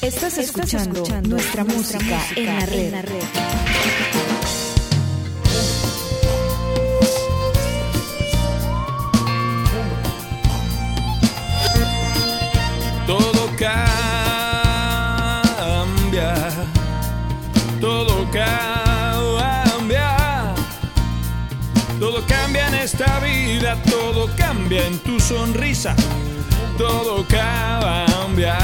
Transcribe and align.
Estás 0.00 0.38
escuchando, 0.38 1.02
nuestra, 1.22 1.64
música, 1.64 2.20
en 2.36 2.46
la 2.46 2.64
red. 2.66 2.94
Todo 13.06 13.50
cambia, 13.58 13.90
todo 17.80 18.30
cambia, 18.30 20.14
todo 21.98 22.24
cambia 22.28 22.68
en 22.68 22.74
esta 22.74 23.18
vida, 23.18 23.76
todo 23.90 24.30
cambia 24.36 24.86
en 24.86 24.98
tu 25.00 25.18
sonrisa, 25.18 25.96
todo 26.76 27.26
cambia, 27.26 28.56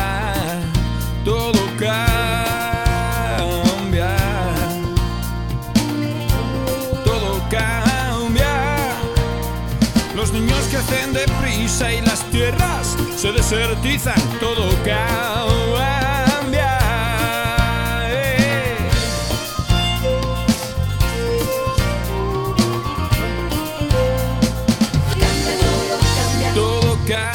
deprisa 10.90 11.92
y 11.92 12.00
las 12.02 12.22
tierras 12.30 12.96
se 13.16 13.32
desertizan, 13.32 14.14
todo 14.40 14.68
cambia. 14.84 16.78
eh. 18.10 18.76
Todo 26.54 26.96
cambia, 27.08 27.32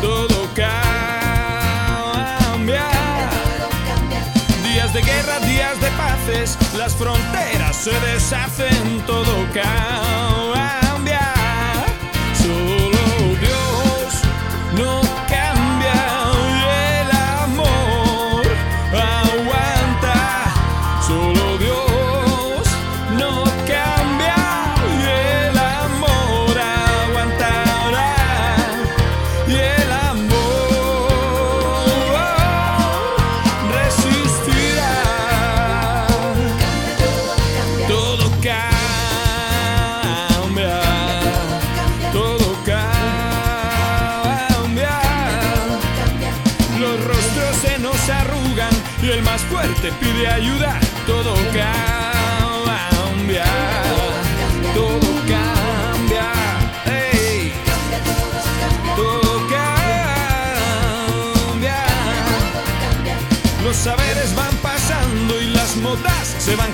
todo 0.00 0.48
cambia. 0.54 0.82
Días 4.62 4.92
de 4.92 5.02
guerra, 5.02 5.38
días 5.40 5.80
de 5.80 5.90
paces, 5.92 6.58
las 6.76 6.94
fronteras 6.94 7.76
se 7.76 7.90
deshacen, 8.00 9.02
todo 9.06 9.34
cambia. 9.52 10.11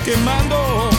Quemando. 0.09 0.98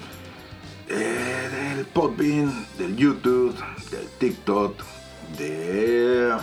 del 0.97 1.85
Podbean, 1.85 2.65
del 2.77 2.95
YouTube, 2.95 3.55
del 3.89 4.07
TikTok, 4.19 4.75
de, 5.37 6.33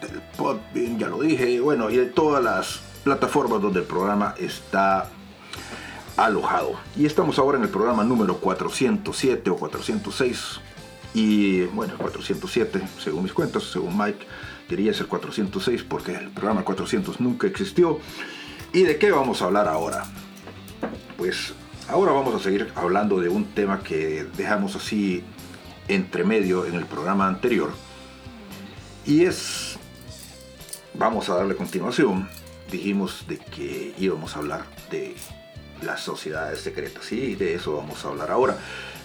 del 0.00 0.22
Podbean, 0.36 0.98
ya 0.98 1.08
lo 1.08 1.20
dije, 1.20 1.60
bueno, 1.60 1.90
y 1.90 1.96
de 1.96 2.06
todas 2.06 2.42
las 2.42 2.80
plataformas 3.04 3.60
donde 3.60 3.80
el 3.80 3.86
programa 3.86 4.34
está 4.38 5.08
alojado. 6.16 6.72
Y 6.96 7.06
estamos 7.06 7.38
ahora 7.38 7.58
en 7.58 7.64
el 7.64 7.70
programa 7.70 8.04
número 8.04 8.36
407 8.38 9.50
o 9.50 9.56
406. 9.56 10.60
Y 11.14 11.62
bueno, 11.66 11.94
el 11.94 11.98
407, 11.98 12.82
según 13.02 13.24
mis 13.24 13.32
cuentas, 13.32 13.64
según 13.64 13.96
Mike, 13.96 14.26
es 14.70 15.00
el 15.00 15.06
406 15.06 15.82
porque 15.82 16.14
el 16.14 16.30
programa 16.30 16.64
400 16.64 17.20
nunca 17.20 17.46
existió. 17.46 17.98
¿Y 18.72 18.82
de 18.82 18.98
qué 18.98 19.10
vamos 19.10 19.40
a 19.40 19.46
hablar 19.46 19.66
ahora? 19.66 20.04
Pues 21.16 21.54
ahora 21.88 22.12
vamos 22.12 22.34
a 22.34 22.38
seguir 22.38 22.70
hablando 22.74 23.18
de 23.18 23.28
un 23.28 23.46
tema 23.46 23.82
que 23.82 24.26
dejamos 24.36 24.76
así 24.76 25.24
entre 25.88 26.22
medio 26.22 26.66
en 26.66 26.74
el 26.74 26.84
programa 26.84 27.26
anterior. 27.26 27.70
Y 29.06 29.24
es, 29.24 29.78
vamos 30.94 31.28
a 31.30 31.34
darle 31.34 31.56
continuación, 31.56 32.28
dijimos 32.70 33.24
de 33.26 33.38
que 33.38 33.94
íbamos 33.98 34.36
a 34.36 34.40
hablar 34.40 34.64
de 34.90 35.16
las 35.82 36.00
sociedades 36.00 36.60
secretas. 36.60 37.10
Y 37.10 37.34
de 37.34 37.54
eso 37.54 37.76
vamos 37.76 38.04
a 38.04 38.08
hablar 38.08 38.30
ahora. 38.30 38.58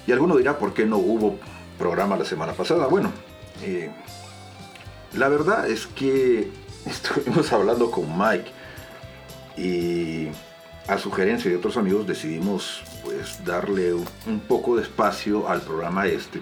Y 0.06 0.12
alguno 0.12 0.36
dirá, 0.36 0.58
¿por 0.58 0.74
qué 0.74 0.86
no 0.86 0.98
hubo 0.98 1.40
programa 1.78 2.18
la 2.18 2.26
semana 2.26 2.52
pasada? 2.52 2.88
Bueno, 2.88 3.12
eh, 3.62 3.92
la 5.14 5.30
verdad 5.30 5.70
es 5.70 5.88
que 5.88 6.52
estuvimos 6.86 7.52
hablando 7.54 7.90
con 7.90 8.06
Mike 8.18 8.52
y 9.56 10.28
a 10.88 10.98
sugerencia 10.98 11.50
de 11.50 11.58
otros 11.58 11.78
amigos 11.78 12.06
decidimos 12.06 12.84
pues 13.04 13.44
darle 13.46 13.94
un, 13.94 14.40
poco 14.48 14.76
de 14.76 14.84
espacio 14.84 15.48
al 15.48 15.62
programa 15.62 16.08
este. 16.08 16.42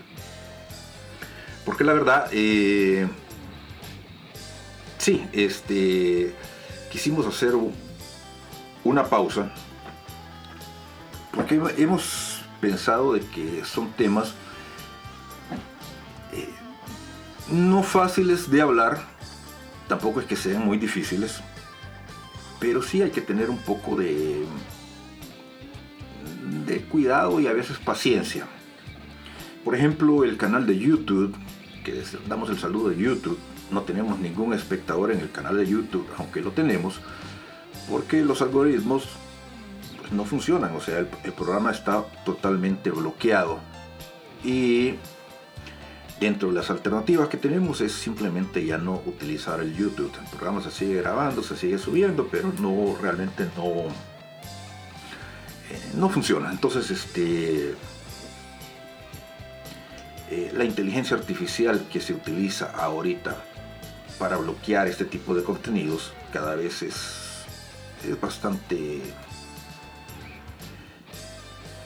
Porque 1.66 1.84
la 1.84 1.94
verdad, 1.94 2.28
eh, 2.32 3.08
sí, 4.98 5.28
este, 5.32 6.34
quisimos 6.92 7.26
hacer 7.28 7.54
una 8.84 9.06
pausa 9.06 9.52
porque 11.32 11.62
hemos 11.78 12.42
pensado 12.60 13.14
de 13.14 13.22
que 13.22 13.64
son 13.66 13.92
temas 13.94 14.34
eh, 16.34 16.50
no 17.50 17.84
fáciles 17.84 18.52
de 18.52 18.62
hablar, 18.62 19.02
tampoco 19.88 20.20
es 20.20 20.26
que 20.26 20.36
sean 20.36 20.66
muy 20.66 20.78
difíciles, 20.78 21.42
pero 22.62 22.84
sí 22.84 23.02
hay 23.02 23.10
que 23.10 23.22
tener 23.22 23.50
un 23.50 23.58
poco 23.58 23.96
de, 23.98 24.46
de 26.68 26.82
cuidado 26.84 27.40
y 27.40 27.48
a 27.48 27.54
veces 27.54 27.78
paciencia. 27.80 28.48
Por 29.66 29.76
ejemplo, 29.76 30.24
el 30.24 30.38
canal 30.38 30.68
de 30.68 30.78
YouTube, 30.78 31.36
que 31.84 32.04
damos 32.28 32.52
el 32.52 32.60
saludo 32.60 32.90
de 32.90 32.98
YouTube, 32.98 33.40
no 33.72 33.82
tenemos 33.82 34.20
ningún 34.20 34.54
espectador 34.54 35.12
en 35.12 35.20
el 35.20 35.32
canal 35.32 35.58
de 35.58 35.66
YouTube, 35.66 36.08
aunque 36.20 36.42
lo 36.42 36.52
tenemos, 36.52 37.02
porque 37.90 38.22
los 38.24 38.44
algoritmos 38.44 39.08
no 40.12 40.24
funcionan, 40.24 40.76
o 40.76 40.82
sea, 40.82 41.00
el, 41.00 41.34
programa 41.34 41.72
está 41.72 42.04
totalmente 42.26 42.92
bloqueado. 42.92 43.60
Y 44.44 44.96
dentro 46.22 46.50
de 46.50 46.54
las 46.54 46.70
alternativas 46.70 47.28
que 47.30 47.38
tenemos 47.38 47.82
es 47.82 47.94
simplemente 47.94 48.64
ya 48.64 48.78
no 48.78 49.02
utilizar 49.08 49.60
el 49.60 49.76
YouTube. 49.76 50.12
El 50.22 50.28
programa 50.30 50.62
se 50.62 50.70
sigue 50.70 51.02
grabando, 51.02 51.42
se 51.42 51.58
sigue 51.58 51.80
subiendo, 51.80 52.28
pero 52.32 52.54
no 52.60 52.96
realmente 53.02 53.50
no, 53.58 53.88
eh, 55.70 55.82
no 55.96 56.10
funciona. 56.10 56.52
Entonces, 56.52 56.92
este, 56.92 57.74
eh, 60.30 60.54
la 60.56 60.64
inteligencia 60.64 61.18
artificial 61.18 61.88
que 61.92 62.00
se 62.00 62.14
utiliza 62.14 62.70
ahorita 62.70 63.44
para 64.20 64.38
bloquear 64.38 64.88
este 64.88 65.06
tipo 65.06 65.34
de 65.34 65.44
contenidos 65.44 66.14
cada 66.32 66.54
vez 66.56 66.84
es, 66.84 67.46
es 68.08 68.22
bastante 68.22 69.02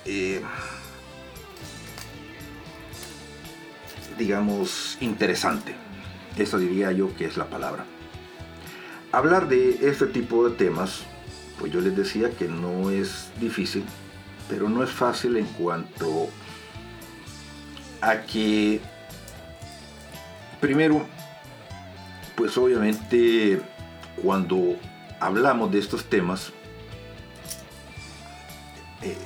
eh, 0.03 0.41
digamos, 4.17 4.97
interesante. 5.01 5.75
Esa 6.37 6.57
diría 6.57 6.91
yo 6.91 7.15
que 7.15 7.25
es 7.25 7.37
la 7.37 7.45
palabra. 7.45 7.85
Hablar 9.11 9.47
de 9.47 9.89
este 9.89 10.07
tipo 10.07 10.47
de 10.47 10.55
temas, 10.55 11.03
pues 11.59 11.71
yo 11.71 11.79
les 11.79 11.95
decía 11.95 12.31
que 12.31 12.47
no 12.47 12.89
es 12.89 13.29
difícil, 13.39 13.83
pero 14.49 14.69
no 14.69 14.83
es 14.83 14.89
fácil 14.89 15.37
en 15.37 15.45
cuanto 15.45 16.29
a 18.01 18.21
que, 18.21 18.81
primero, 20.59 21.05
pues 22.35 22.57
obviamente 22.57 23.61
cuando 24.21 24.75
hablamos 25.19 25.71
de 25.71 25.79
estos 25.79 26.05
temas, 26.05 26.51
eh, 29.01 29.17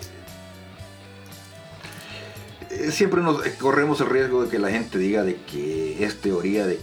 siempre 2.91 3.21
nos 3.21 3.45
eh, 3.45 3.55
corremos 3.59 4.01
el 4.01 4.09
riesgo 4.09 4.43
de 4.43 4.49
que 4.49 4.59
la 4.59 4.69
gente 4.69 4.97
diga 4.97 5.23
de 5.23 5.35
que 5.35 6.03
es 6.03 6.21
teoría 6.21 6.65
de, 6.65 6.79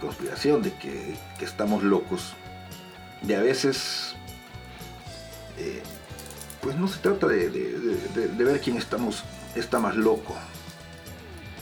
conspiración, 0.00 0.62
de 0.62 0.72
que, 0.74 1.16
estamos 1.40 1.82
locos. 1.82 2.34
Y 3.26 3.32
a 3.34 3.40
veces, 3.40 4.14
eh, 5.58 5.82
pues 6.60 6.76
no 6.76 6.88
se 6.88 6.98
trata 7.00 7.26
de, 7.26 7.48
ver 8.38 8.60
quién 8.60 8.76
estamos, 8.76 9.24
está 9.54 9.78
más 9.78 9.96
loco. 9.96 10.34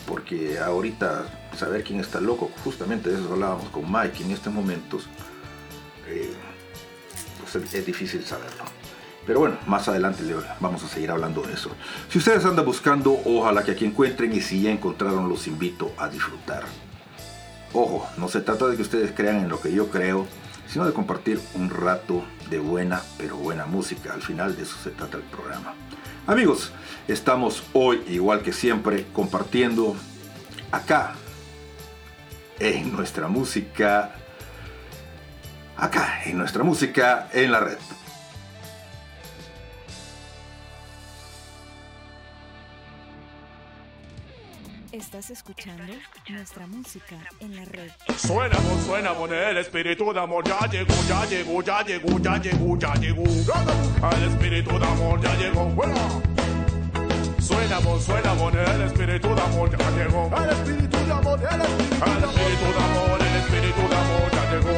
Porque 0.06 0.58
ahorita 0.58 1.26
saber 1.56 1.84
quién 1.84 2.00
está 2.00 2.20
loco, 2.20 2.50
justamente 2.64 3.10
de 3.10 3.18
eso 3.18 3.32
hablábamos 3.32 3.68
con 3.70 3.90
Mike 3.90 4.24
en 4.24 4.30
estos 4.30 4.52
momentos, 4.52 5.06
pues 7.40 7.74
es 7.74 7.86
difícil 7.86 8.24
saberlo. 8.24 8.67
Pero 9.28 9.40
bueno, 9.40 9.58
más 9.66 9.86
adelante 9.88 10.22
vamos 10.58 10.82
a 10.82 10.88
seguir 10.88 11.10
hablando 11.10 11.42
de 11.42 11.52
eso. 11.52 11.70
Si 12.08 12.16
ustedes 12.16 12.46
andan 12.46 12.64
buscando, 12.64 13.12
ojalá 13.26 13.62
que 13.62 13.72
aquí 13.72 13.84
encuentren 13.84 14.32
y 14.32 14.40
si 14.40 14.62
ya 14.62 14.70
encontraron, 14.70 15.28
los 15.28 15.46
invito 15.46 15.92
a 15.98 16.08
disfrutar. 16.08 16.62
Ojo, 17.74 18.08
no 18.16 18.28
se 18.28 18.40
trata 18.40 18.66
de 18.68 18.76
que 18.76 18.80
ustedes 18.80 19.12
crean 19.14 19.36
en 19.36 19.50
lo 19.50 19.60
que 19.60 19.70
yo 19.70 19.90
creo, 19.90 20.26
sino 20.66 20.86
de 20.86 20.94
compartir 20.94 21.38
un 21.56 21.68
rato 21.68 22.24
de 22.48 22.58
buena, 22.58 23.02
pero 23.18 23.36
buena 23.36 23.66
música. 23.66 24.14
Al 24.14 24.22
final 24.22 24.56
de 24.56 24.62
eso 24.62 24.76
se 24.82 24.92
trata 24.92 25.18
el 25.18 25.24
programa. 25.24 25.74
Amigos, 26.26 26.72
estamos 27.06 27.64
hoy, 27.74 28.02
igual 28.08 28.40
que 28.40 28.54
siempre, 28.54 29.04
compartiendo 29.12 29.94
acá, 30.72 31.12
en 32.60 32.96
nuestra 32.96 33.28
música, 33.28 34.14
acá, 35.76 36.22
en 36.24 36.38
nuestra 36.38 36.64
música 36.64 37.28
en 37.34 37.52
la 37.52 37.60
red. 37.60 37.76
Estás 44.92 45.28
escuchando 45.28 45.82
nuestra 46.30 46.66
música 46.66 47.16
en 47.40 47.54
la 47.56 47.64
red. 47.66 47.90
Suena, 48.16 48.56
suena, 48.86 49.12
con 49.12 49.30
el 49.32 49.58
espíritu 49.58 50.14
de 50.14 50.20
amor 50.20 50.42
ya 50.44 50.66
llegó, 50.66 50.94
ya 51.06 51.26
llegó, 51.26 51.62
ya 51.62 51.82
llegó, 51.82 52.18
ya 52.18 52.38
llegó, 52.38 52.78
ya 52.78 52.94
llegó. 52.94 53.24
El 53.24 54.22
espíritu 54.24 54.78
de 54.78 54.86
amor 54.86 55.20
ya 55.20 55.34
llegó. 55.36 55.74
Suena, 57.38 57.80
suena, 58.00 58.34
con 58.34 58.56
el 58.56 58.82
espíritu 58.82 59.34
de 59.34 59.40
amor 59.42 59.76
ya 59.76 59.90
llegó. 59.90 60.30
El 60.42 60.50
espíritu 60.50 60.98
de 61.04 61.12
amor, 61.12 61.38
el 61.38 61.60
espíritu 61.60 62.64
de 62.64 62.80
amor, 62.80 63.20
el 63.20 63.36
espíritu 63.36 63.88
de 63.88 63.96
amor 63.96 64.30
ya 64.32 64.50
llegó. 64.50 64.72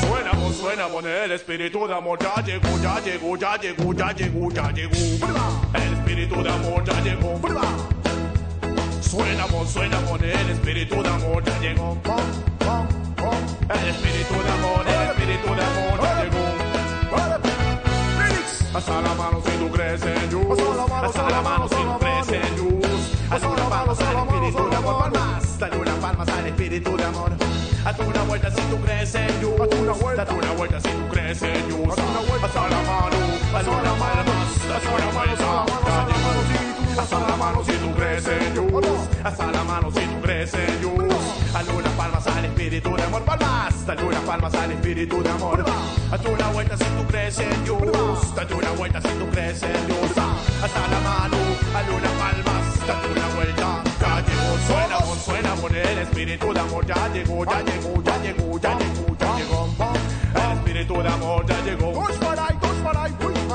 Suena, 0.00 0.52
suena, 0.54 0.88
con 0.88 1.06
el 1.06 1.32
espíritu 1.32 1.86
de 1.86 1.94
amor 1.94 2.18
ya 2.18 2.42
llegó, 2.42 2.78
ya 2.82 2.98
llegó, 3.00 3.36
ya 3.36 3.56
llegó, 3.58 3.92
ya 3.92 4.12
llegó, 4.12 4.50
ya 4.50 4.70
llegó. 4.70 4.96
El 5.74 5.92
espíritu 5.92 6.42
de 6.42 6.50
amor 6.50 6.82
ya 6.84 7.00
llegó. 7.02 8.01
Suena, 9.12 9.46
suena, 9.66 9.98
el 10.22 10.50
espíritu 10.52 11.02
de 11.02 11.08
amor 11.10 11.44
ya 11.44 11.58
llegó. 11.58 11.98
El 13.68 13.88
espíritu 13.90 14.42
de 14.42 14.50
amor, 14.50 14.86
el 14.88 15.10
espíritu 15.10 15.54
de 15.54 15.62
amor 15.62 16.00
ya 16.02 16.24
llegó. 16.24 16.38
Hasta 18.72 19.00
la 19.02 19.14
mano 19.14 19.42
si 19.44 19.50
tú 19.58 19.70
crees 19.70 20.02
en 20.02 20.30
Dios. 20.30 20.58
Hasta 21.02 21.28
la 21.28 21.42
mano 21.42 21.68
si 21.68 21.74
tú 21.74 21.98
crees 22.00 22.28
en 22.30 22.56
Dios. 22.56 23.12
Haz 23.30 23.42
una 23.42 23.68
palmas 23.68 24.00
al 24.00 24.16
espíritu 24.16 24.70
de 24.70 24.76
amor. 24.76 25.12
Palmas, 25.12 25.58
dale 25.58 25.76
una 25.76 25.94
palmas 25.96 26.28
al 26.30 26.46
espíritu 26.46 26.96
de 26.96 27.04
amor. 27.04 27.32
Haz 27.84 27.98
una 27.98 28.22
vuelta 28.22 28.50
si 28.50 28.62
tú 28.62 28.80
crees 28.80 29.14
en 29.14 29.40
Dios. 29.40 29.58
Date 30.16 30.32
una 30.32 30.52
vuelta 30.52 30.80
si 30.80 30.88
tú 30.88 31.08
crees 31.10 31.42
en 31.42 31.68
Dios. 31.68 31.98
Hasta 32.42 32.60
la 32.66 32.80
mano, 32.80 33.16
haz 33.54 33.66
una 33.66 33.92
palmas, 33.92 34.31
Hasta 39.24 39.52
la 39.52 39.62
mano 39.64 39.90
si 39.92 40.00
tú 40.00 40.20
crees 40.20 40.52
en 40.54 40.80
Dios. 40.80 40.92
Palmas 41.96 42.26
al 42.26 42.44
espíritu 42.44 42.96
de 42.96 43.02
amor. 43.02 43.22
Palmas. 43.22 43.86
Dale 43.86 44.02
una 44.02 44.20
palmas 44.20 44.54
al 44.54 44.72
espíritu 44.72 45.22
de 45.22 45.30
amor. 45.30 45.64
Haz 46.10 46.20
una 46.26 46.48
vuelta 46.48 46.76
si 46.76 46.84
tú 46.84 47.06
crees 47.06 47.38
en 47.38 47.64
Dios. 47.64 48.34
Date 48.34 48.54
una 48.54 48.70
vuelta 48.72 49.00
si 49.00 49.08
tú 49.08 49.26
crees 49.30 49.62
en 49.62 49.86
Dios. 49.86 50.10
Hasta 50.62 50.88
la 50.88 51.00
mano, 51.00 51.36
haz 51.74 51.88
una 51.88 52.10
palmas. 52.18 52.86
Date 52.86 53.08
una 53.12 53.28
vuelta. 53.34 53.82
Ya 54.00 54.24
llegó, 54.26 54.58
suena, 54.66 55.16
suena 55.24 55.54
con 55.60 55.76
el 55.76 55.98
espíritu 55.98 56.52
de 56.52 56.60
amor. 56.60 56.86
Ya 56.86 57.08
llegó, 57.08 57.44
ya 57.44 57.62
llegó, 57.62 58.02
ya 58.02 58.18
llegó, 58.18 58.58
ya 58.58 58.78
llegó, 58.78 59.16
ya 59.18 59.36
llegó. 59.36 59.68
El 60.34 60.58
espíritu 60.58 61.02
de 61.02 61.08
amor 61.08 61.46
ya 61.46 61.60
llegó. 61.62 62.04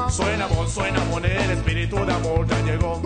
Suena, 0.09 0.47
bon, 0.47 0.69
suena, 0.69 0.99
bon, 1.11 1.25
el 1.25 1.51
espíritu 1.51 2.05
de 2.05 2.13
amor 2.13 2.47
ya 2.47 2.61
llegó. 2.61 3.01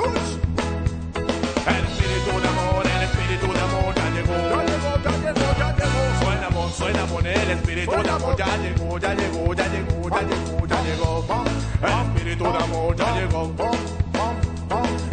El 1.67 1.85
espíritu 1.85 2.41
de 2.41 2.47
amor, 2.47 2.85
el 2.85 3.03
espíritu 3.03 3.53
de 3.53 3.59
amor 3.61 3.93
ya 3.95 4.09
llegó. 4.09 4.33
Ya 4.49 4.63
llegó, 4.65 4.91
ya 5.03 5.11
llegó, 5.11 5.47
ya 5.59 5.75
llegó. 5.75 6.01
Suena, 6.21 6.49
bon, 6.49 6.71
suena, 6.71 7.05
bon, 7.05 7.25
el 7.25 7.51
espíritu 7.51 7.91
de 7.91 8.09
amor 8.09 8.35
ya 8.37 8.57
llegó, 8.57 8.97
ya 8.97 9.13
llegó, 9.13 9.53
ya 9.53 9.67
llegó, 9.67 10.09
ya 10.09 10.21
llegó, 10.21 10.67
ya 10.67 10.81
llegó. 10.83 11.45
El 11.81 12.15
espíritu 12.15 12.43
de 12.43 12.57
amor 12.57 12.95
ya 12.95 13.15
llegó. 13.15 13.53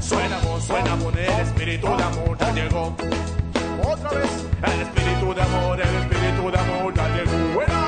Suena, 0.00 0.38
bon, 0.38 0.62
suena, 0.62 0.94
bon, 0.96 1.18
el 1.18 1.40
espíritu 1.40 1.86
de 1.86 2.02
amor 2.02 2.38
ya 2.38 2.52
llegó. 2.52 2.96
Otra 3.84 4.10
vez. 4.10 4.46
El 4.62 4.80
espíritu 4.82 5.34
de 5.34 5.42
amor, 5.42 5.80
el 5.80 5.94
espíritu 5.96 6.50
de 6.50 6.58
amor 6.58 6.94
ya 6.94 7.08
llegó. 7.08 7.87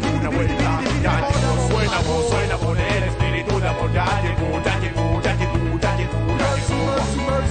Buena. 0.00 0.30
suena, 0.30 0.80
ya 1.02 1.14
llegó, 1.28 1.68
suena, 1.68 1.98
vos, 2.06 2.28
suena, 2.30 2.56
por 2.56 2.78
el 2.78 3.02
espíritu 3.04 3.60
de 3.60 3.68
amor, 3.68 3.92
ya 3.92 4.20
llegó, 4.22 4.62
ya 4.64 4.78
llegó, 4.78 5.20
ya 5.22 5.34
llegó, 5.36 5.80
ya 5.80 5.96
llegó, 5.96 6.38
ya 6.38 6.50
llegó. 6.56 6.90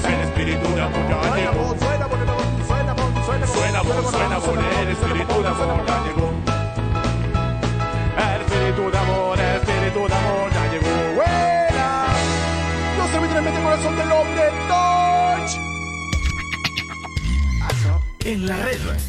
El 0.08 0.20
espíritu 0.22 0.68
de 0.76 0.82
amor 0.82 1.04
ya 1.10 1.18
llegó. 1.36 1.76
Suena, 3.26 3.46
suena, 3.48 4.40
por 4.40 4.58
el 4.58 4.88
espíritu 4.90 5.42
de 5.42 5.48
amor, 5.48 5.86
ya 5.86 6.04
llegó. 6.04 6.28
El 8.18 8.42
espíritu 8.42 8.92
de 8.92 8.98
amor, 8.98 9.40
el 9.40 9.56
espíritu 9.58 10.08
de 10.08 10.16
amor 10.16 10.50
ya 10.54 10.64
llegó. 10.72 10.94
¡Buena! 11.16 11.88
Soy 13.12 13.22
literalmente 13.22 13.60
el 13.60 13.64
corazón 13.64 13.96
del 13.96 14.12
hombre, 14.12 14.44
Touch. 14.68 15.52
En 18.26 18.46
la 18.46 18.58
red, 18.58 19.09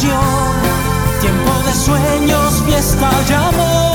tiempo 0.00 1.52
de 1.66 1.74
sueños, 1.74 2.62
fiesta 2.64 3.10
y 3.28 3.32
amor. 3.32 3.92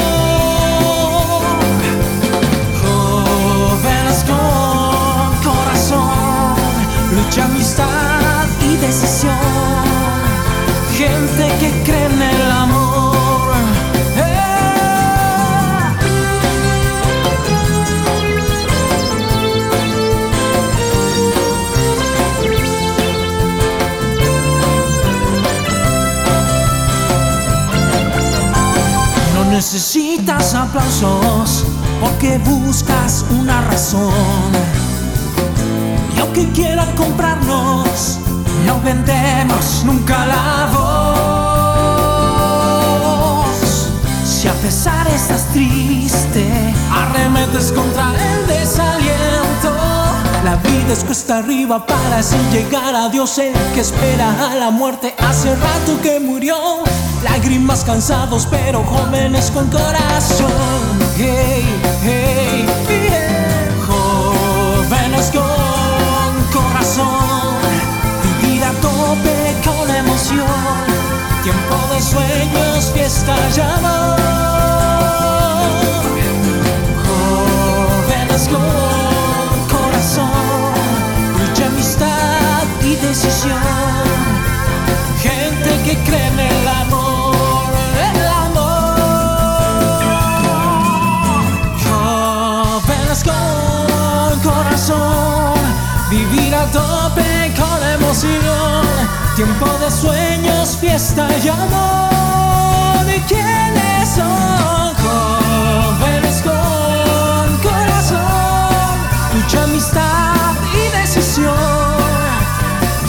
Jóvenes 2.84 4.24
con 4.28 5.52
corazón, 5.52 6.56
lucha, 7.16 7.46
amistad 7.46 8.46
y 8.62 8.76
decisión, 8.78 9.34
gente 10.96 11.48
que 11.60 11.84
cree 11.84 11.97
necesitas 29.58 30.54
aplausos 30.54 31.66
porque 32.00 32.38
buscas 32.38 33.26
una 33.32 33.60
razón. 33.62 34.14
Y 36.16 36.20
aunque 36.20 36.48
quieran 36.52 36.96
comprarnos, 36.96 38.20
no 38.68 38.80
vendemos 38.82 39.82
nunca 39.84 40.28
la 40.28 40.70
voz. 40.72 41.08
Si 44.24 44.48
a 44.48 44.54
pesar 44.54 45.08
estás 45.08 45.48
triste, 45.48 46.46
arremetes 46.94 47.72
contra 47.72 48.14
el 48.14 48.46
desaliento. 48.46 49.76
La 50.44 50.58
vida 50.58 50.94
es 50.94 51.04
cuesta 51.04 51.40
arriba 51.40 51.84
para 51.84 52.20
así 52.20 52.38
llegar 52.52 52.94
a 52.94 53.10
Dios, 53.10 53.40
el 53.40 53.56
que 53.74 53.82
espera 53.82 54.52
a 54.52 54.56
la 54.56 54.70
muerte 54.70 55.16
hace 55.18 55.56
rato 55.56 56.00
que 56.04 56.20
murió. 56.20 56.84
Lágrimas 57.24 57.84
cansados, 57.84 58.48
pero 58.50 58.84
jóvenes 58.84 59.52
con 59.52 59.68
corazón. 59.70 60.52
Hey, 61.18 61.66
hey, 62.04 62.66
yeah. 62.88 63.70
Jóvenes 63.88 65.32
con 65.32 66.62
corazón. 66.62 67.58
Vivir 68.42 68.64
a 68.64 68.72
tope 68.74 69.56
con 69.66 69.96
emoción. 69.96 70.48
Tiempo 71.44 71.94
de 71.94 72.02
sueños, 72.02 72.92
fiesta 72.94 73.36
y. 73.56 74.17
tope 96.72 97.54
con 97.56 97.90
emoción. 97.90 98.86
Tiempo 99.36 99.68
de 99.80 99.92
sueños, 99.92 100.78
fiesta 100.80 101.28
y 101.44 101.48
amor. 101.48 103.06
¿Y 103.16 103.20
quiénes 103.22 104.10
son? 104.10 104.96
Jóvenes 105.04 106.42
con 106.42 107.58
corazón, 107.62 108.98
lucha, 109.34 109.64
amistad 109.64 110.56
y 110.74 110.98
decisión 110.98 111.88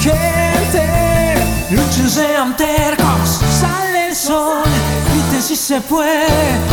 gente, 0.01 1.35
luchen 1.71 2.09
sean 2.09 2.57
tercos, 2.57 3.41
sale 3.61 4.09
el 4.09 4.17
sol, 4.17 4.63
griten 5.11 5.43
si 5.43 5.57
se 5.57 5.81
puede 5.81 6.27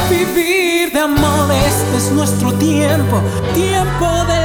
vivir 0.09 0.91
de 0.91 0.99
amor, 0.99 1.51
este 1.51 1.97
es 1.97 2.11
nuestro 2.11 2.53
tiempo, 2.53 3.21
tiempo 3.53 4.25
del 4.25 4.44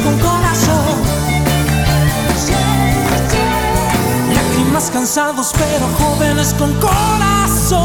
Con 0.00 0.18
corazón. 0.18 1.02
Lágrimas 4.34 4.90
cansados 4.90 5.52
pero 5.52 5.86
jóvenes 5.98 6.54
con 6.54 6.72
corazón. 6.80 7.82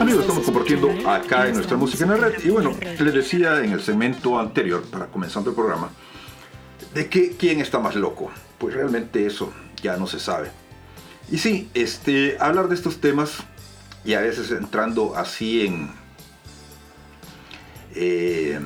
Amigos, 0.00 0.20
estamos 0.22 0.44
compartiendo 0.44 0.90
acá 1.08 1.46
en 1.48 1.54
nuestra 1.54 1.76
música 1.76 2.04
en 2.04 2.10
la 2.10 2.16
red. 2.16 2.44
Y 2.44 2.48
bueno, 2.48 2.72
les 2.80 3.14
decía 3.14 3.62
en 3.62 3.72
el 3.72 3.82
segmento 3.82 4.38
anterior, 4.38 4.82
para 4.90 5.06
comenzando 5.06 5.50
el 5.50 5.56
programa, 5.56 5.90
de 6.92 7.08
que 7.08 7.36
quién 7.36 7.60
está 7.60 7.78
más 7.78 7.94
loco. 7.94 8.30
Pues 8.58 8.74
realmente 8.74 9.26
eso 9.26 9.52
ya 9.80 9.96
no 9.96 10.06
se 10.06 10.18
sabe. 10.18 10.50
Y 11.30 11.38
sí, 11.38 11.68
este, 11.74 12.36
hablar 12.40 12.68
de 12.68 12.74
estos 12.74 13.00
temas 13.00 13.44
y 14.06 14.14
a 14.14 14.20
veces 14.20 14.50
entrando 14.52 15.16
así 15.16 15.66
en... 15.66 15.90
eh, 17.94 18.60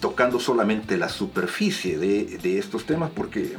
tocando 0.00 0.40
solamente 0.40 0.96
la 0.96 1.08
superficie 1.08 1.98
de, 1.98 2.38
de 2.38 2.58
estos 2.58 2.86
temas 2.86 3.10
porque 3.10 3.56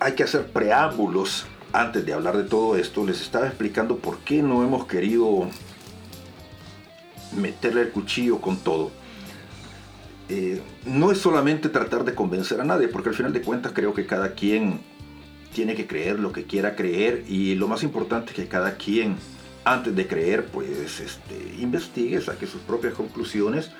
hay 0.00 0.14
que 0.14 0.24
hacer 0.24 0.48
preámbulos 0.48 1.46
antes 1.72 2.04
de 2.04 2.12
hablar 2.12 2.36
de 2.36 2.44
todo 2.44 2.76
esto, 2.76 3.06
les 3.06 3.20
estaba 3.20 3.46
explicando 3.46 3.98
por 3.98 4.18
qué 4.18 4.42
no 4.42 4.62
hemos 4.62 4.86
querido 4.86 5.48
meterle 7.36 7.82
el 7.82 7.90
cuchillo 7.90 8.40
con 8.40 8.56
todo. 8.56 8.90
Eh, 10.28 10.60
no 10.84 11.12
es 11.12 11.18
solamente 11.18 11.68
tratar 11.68 12.04
de 12.04 12.14
convencer 12.14 12.60
a 12.60 12.64
nadie, 12.64 12.88
porque 12.88 13.10
al 13.10 13.14
final 13.14 13.32
de 13.32 13.42
cuentas 13.42 13.72
creo 13.74 13.94
que 13.94 14.06
cada 14.06 14.32
quien 14.32 14.80
tiene 15.54 15.74
que 15.74 15.86
creer 15.86 16.18
lo 16.18 16.32
que 16.32 16.44
quiera 16.44 16.76
creer 16.76 17.24
y 17.28 17.54
lo 17.54 17.68
más 17.68 17.82
importante 17.82 18.30
es 18.30 18.36
que 18.36 18.48
cada 18.48 18.76
quien 18.76 19.16
antes 19.64 19.94
de 19.96 20.06
creer 20.06 20.46
pues 20.46 21.00
este, 21.00 21.34
investigue, 21.58 22.20
saque 22.20 22.46
sus 22.46 22.60
propias 22.60 22.94
conclusiones, 22.94 23.70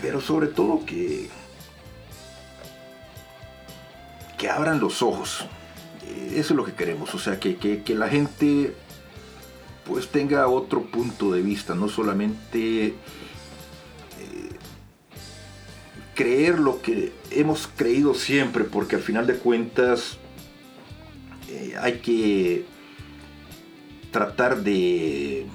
pero 0.00 0.20
sobre 0.20 0.48
todo 0.48 0.84
que, 0.84 1.28
que 4.36 4.48
abran 4.50 4.80
los 4.80 5.02
ojos. 5.02 5.46
Eso 6.30 6.52
es 6.52 6.56
lo 6.56 6.64
que 6.64 6.72
queremos, 6.72 7.14
o 7.14 7.18
sea, 7.18 7.38
que, 7.38 7.56
que 7.56 7.94
la 7.94 8.08
gente 8.08 8.74
pues 9.84 10.08
tenga 10.08 10.48
otro 10.48 10.82
punto 10.82 11.32
de 11.32 11.42
vista, 11.42 11.74
no 11.74 11.88
solamente 11.88 12.94
creer 16.16 16.58
lo 16.58 16.82
que 16.82 17.12
hemos 17.30 17.68
creído 17.68 18.14
siempre, 18.14 18.64
porque 18.64 18.96
al 18.96 19.02
final 19.02 19.28
de 19.28 19.36
cuentas 19.36 20.18
eh, 21.48 21.76
hay 21.80 21.98
que 21.98 22.64
tratar 24.10 24.62
de 24.62 25.46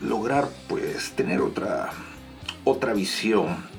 lograr 0.00 0.48
pues 0.68 1.12
tener 1.12 1.40
otra 1.40 1.90
otra 2.64 2.94
visión 2.94 3.74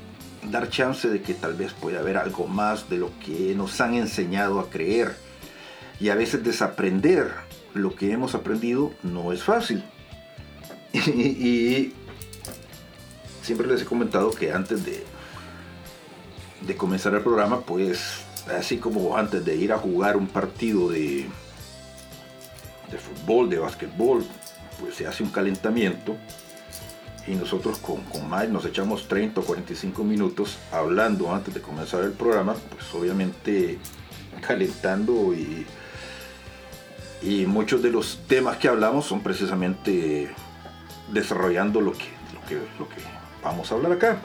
dar 0.51 0.69
chance 0.69 1.07
de 1.09 1.21
que 1.21 1.33
tal 1.33 1.53
vez 1.53 1.74
pueda 1.74 2.00
haber 2.00 2.17
algo 2.17 2.47
más 2.47 2.89
de 2.89 2.97
lo 2.97 3.12
que 3.19 3.55
nos 3.55 3.79
han 3.81 3.95
enseñado 3.95 4.59
a 4.59 4.69
creer. 4.69 5.15
Y 6.00 6.09
a 6.09 6.15
veces 6.15 6.43
desaprender 6.43 7.31
lo 7.74 7.95
que 7.95 8.12
hemos 8.12 8.35
aprendido 8.35 8.91
no 9.03 9.31
es 9.31 9.43
fácil. 9.43 9.83
Y 10.93 11.93
siempre 13.41 13.67
les 13.67 13.81
he 13.81 13.85
comentado 13.85 14.31
que 14.31 14.51
antes 14.51 14.85
de 14.85 15.03
de 16.65 16.75
comenzar 16.75 17.13
el 17.13 17.22
programa, 17.22 17.62
pues 17.62 18.24
así 18.57 18.77
como 18.77 19.17
antes 19.17 19.43
de 19.43 19.55
ir 19.55 19.74
a 19.74 19.77
jugar 19.77 20.17
un 20.17 20.27
partido 20.27 20.89
de, 20.89 21.25
de 22.91 22.98
fútbol, 22.98 23.50
de 23.50 23.60
básquetbol, 23.60 24.25
pues 24.79 24.95
se 24.95 25.07
hace 25.07 25.24
un 25.24 25.29
calentamiento 25.29 26.15
y 27.27 27.36
nosotros 27.36 27.79
con, 27.79 28.01
con 28.03 28.29
Mike 28.29 28.50
nos 28.50 28.66
echamos 28.66 29.07
30 29.07 29.42
o 29.42 29.44
45 29.44 30.03
minutos 30.03 30.57
hablando 30.72 31.33
antes 31.33 31.53
de 31.53 31.61
comenzar 31.61 32.03
el 32.03 32.11
programa, 32.11 32.55
pues 32.70 32.94
obviamente 32.94 33.79
calentando 34.46 35.33
y, 35.33 35.66
y 37.22 37.46
muchos 37.46 37.81
de 37.81 37.90
los 37.90 38.20
temas 38.27 38.57
que 38.57 38.68
hablamos 38.68 39.05
son 39.05 39.22
precisamente 39.22 40.33
desarrollando 41.11 41.81
lo 41.81 41.94
que, 41.94 42.05
lo 42.33 42.42
que, 42.48 42.55
lo 42.77 42.90
que 42.90 43.01
vamos 43.44 43.72
a 43.72 43.75
hablar 43.75 43.94
acá. 43.94 44.18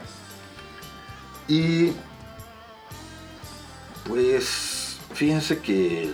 Y 1.48 1.92
pues 4.06 4.98
fíjense 5.14 5.58
que 5.58 6.12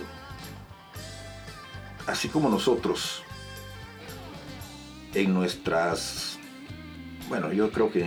así 2.07 2.29
como 2.29 2.49
nosotros 2.49 3.23
en 5.13 5.33
nuestras, 5.33 6.37
bueno, 7.29 7.51
yo 7.51 7.71
creo 7.71 7.91
que, 7.91 8.03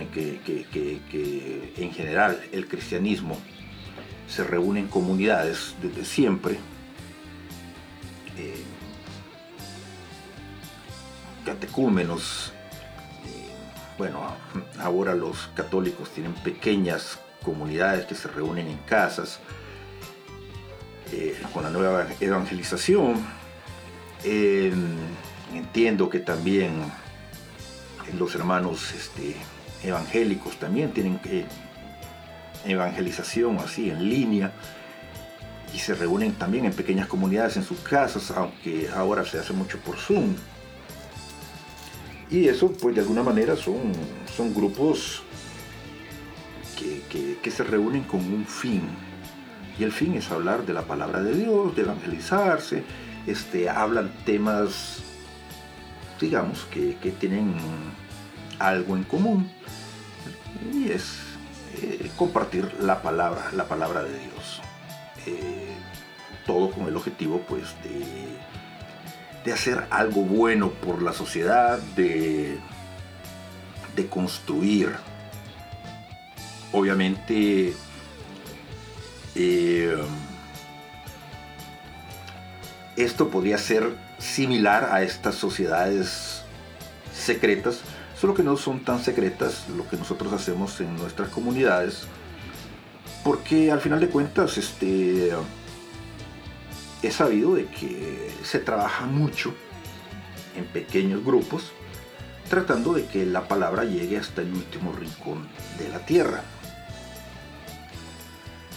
en 1.77 1.91
general 1.93 2.41
el 2.51 2.67
cristianismo 2.67 3.37
se 4.27 4.43
reúne 4.43 4.81
en 4.81 4.87
comunidades 4.87 5.75
desde 5.81 6.05
siempre. 6.05 6.59
Eh, 8.37 8.63
catecúmenos, 11.45 12.53
eh, 13.25 13.49
bueno, 13.97 14.21
ahora 14.79 15.15
los 15.15 15.49
católicos 15.53 16.09
tienen 16.11 16.33
pequeñas 16.33 17.19
comunidades 17.43 18.05
que 18.05 18.15
se 18.15 18.29
reúnen 18.29 18.67
en 18.67 18.77
casas, 18.77 19.39
eh, 21.11 21.35
con 21.53 21.63
la 21.63 21.69
nueva 21.69 22.07
evangelización. 22.19 23.25
entiendo 25.53 26.09
que 26.09 26.19
también 26.19 26.83
los 28.17 28.35
hermanos 28.35 28.93
este, 28.93 29.35
evangélicos 29.83 30.57
también 30.57 30.91
tienen 30.91 31.19
evangelización 32.65 33.57
así 33.57 33.89
en 33.89 34.07
línea 34.09 34.51
y 35.73 35.79
se 35.79 35.95
reúnen 35.95 36.33
también 36.33 36.65
en 36.65 36.73
pequeñas 36.73 37.07
comunidades 37.07 37.57
en 37.57 37.63
sus 37.63 37.79
casas, 37.79 38.31
aunque 38.31 38.89
ahora 38.93 39.25
se 39.25 39.39
hace 39.39 39.53
mucho 39.53 39.77
por 39.79 39.97
Zoom. 39.97 40.35
Y 42.29 42.47
eso, 42.47 42.71
pues 42.71 42.95
de 42.95 43.01
alguna 43.01 43.23
manera 43.23 43.55
son, 43.55 43.91
son 44.35 44.53
grupos 44.53 45.23
que, 46.77 47.37
que 47.41 47.51
se 47.51 47.63
reúnen 47.63 48.03
con 48.03 48.19
un 48.19 48.45
fin, 48.45 48.81
y 49.81 49.83
el 49.83 49.91
fin 49.91 50.13
es 50.13 50.29
hablar 50.29 50.63
de 50.67 50.73
la 50.73 50.83
palabra 50.83 51.23
de 51.23 51.33
Dios, 51.33 51.75
de 51.75 51.81
evangelizarse, 51.81 52.83
este, 53.25 53.67
hablan 53.67 54.13
temas, 54.25 55.01
digamos, 56.19 56.65
que, 56.65 56.93
tienen 57.19 57.55
algo 58.59 58.95
en 58.95 59.03
común. 59.03 59.49
Y 60.71 60.91
es 60.91 61.17
eh, 61.81 62.11
compartir 62.15 62.71
la 62.79 63.01
palabra, 63.01 63.49
la 63.53 63.65
palabra 63.65 64.03
de 64.03 64.19
Dios. 64.19 64.61
Eh, 65.25 65.73
todo 66.45 66.69
con 66.69 66.85
el 66.85 66.95
objetivo, 66.95 67.41
pues, 67.49 67.73
de, 67.81 68.05
de 69.43 69.51
hacer 69.51 69.87
algo 69.89 70.21
bueno 70.21 70.69
por 70.69 71.01
la 71.01 71.11
sociedad, 71.11 71.79
de, 71.95 72.59
de 73.95 74.07
construir. 74.09 74.91
Obviamente, 76.71 77.73
eh, 79.35 79.95
esto 82.95 83.29
podría 83.29 83.57
ser 83.57 83.95
similar 84.19 84.89
a 84.91 85.01
estas 85.01 85.35
sociedades 85.35 86.43
secretas, 87.13 87.81
solo 88.19 88.33
que 88.33 88.43
no 88.43 88.57
son 88.57 88.83
tan 88.83 89.03
secretas 89.03 89.65
lo 89.75 89.87
que 89.89 89.97
nosotros 89.97 90.31
hacemos 90.33 90.79
en 90.81 90.95
nuestras 90.95 91.29
comunidades, 91.29 92.03
porque 93.23 93.71
al 93.71 93.81
final 93.81 93.99
de 93.99 94.09
cuentas 94.09 94.57
este, 94.57 95.31
he 97.01 97.11
sabido 97.11 97.55
de 97.55 97.65
que 97.65 98.31
se 98.43 98.59
trabaja 98.59 99.05
mucho 99.05 99.53
en 100.55 100.65
pequeños 100.65 101.23
grupos, 101.23 101.71
tratando 102.49 102.93
de 102.93 103.05
que 103.05 103.25
la 103.25 103.47
palabra 103.47 103.85
llegue 103.85 104.17
hasta 104.17 104.41
el 104.41 104.51
último 104.53 104.91
rincón 104.93 105.47
de 105.79 105.89
la 105.89 106.05
tierra. 106.05 106.43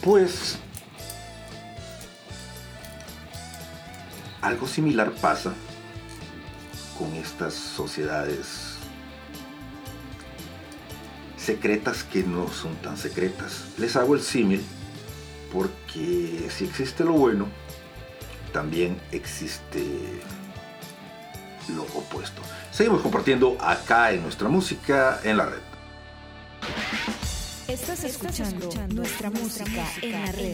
Pues 0.04 0.58
algo 4.42 4.68
similar 4.68 5.10
pasa 5.12 5.54
con 6.98 7.14
estas 7.14 7.54
sociedades 7.54 8.74
secretas 11.38 12.04
que 12.04 12.22
no 12.22 12.48
son 12.48 12.76
tan 12.76 12.98
secretas. 12.98 13.64
Les 13.78 13.96
hago 13.96 14.14
el 14.14 14.20
símil 14.20 14.62
porque 15.50 16.50
si 16.54 16.66
existe 16.66 17.02
lo 17.02 17.12
bueno, 17.12 17.48
también 18.52 19.00
existe 19.10 20.20
lo 21.74 21.84
opuesto. 21.98 22.42
Seguimos 22.70 23.00
compartiendo 23.00 23.56
acá 23.58 24.12
en 24.12 24.22
nuestra 24.22 24.50
música 24.50 25.20
en 25.24 25.38
la 25.38 25.46
red. 25.46 25.62
Estás 27.68 28.04
escuchando, 28.04 28.68
nuestra, 28.94 29.30
música, 29.30 29.86
en 30.02 30.12
la 30.12 30.32
red. 30.32 30.52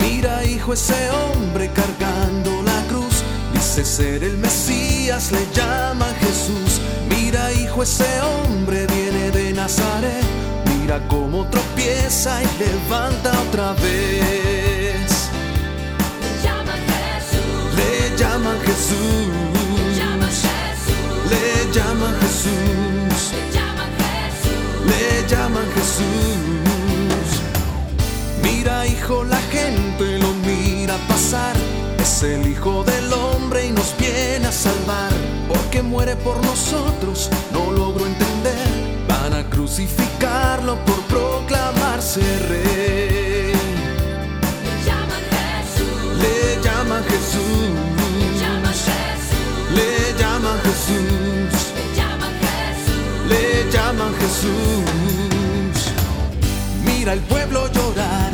Mira, 0.00 0.44
hijo, 0.44 0.72
ese 0.72 1.10
hombre 1.10 1.70
cargando 1.72 2.62
la 2.62 2.82
cruz. 2.88 3.22
Dice 3.54 3.84
ser 3.84 4.24
el 4.24 4.36
Mesías, 4.38 5.30
le 5.30 5.46
llama 5.54 6.06
Jesús. 6.18 6.80
Mira, 7.08 7.52
hijo, 7.52 7.84
ese 7.84 8.20
hombre 8.20 8.88
viene 8.88 9.30
de 9.30 9.52
Nazaret 9.52 10.35
Mira 10.86 11.00
cómo 11.08 11.44
tropieza 11.46 12.40
y 12.44 12.46
levanta 12.60 13.32
otra 13.48 13.72
vez. 13.72 15.30
Le 16.22 16.44
llaman 16.44 16.78
Jesús. 16.86 17.74
Le 17.76 18.16
llaman 18.16 18.56
Jesús. 18.60 19.16
Le 21.28 21.72
llaman 21.74 22.14
Jesús. 22.20 23.32
Le 24.86 25.28
llaman 25.28 25.66
Jesús. 25.74 27.40
Mira 28.44 28.86
hijo, 28.86 29.24
la 29.24 29.40
gente 29.50 30.20
lo 30.20 30.32
mira 30.34 30.96
pasar. 31.08 31.56
Es 31.98 32.06
es 32.06 32.22
el 32.22 32.46
Hijo 32.46 32.84
del 32.84 33.12
Hombre 33.12 33.66
y 33.66 33.72
nos 33.72 33.92
viene 33.98 34.46
a 34.46 34.52
salvar, 34.52 35.10
porque 35.48 35.82
muere 35.82 36.14
por 36.14 36.36
nosotros, 36.44 37.28
no 37.52 37.72
logro 37.72 38.06
entender. 38.06 38.25
Crucificarlo 39.50 40.76
por 40.84 41.00
proclamarse 41.02 42.20
rey. 42.48 43.52
Le 44.64 44.74
llaman 44.86 45.24
Jesús. 45.34 46.18
Le 46.22 46.36
llaman 46.62 47.02
Jesús. 47.04 47.74
Le 48.04 48.18
llaman 48.40 48.74
Jesús. 48.74 49.16
Le 49.76 49.88
llaman 50.20 50.58
Jesús. 50.62 51.56
Le 51.74 51.84
llaman 51.96 52.34
Jesús. 52.42 53.28
Le 53.28 53.70
llaman 53.70 54.12
Jesús. 54.20 54.86
Mira 56.84 57.12
el 57.12 57.20
pueblo 57.20 57.70
llorar, 57.72 58.32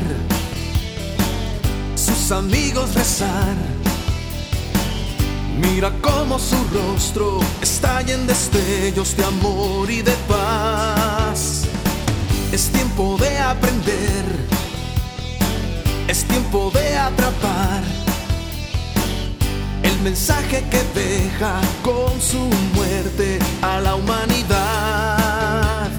sus 1.94 2.32
amigos 2.32 2.94
rezar. 2.94 3.81
Mira 5.62 5.92
cómo 6.00 6.38
su 6.38 6.56
rostro 6.72 7.40
estalla 7.60 8.14
en 8.14 8.26
destellos 8.26 9.16
de 9.16 9.24
amor 9.24 9.90
y 9.90 10.02
de 10.02 10.14
paz. 10.28 11.62
Es 12.52 12.70
tiempo 12.70 13.16
de 13.18 13.38
aprender, 13.38 14.24
es 16.08 16.24
tiempo 16.24 16.70
de 16.74 16.98
atrapar 16.98 17.82
el 19.82 20.00
mensaje 20.00 20.64
que 20.70 20.82
deja 20.94 21.60
con 21.82 22.20
su 22.20 22.38
muerte 22.74 23.38
a 23.62 23.80
la 23.80 23.94
humanidad. 23.94 25.90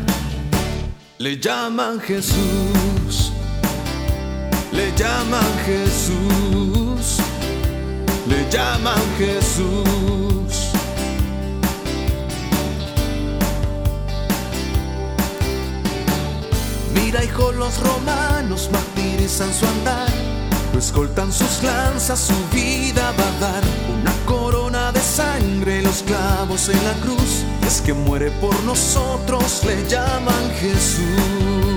Le 1.18 1.40
llaman 1.40 2.00
Jesús, 2.00 3.32
le 4.72 4.92
llaman 4.96 5.46
Jesús, 5.66 6.53
le 8.34 8.50
llaman 8.50 9.02
Jesús. 9.18 10.72
Mira, 16.94 17.24
hijo, 17.24 17.52
los 17.52 17.80
romanos 17.80 18.70
martirizan 18.72 19.54
su 19.54 19.66
andar. 19.66 20.10
Lo 20.74 20.80
escoltan 20.80 21.32
sus 21.32 21.62
lanzas, 21.62 22.20
su 22.20 22.56
vida 22.56 23.14
va 23.20 23.28
a 23.28 23.40
dar 23.52 23.64
una 24.00 24.14
corona 24.26 24.92
de 24.92 25.00
sangre, 25.00 25.84
los 25.84 26.02
clavos 26.02 26.70
en 26.70 26.84
la 26.84 26.94
cruz. 27.04 27.44
Es 27.68 27.82
que 27.82 27.94
muere 27.94 28.32
por 28.42 28.56
nosotros, 28.64 29.62
le 29.66 29.88
llaman 29.88 30.52
Jesús. 30.60 31.73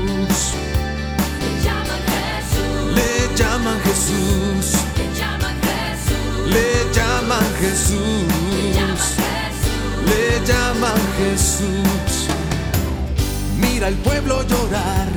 Llaman 7.26 7.54
Jesús. 7.60 9.16
Le 10.06 10.46
llaman 10.46 11.00
Jesús. 11.18 12.28
Mira 13.58 13.88
el 13.88 13.96
pueblo 13.96 14.42
llorar, 14.44 15.08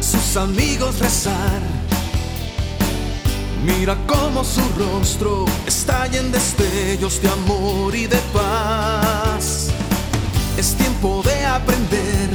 sus 0.00 0.36
amigos 0.36 0.98
rezar. 1.00 1.60
Mira 3.64 3.96
cómo 4.06 4.44
su 4.44 4.62
rostro 4.76 5.44
estalla 5.66 6.18
en 6.18 6.30
destellos 6.32 7.20
de 7.22 7.28
amor 7.28 7.94
y 7.94 8.06
de 8.06 8.18
paz. 8.32 9.70
Es 10.56 10.74
tiempo 10.74 11.22
de 11.24 11.46
aprender, 11.46 12.30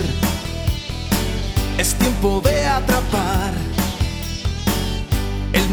es 1.77 1.93
tiempo 1.95 2.41
de 2.43 2.65
atrapar 2.65 3.56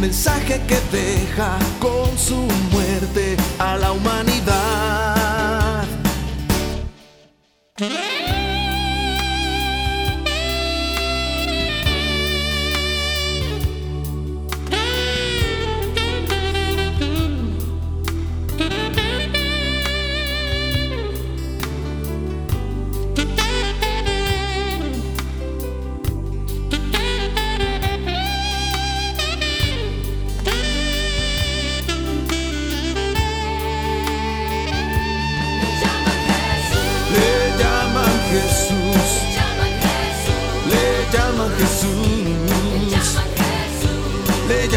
mensaje 0.00 0.60
que 0.66 0.78
deja 0.92 1.58
con 1.80 2.16
su 2.18 2.36
muerte 2.72 3.36
a 3.58 3.76
la 3.76 3.92
humanidad. 3.92 5.84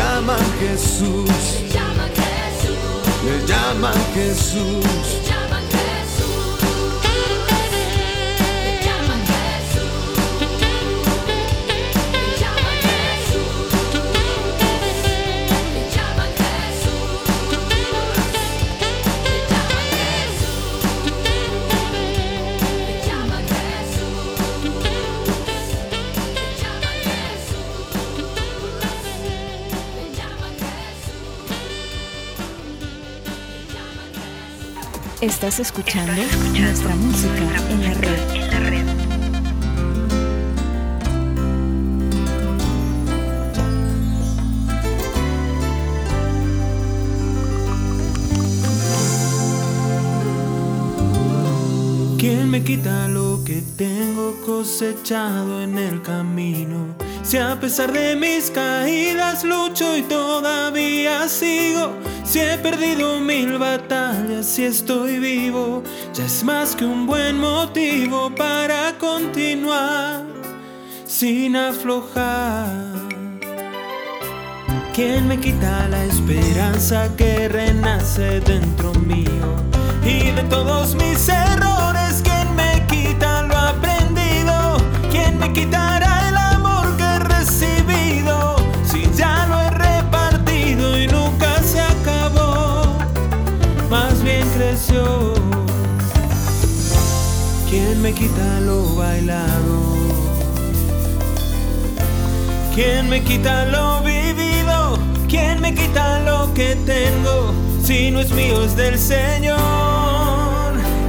Le 0.08 0.14
llaman 0.14 0.40
Jesús, 0.60 1.30
le 3.26 3.46
llaman 3.46 3.94
Jesús. 4.14 5.37
Estás 35.28 35.60
escuchando 35.60 36.14
nuestra 36.58 36.96
música 36.96 37.34
en 37.70 37.84
la 37.84 37.94
red. 37.96 38.18
¿Quién 52.18 52.50
me 52.50 52.64
quita 52.64 53.10
lo 53.10 53.44
que 53.44 53.62
tengo 53.76 54.34
cosechado 54.46 55.62
en 55.62 55.78
el 55.78 56.02
camino? 56.02 56.96
Si 57.24 57.38
a 57.38 57.60
pesar 57.60 57.92
de 57.92 58.16
mis 58.16 58.50
caídas 58.50 59.44
lucho 59.44 59.98
y 59.98 60.04
todavía 60.04 61.28
sigo, 61.28 61.97
he 62.40 62.58
perdido 62.58 63.20
mil 63.20 63.58
batallas 63.58 64.58
y 64.60 64.64
estoy 64.64 65.20
vivo, 65.20 65.84
ya 66.14 66.26
es 66.26 66.44
más 66.44 66.76
que 66.76 66.86
un 66.86 67.06
buen 67.06 67.40
motivo 67.40 68.30
para 68.36 68.98
continuar 68.98 70.24
sin 71.06 71.56
aflojar. 71.56 72.68
¿Quién 74.94 75.28
me 75.28 75.40
quita 75.40 75.88
la 75.90 76.04
esperanza 76.06 77.10
que 77.16 77.48
renace 77.48 78.40
dentro 78.42 78.94
mío? 78.94 79.56
Y 80.04 80.32
de 80.32 80.44
todos 80.50 80.96
mis 80.96 81.30
errores, 81.30 82.22
¿quién 82.24 82.56
me 82.56 82.86
quita 82.88 83.44
lo 83.44 83.56
aprendido? 83.56 84.78
¿Quién 85.12 85.38
me 85.40 85.54
quitará 85.54 85.87
¿Quién 97.98 98.14
me 98.14 98.14
quita 98.14 98.60
lo 98.60 98.96
bailado? 98.96 99.98
¿Quién 102.76 103.10
me 103.10 103.24
quita 103.24 103.66
lo 103.66 104.02
vivido? 104.04 105.00
¿Quién 105.28 105.60
me 105.62 105.74
quita 105.74 106.20
lo 106.20 106.54
que 106.54 106.76
tengo? 106.86 107.56
Si 107.84 108.12
no 108.12 108.20
es 108.20 108.30
mío, 108.30 108.64
es 108.64 108.76
del 108.76 109.00
Señor, 109.00 109.58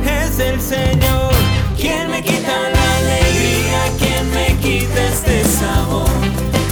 es 0.02 0.38
del 0.38 0.58
Señor. 0.62 1.30
¿Quién 1.76 2.10
me 2.10 2.22
quita 2.22 2.56
la 2.70 2.96
alegría? 2.96 3.80
¿Quién 3.98 4.30
me 4.30 4.56
quita 4.56 5.08
este 5.08 5.44
sabor? 5.44 6.08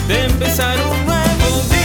De 0.08 0.24
empezar 0.24 0.78
un 0.78 1.04
nuevo 1.04 1.62
día 1.68 1.75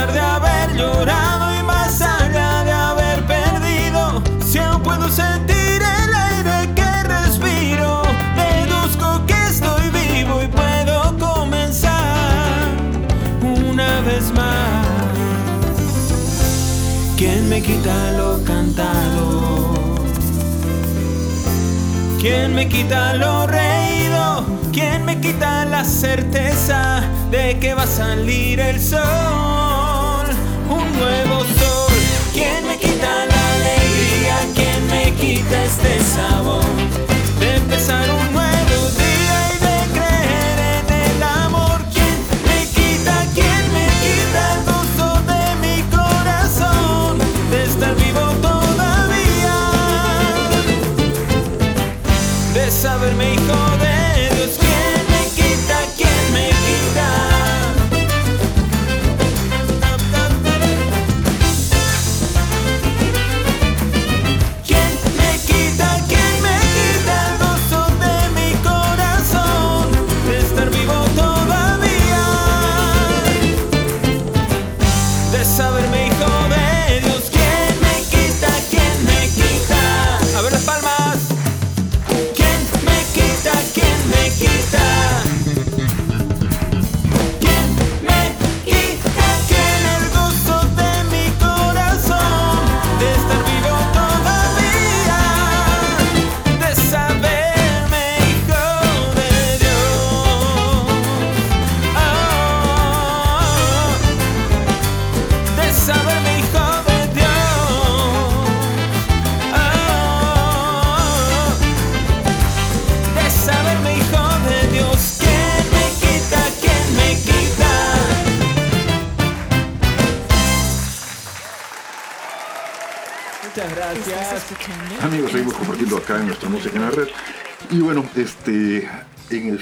pesar 0.00 0.12
de 0.12 0.20
haber 0.20 0.76
llorado 0.76 1.54
y 1.58 1.62
más 1.62 2.00
allá 2.00 2.64
de 2.64 2.72
haber 2.72 3.26
perdido, 3.26 4.22
si 4.44 4.58
aún 4.58 4.82
puedo 4.82 5.08
sentir 5.08 5.82
el 5.82 6.14
aire 6.14 6.74
que 6.74 7.02
respiro, 7.02 8.02
deduzco 8.34 9.26
que 9.26 9.34
estoy 9.46 9.90
vivo 9.90 10.42
y 10.42 10.46
puedo 10.46 11.18
comenzar 11.18 12.68
una 13.42 14.00
vez 14.00 14.32
más. 14.32 14.86
¿Quién 17.16 17.48
me 17.48 17.60
quita 17.60 18.12
lo 18.12 18.42
cantado? 18.44 19.74
¿Quién 22.20 22.54
me 22.54 22.68
quita 22.68 23.14
lo 23.14 23.46
reído? 23.46 24.46
¿Quién 24.72 25.04
me 25.04 25.20
quita 25.20 25.64
la 25.66 25.84
certeza 25.84 27.02
de 27.30 27.58
que 27.58 27.74
va 27.74 27.82
a 27.82 27.86
salir 27.86 28.60
el 28.60 28.80
sol? 28.80 29.79
Un 30.70 30.92
nuevo 30.98 31.40
sol. 31.58 31.92
¿Quién 32.32 32.64
me 32.68 32.78
quita 32.78 33.26
la 33.26 33.42
alegría? 33.56 34.36
¿Quién 34.54 34.86
me 34.86 35.12
quita 35.20 35.64
este 35.64 36.00
sabor? 36.14 36.64
De 37.40 37.56
empezar 37.56 38.08
un 38.08 38.32
nuevo 38.32 38.78
día 39.02 39.38
y 39.50 39.58
de 39.66 39.78
creer 39.96 40.58
en 40.78 40.86
el 41.06 41.22
amor. 41.44 41.78
¿Quién 41.92 42.16
me 42.48 42.60
quita? 42.76 43.14
¿Quién 43.34 43.62
me 43.76 43.86
quita 44.04 44.42
el 44.54 44.60
gozo 44.70 45.08
de 45.32 45.44
mi 45.64 45.76
corazón? 45.96 47.18
De 47.50 47.64
estar 47.64 47.94
vivo 47.96 48.26
todavía 48.40 49.56
de 52.54 52.70
saberme 52.70 53.34
hijo 53.34 53.60
de 53.82 53.89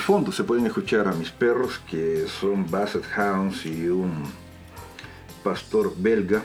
fondo 0.08 0.32
se 0.32 0.42
pueden 0.42 0.64
escuchar 0.64 1.06
a 1.06 1.12
mis 1.12 1.30
perros 1.30 1.82
que 1.86 2.26
son 2.28 2.70
Basset 2.70 3.04
Hounds 3.14 3.66
y 3.66 3.88
un 3.88 4.24
pastor 5.44 5.92
belga. 5.98 6.42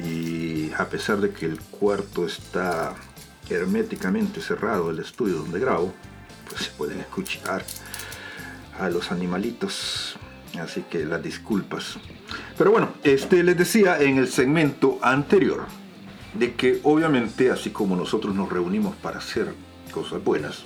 Y 0.00 0.72
a 0.72 0.88
pesar 0.88 1.18
de 1.18 1.30
que 1.30 1.46
el 1.46 1.60
cuarto 1.60 2.26
está 2.26 2.96
herméticamente 3.48 4.40
cerrado, 4.40 4.90
el 4.90 4.98
estudio 4.98 5.36
donde 5.36 5.60
grabo, 5.60 5.94
pues 6.50 6.62
se 6.62 6.72
pueden 6.72 6.98
escuchar 6.98 7.64
a 8.80 8.90
los 8.90 9.12
animalitos. 9.12 10.16
Así 10.60 10.82
que 10.90 11.04
las 11.04 11.22
disculpas. 11.22 11.94
Pero 12.58 12.72
bueno, 12.72 12.88
este 13.04 13.44
les 13.44 13.56
decía 13.56 14.00
en 14.00 14.18
el 14.18 14.26
segmento 14.26 14.98
anterior 15.00 15.66
de 16.36 16.54
que 16.54 16.80
obviamente 16.82 17.52
así 17.52 17.70
como 17.70 17.94
nosotros 17.94 18.34
nos 18.34 18.48
reunimos 18.48 18.96
para 18.96 19.18
hacer 19.18 19.54
cosas 19.92 20.24
buenas, 20.24 20.64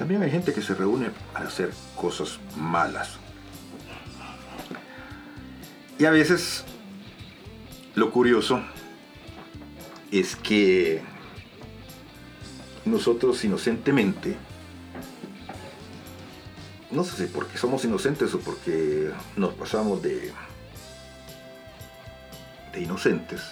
también 0.00 0.22
hay 0.22 0.30
gente 0.30 0.54
que 0.54 0.62
se 0.62 0.74
reúne 0.74 1.10
para 1.30 1.48
hacer 1.48 1.74
cosas 1.94 2.38
malas. 2.56 3.18
Y 5.98 6.06
a 6.06 6.10
veces 6.10 6.64
lo 7.94 8.10
curioso 8.10 8.62
es 10.10 10.36
que 10.36 11.02
nosotros 12.86 13.44
inocentemente, 13.44 14.38
no 16.90 17.04
sé 17.04 17.18
si 17.18 17.26
porque 17.30 17.58
somos 17.58 17.84
inocentes 17.84 18.32
o 18.32 18.40
porque 18.40 19.10
nos 19.36 19.52
pasamos 19.52 20.00
de, 20.00 20.32
de 22.72 22.80
inocentes, 22.80 23.42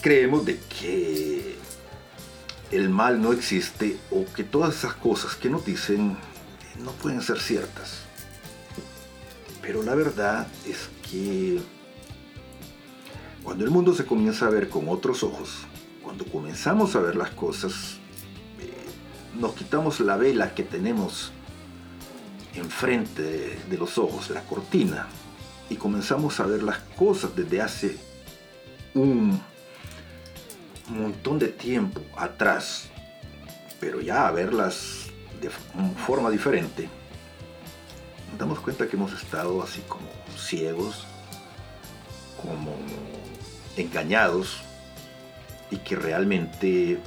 creemos 0.00 0.46
de 0.46 0.58
que 0.60 1.59
el 2.70 2.88
mal 2.88 3.20
no 3.20 3.32
existe 3.32 3.98
o 4.10 4.24
que 4.32 4.44
todas 4.44 4.76
esas 4.76 4.94
cosas 4.94 5.34
que 5.34 5.50
nos 5.50 5.64
dicen 5.64 6.16
no 6.82 6.92
pueden 6.92 7.20
ser 7.20 7.40
ciertas. 7.40 8.02
Pero 9.60 9.82
la 9.82 9.94
verdad 9.94 10.46
es 10.66 10.88
que 11.10 11.60
cuando 13.42 13.64
el 13.64 13.70
mundo 13.70 13.94
se 13.94 14.06
comienza 14.06 14.46
a 14.46 14.50
ver 14.50 14.68
con 14.68 14.88
otros 14.88 15.22
ojos, 15.22 15.50
cuando 16.02 16.24
comenzamos 16.24 16.94
a 16.96 17.00
ver 17.00 17.16
las 17.16 17.30
cosas, 17.30 17.98
eh, 18.60 19.38
nos 19.38 19.54
quitamos 19.54 20.00
la 20.00 20.16
vela 20.16 20.54
que 20.54 20.62
tenemos 20.62 21.32
enfrente 22.54 23.22
de, 23.22 23.58
de 23.68 23.78
los 23.78 23.98
ojos, 23.98 24.30
la 24.30 24.42
cortina, 24.42 25.06
y 25.68 25.76
comenzamos 25.76 26.40
a 26.40 26.46
ver 26.46 26.62
las 26.62 26.78
cosas 26.96 27.34
desde 27.36 27.60
hace 27.60 27.96
un 28.94 29.40
montón 30.98 31.38
de 31.38 31.48
tiempo 31.48 32.00
atrás, 32.16 32.88
pero 33.78 34.00
ya 34.00 34.26
a 34.26 34.30
verlas 34.30 35.06
de 35.40 35.48
f- 35.48 35.60
forma 36.06 36.30
diferente, 36.30 36.88
nos 38.30 38.38
damos 38.38 38.60
cuenta 38.60 38.86
que 38.86 38.96
hemos 38.96 39.12
estado 39.12 39.62
así 39.62 39.80
como 39.88 40.08
ciegos, 40.36 41.06
como 42.42 42.74
engañados, 43.76 44.62
y 45.70 45.76
que 45.78 45.94
realmente 45.96 47.00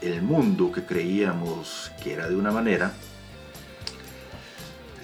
el 0.00 0.22
mundo 0.22 0.72
que 0.72 0.84
creíamos 0.84 1.92
que 2.02 2.12
era 2.14 2.28
de 2.28 2.34
una 2.36 2.50
manera, 2.50 2.92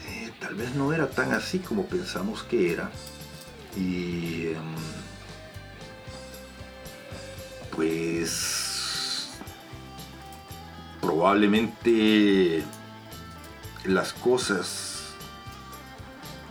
eh, 0.09 0.31
tal 0.40 0.54
vez 0.57 0.74
no 0.74 0.92
era 0.92 1.09
tan 1.09 1.33
así 1.33 1.61
como 1.61 1.87
pensamos 1.87 2.42
que 2.42 2.72
era, 2.72 2.90
y 3.76 4.48
em, 4.48 4.74
pues 7.79 9.29
probablemente 11.01 12.64
las 13.85 14.12
cosas 14.12 15.14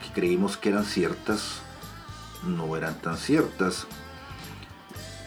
que 0.02 0.14
creímos 0.14 0.56
que 0.56 0.70
eran 0.70 0.86
ciertas 0.86 1.60
no 2.46 2.78
eran 2.78 2.96
tan 3.02 3.18
ciertas. 3.18 3.88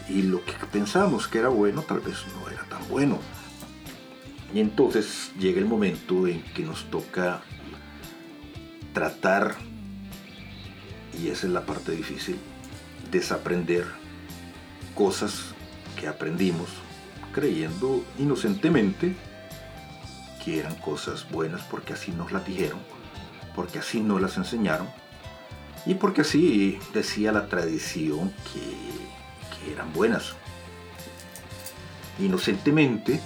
Y 0.09 0.23
lo 0.23 0.43
que 0.43 0.55
pensamos 0.73 1.29
que 1.29 1.37
era 1.37 1.49
bueno 1.49 1.83
tal 1.83 2.01
vez 2.01 2.25
no 2.35 2.49
era 2.49 2.63
tan 2.65 2.89
bueno. 2.89 3.19
Y 4.55 4.61
entonces 4.61 5.33
llega 5.39 5.59
el 5.59 5.67
momento 5.67 6.27
en 6.27 6.43
que 6.55 6.63
nos 6.63 6.91
toca 6.91 7.43
tratar 8.95 9.55
y 11.23 11.29
esa 11.29 11.47
es 11.47 11.53
la 11.53 11.67
parte 11.67 11.93
difícil 11.93 12.39
desaprender 13.11 13.85
cosas 14.95 15.55
que 15.99 16.09
aprendimos 16.09 16.69
creyendo 17.33 18.05
inocentemente 18.19 19.15
que 20.45 20.59
eran 20.59 20.75
cosas 20.77 21.29
buenas 21.31 21.63
porque 21.63 21.93
así 21.93 22.13
nos 22.13 22.33
las 22.33 22.47
dijeron, 22.47 22.79
porque 23.55 23.79
así 23.79 24.01
nos 24.01 24.21
las 24.21 24.37
enseñaron 24.37 24.89
y 25.87 25.95
porque 25.95 26.23
así 26.23 26.79
decía 26.93 27.33
la 27.33 27.47
tradición 27.47 28.33
que, 28.53 29.65
que 29.65 29.73
eran 29.73 29.93
buenas. 29.93 30.35
Inocentemente, 32.19 33.21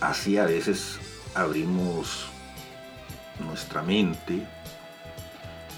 así 0.00 0.38
a 0.38 0.44
veces 0.44 0.98
abrimos 1.34 2.26
nuestra 3.40 3.82
mente, 3.82 4.46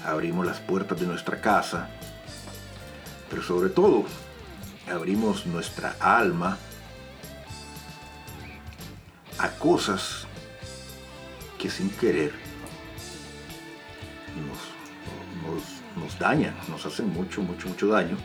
abrimos 0.05 0.45
las 0.45 0.59
puertas 0.59 0.99
de 0.99 1.07
nuestra 1.07 1.41
casa, 1.41 1.89
pero 3.29 3.41
sobre 3.41 3.69
todo 3.69 4.05
abrimos 4.91 5.45
nuestra 5.45 5.95
alma 5.99 6.57
a 9.37 9.49
cosas 9.51 10.27
que 11.59 11.69
sin 11.69 11.89
querer 11.89 12.33
nos, 15.95 16.19
dañan, 16.19 16.55
nos 16.69 16.85
hacen 16.85 17.09
mucho, 17.11 17.41
mucho, 17.41 17.67
mucho 17.67 17.87
daño. 17.87 18.17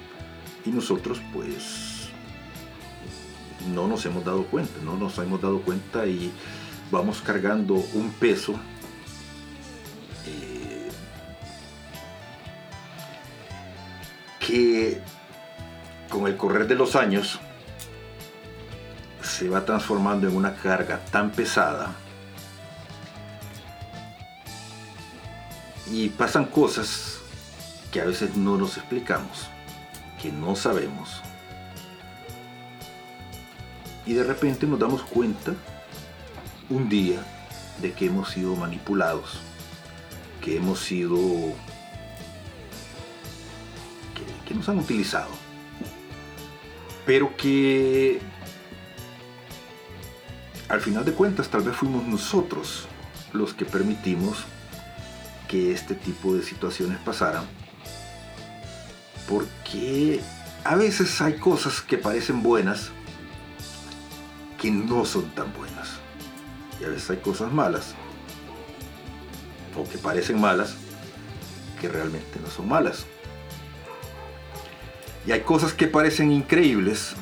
Y 0.64 0.70
nosotros 0.70 1.20
pues 1.32 2.08
no 3.74 3.88
nos 3.88 4.04
hemos 4.06 4.24
dado 4.24 4.44
cuenta, 4.44 4.72
no 4.84 4.96
nos 4.96 5.18
hemos 5.18 5.40
dado 5.40 5.60
cuenta 5.62 6.06
y 6.06 6.30
vamos 6.90 7.20
cargando 7.20 7.74
un 7.74 8.10
peso 8.12 8.54
eh, 10.26 10.88
que 14.38 15.00
con 16.10 16.26
el 16.26 16.36
correr 16.36 16.66
de 16.66 16.74
los 16.74 16.96
años 16.96 17.40
se 19.22 19.48
va 19.48 19.64
transformando 19.64 20.28
en 20.28 20.36
una 20.36 20.54
carga 20.54 20.98
tan 21.10 21.30
pesada 21.30 21.94
y 25.90 26.08
pasan 26.10 26.44
cosas 26.44 27.20
que 27.90 28.00
a 28.00 28.04
veces 28.04 28.36
no 28.36 28.56
nos 28.56 28.76
explicamos, 28.76 29.48
que 30.20 30.30
no 30.30 30.54
sabemos. 30.54 31.22
Y 34.06 34.14
de 34.14 34.24
repente 34.24 34.66
nos 34.66 34.78
damos 34.78 35.02
cuenta 35.02 35.52
un 36.68 36.88
día 36.88 37.24
de 37.80 37.92
que 37.92 38.06
hemos 38.06 38.30
sido 38.30 38.54
manipulados, 38.56 39.40
que 40.42 40.56
hemos 40.56 40.80
sido... 40.80 41.16
que, 44.14 44.48
que 44.48 44.54
nos 44.54 44.68
han 44.68 44.78
utilizado, 44.78 45.30
pero 47.10 47.36
que 47.36 48.20
al 50.68 50.80
final 50.80 51.04
de 51.04 51.12
cuentas 51.12 51.48
tal 51.48 51.62
vez 51.62 51.74
fuimos 51.74 52.06
nosotros 52.06 52.86
los 53.32 53.52
que 53.52 53.64
permitimos 53.64 54.44
que 55.48 55.72
este 55.72 55.96
tipo 55.96 56.36
de 56.36 56.44
situaciones 56.44 56.98
pasaran, 56.98 57.46
porque 59.28 60.20
a 60.62 60.76
veces 60.76 61.20
hay 61.20 61.34
cosas 61.34 61.80
que 61.80 61.98
parecen 61.98 62.44
buenas 62.44 62.92
que 64.62 64.70
no 64.70 65.04
son 65.04 65.28
tan 65.32 65.52
buenas. 65.52 65.88
Y 66.80 66.84
a 66.84 66.90
veces 66.90 67.10
hay 67.10 67.16
cosas 67.16 67.52
malas, 67.52 67.96
o 69.76 69.82
que 69.82 69.98
parecen 69.98 70.40
malas, 70.40 70.76
que 71.80 71.88
realmente 71.88 72.38
no 72.40 72.48
son 72.48 72.68
malas. 72.68 73.04
Y 75.26 75.32
hay 75.32 75.40
cosas 75.40 75.72
que 75.72 75.86
parecen 75.86 76.32
increíbles, 76.32 77.14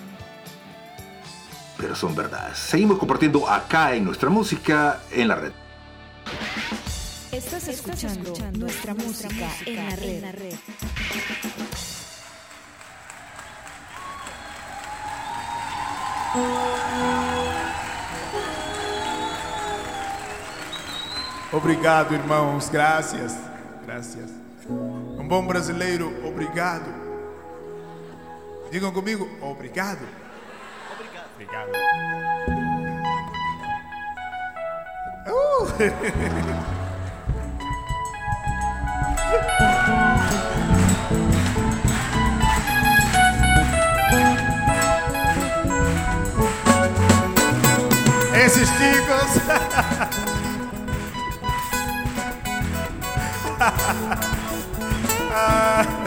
pero 1.77 1.95
son 1.95 2.15
verdades. 2.15 2.59
Seguimos 2.59 2.99
compartiendo 2.99 3.49
acá 3.49 3.95
en 3.95 4.05
nuestra 4.05 4.31
música 4.31 5.01
en 5.11 5.29
la 5.29 5.35
red. 5.35 5.53
Estás 7.33 7.69
escuchando, 7.69 8.35
nuestra, 8.53 8.95
música, 8.95 9.49
en 9.67 10.23
la 10.23 10.33
red. 10.33 10.55
Obrigado, 21.53 22.15
irmãos. 22.15 22.71
Graças. 22.71 23.37
Graças. 23.87 24.31
Um 24.69 25.27
bom 25.27 25.47
brasileiro, 25.47 26.13
obrigado. 26.27 26.98
Digam 28.71 28.93
comigo, 28.93 29.27
obrigado. 29.41 30.07
Obrigado. 31.35 31.73
Uh! 35.27 35.67
Esses 48.35 48.69
ticos. 48.71 49.31
Ah. 55.31 55.87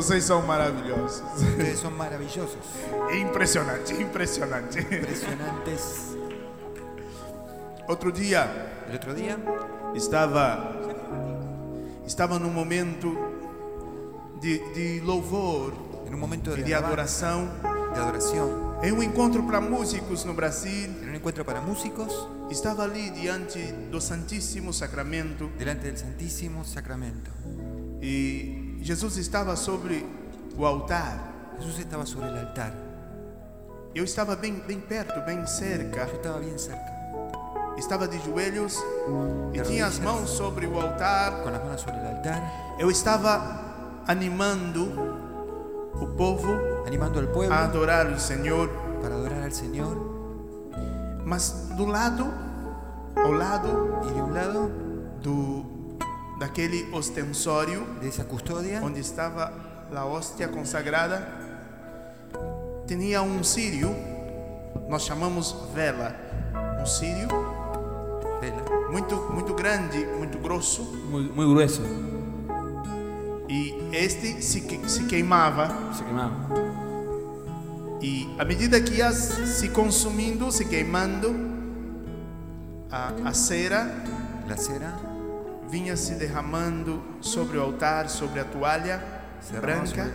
Vocês 0.00 0.24
são 0.24 0.40
maravilhosos. 0.46 1.22
Ustedes 1.36 1.78
son 1.78 1.90
maravillosos, 1.96 2.56
Impressionante, 3.20 3.92
impressionante. 4.00 4.78
impresionantes. 4.80 6.16
Outro 7.86 8.10
dia 8.12 8.48
El 8.88 8.96
otro 8.96 9.14
día 9.14 9.36
estava 9.94 10.74
estava 12.06 12.38
num 12.38 12.50
momento 12.50 13.12
de, 14.40 14.58
de 14.74 15.00
louvor 15.04 15.72
en 16.06 16.14
un 16.14 16.20
momento 16.20 16.52
e 16.52 16.56
de, 16.56 16.62
de 16.64 16.74
alabanza, 16.74 17.28
adoração 17.28 17.48
de 17.94 18.00
adoración, 18.00 18.78
em 18.82 18.92
um 18.92 19.02
encontro 19.02 19.42
para 19.44 19.60
músicos 19.60 20.24
no 20.24 20.32
Brasil. 20.34 20.88
en 21.02 21.10
un 21.10 21.14
encuentro 21.16 21.44
para 21.44 21.60
músicos, 21.60 22.26
Estava 22.50 22.82
ali 22.82 23.10
diante 23.10 23.60
do 23.92 24.00
Santíssimo 24.00 24.72
Sacramento 24.72 25.50
delante 25.56 25.84
del 25.86 25.96
Santísimo 25.96 26.64
Sacramento. 26.64 27.30
e 28.02 28.59
Jesus 28.82 29.16
estava 29.16 29.56
sobre 29.56 30.06
o 30.56 30.64
altar. 30.66 31.18
Jesús 31.58 31.78
estaba 31.78 32.06
sobre 32.06 32.28
el 32.28 32.38
altar. 32.38 32.72
Eu 33.94 34.04
estava 34.04 34.36
bem, 34.36 34.54
bem 34.66 34.80
perto, 34.80 35.20
bem 35.26 35.46
cerca. 35.46 36.06
Yo 36.06 36.14
estaba 36.16 36.38
bien 36.38 36.58
cerca, 36.58 36.90
Estava 37.76 38.06
de 38.08 38.18
joelhos 38.18 38.76
e 39.52 39.58
De 39.58 39.64
tinha 39.64 39.86
as 39.86 39.98
rodillas. 39.98 39.98
mãos 40.00 40.30
sobre 40.30 40.66
o 40.66 40.80
altar. 40.80 41.42
con 41.42 41.52
las 41.52 41.62
manos 41.64 41.80
sobre 41.80 41.98
el 42.00 42.06
altar, 42.06 42.40
Eu 42.78 42.90
estava 42.90 44.02
animando 44.06 44.84
o 45.94 46.06
povo 46.16 46.84
animando 46.86 47.18
al 47.18 47.28
pueblo 47.28 47.54
a 47.54 47.64
adorar 47.64 48.06
o 48.06 48.18
Senhor, 48.18 48.68
para 49.02 49.14
adorar 49.14 49.42
al 49.42 49.52
Señor. 49.52 49.96
mas 51.24 51.68
do 51.76 51.86
lado, 51.86 52.26
ao 53.16 53.32
lado 53.32 54.00
Y 54.08 54.12
de 54.14 54.22
un 54.22 54.34
lado 54.34 54.70
do 55.22 55.69
daquele 56.40 56.88
ostensório 56.92 57.86
de 58.00 58.08
esa 58.08 58.24
custodia. 58.24 58.80
onde 58.82 58.98
estava 58.98 59.52
a 59.94 60.04
hóstia 60.06 60.48
consagrada, 60.48 61.28
tinha 62.86 63.22
um 63.22 63.44
sírio, 63.44 63.94
nós 64.88 65.02
chamamos 65.02 65.54
vela, 65.74 66.16
um 66.80 66.86
sírio? 66.86 67.28
Vela, 68.40 68.90
muito 68.90 69.14
muito 69.34 69.52
grande, 69.54 69.98
muito 70.18 70.38
grosso, 70.38 70.82
Muy, 71.10 71.24
muy 71.28 71.46
grueso, 71.46 71.82
e 73.48 73.74
este 73.92 74.40
se, 74.42 74.62
que- 74.62 74.88
se 74.88 75.04
queimava. 75.04 75.68
Se 75.92 76.02
quemaba. 76.02 76.48
e 78.00 78.34
à 78.38 78.44
medida 78.46 78.80
que 78.80 78.94
ia 78.94 79.12
se 79.12 79.68
consumindo, 79.68 80.50
se 80.50 80.64
queimando, 80.64 81.34
a, 82.90 83.12
a 83.28 83.34
cera 83.34 83.86
la 84.48 84.56
cera 84.56 85.09
vinha 85.70 85.96
se 85.96 86.14
derramando 86.14 87.02
sobre 87.20 87.56
o 87.56 87.62
altar, 87.62 88.08
sobre 88.08 88.40
a 88.40 88.44
toalha 88.44 89.02
branca. 89.60 90.12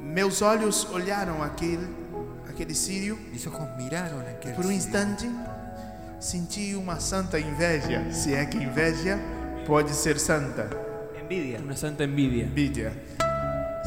Meus 0.00 0.42
olhos 0.42 0.86
olharam 0.92 1.42
aquele, 1.42 1.88
aquele 2.48 2.74
sírio 2.74 3.18
por 4.54 4.66
um 4.66 4.72
instante 4.72 5.28
senti 6.20 6.74
uma 6.74 6.98
santa 6.98 7.38
inveja, 7.38 8.10
se 8.12 8.34
é 8.34 8.44
que 8.46 8.56
inveja 8.56 9.18
pode 9.66 9.92
ser 9.92 10.18
santa. 10.18 10.68
Envidia. 11.22 11.58
Una 11.58 11.76
santa 11.76 12.04
envidia. 12.04 12.44
Envidia. 12.44 12.92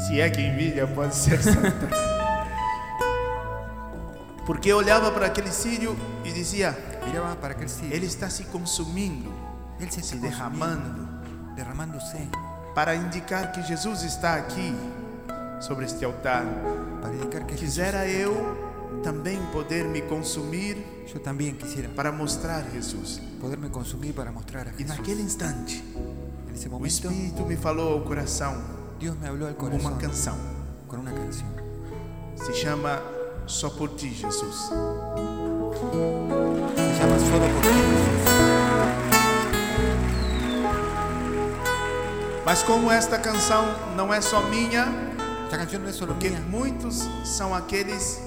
Se 0.07 0.19
é 0.19 0.29
que 0.29 0.41
envidia 0.41 0.87
pode 0.87 1.15
ser 1.15 1.41
santa. 1.41 1.89
Porque 4.45 4.69
eu 4.71 4.77
olhava 4.77 5.11
para 5.11 5.27
aquele 5.27 5.51
sírio 5.51 5.97
e 6.23 6.31
dizia: 6.31 6.77
ele 7.91 8.05
está 8.05 8.29
se 8.29 8.43
consumindo, 8.45 9.33
Él 9.79 9.89
se 9.91 10.01
se 10.03 10.17
derramando, 10.19 11.07
derramándose 11.55 12.27
para 12.75 12.95
indicar 12.95 13.51
que 13.51 13.61
Jesus 13.63 14.03
está 14.03 14.35
aqui 14.35 14.75
sobre 15.59 15.85
este 15.85 16.05
altar. 16.05 16.45
para 17.01 17.13
indicar 17.13 17.45
que 17.45 17.55
Quisera 17.55 18.05
eu 18.07 18.33
também 19.03 19.39
poder 19.51 19.85
me 19.85 20.01
consumir 20.01 20.75
aquí. 20.77 21.13
Yo 21.13 21.19
también 21.21 21.57
quisiera 21.57 21.89
para 21.95 22.11
mostrar 22.11 22.63
Jesus. 22.71 23.19
poderme 23.41 23.69
consumir 23.69 24.13
para 24.13 24.31
mostrar 24.31 24.67
a 24.67 24.71
E 24.71 24.73
Jesús. 24.83 24.87
naquele 24.97 25.21
instante, 25.21 25.81
En 26.49 26.53
ese 26.55 26.67
o 26.67 26.71
momento, 26.71 27.07
Espírito 27.07 27.45
me 27.45 27.55
falou 27.57 27.93
ao 27.93 28.03
coração 28.05 28.53
Dios 28.99 29.17
me 29.17 29.27
al 29.27 29.37
com 29.55 29.65
corazón 29.69 29.81
uma 29.81 29.97
canção. 29.97 30.35
con 30.87 30.99
una 30.99 31.13
canción. 31.13 31.49
Se 32.35 32.53
chama 32.53 32.99
Só 33.47 33.69
por 33.71 33.95
Ti, 33.95 34.09
Jesus. 34.13 34.69
Se 36.75 36.93
llama 36.99 37.17
Solo 37.17 37.47
por 37.47 37.61
ti, 37.61 37.69
Jesús. 37.69 38.08
Mas 42.49 42.63
como 42.63 42.91
esta 42.91 43.19
canção 43.19 43.63
não 43.95 44.11
é 44.11 44.19
só 44.21 44.41
minha, 44.41 44.87
Esta 45.43 45.55
canción 45.55 45.83
no 45.83 45.89
es 45.89 45.95
solo 45.95 46.13
porque 46.13 46.31
mía, 46.31 46.39
muitos 46.49 47.07
são 47.23 47.53
aqueles 47.53 48.19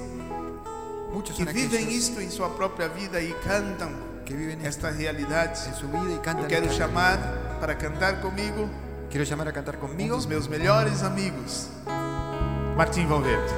Muchos 1.11 1.35
que 1.35 1.43
son 1.43 1.51
vivem 1.51 1.83
aquellos 1.83 2.07
isto 2.07 2.21
em 2.21 2.29
sua 2.29 2.55
própria 2.55 2.87
vida 2.87 3.19
e 3.19 3.33
cantam 3.43 3.91
que 4.25 4.33
viven 4.33 4.65
esta 4.65 4.91
realidade. 4.91 5.59
en 5.67 5.75
su 5.75 5.89
vida 5.89 6.15
y 6.15 6.19
cantan. 6.23 6.43
Eu 6.43 6.47
quero 6.47 6.67
esta 6.67 6.87
chamar 6.87 7.19
para 7.59 7.75
cantar 7.75 8.21
comigo 8.21 8.69
Quiero 9.09 9.25
llamar 9.25 9.49
a 9.49 9.51
cantar 9.51 9.75
um 9.75 9.79
conmigo 9.79 10.15
dos 10.15 10.25
meus 10.25 10.47
melhores 10.47 11.03
amigos, 11.03 11.67
Martim 12.77 13.05
Valverde. 13.05 13.51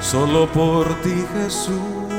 Solo 0.00 0.46
por 0.48 0.86
ti 1.02 1.24
Jesús 1.34 2.09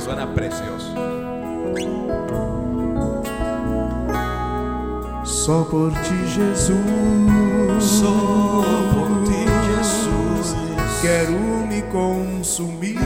Suena 0.00 0.26
precioso. 0.32 0.94
Só 5.24 5.64
por 5.64 5.92
ti, 5.92 6.26
Jesus. 6.26 6.78
Só 7.78 8.64
por 8.94 9.24
ti, 9.24 9.44
Jesus. 9.68 10.56
Quero 11.02 11.66
me 11.68 11.82
consumir. 11.92 12.98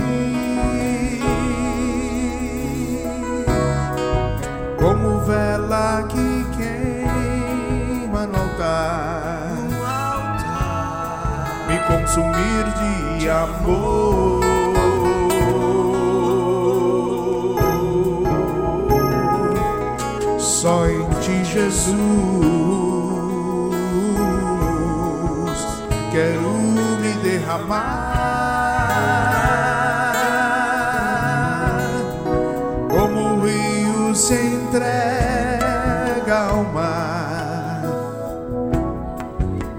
Como 4.81 5.21
vela 5.27 6.07
que 6.09 6.47
queima 6.57 8.27
no 8.27 8.39
altar. 8.39 9.59
Me 11.67 11.79
consumir 11.89 12.65
de 13.19 13.31
amor. 13.31 14.34
Jesus, 21.75 21.99
quero 26.13 26.53
me 27.01 27.13
derramar, 27.23 27.81
como 32.89 33.35
o 33.35 33.45
rio 33.45 34.15
se 34.15 34.35
entrega 34.35 36.39
ao 36.49 36.63
mar, 36.65 37.83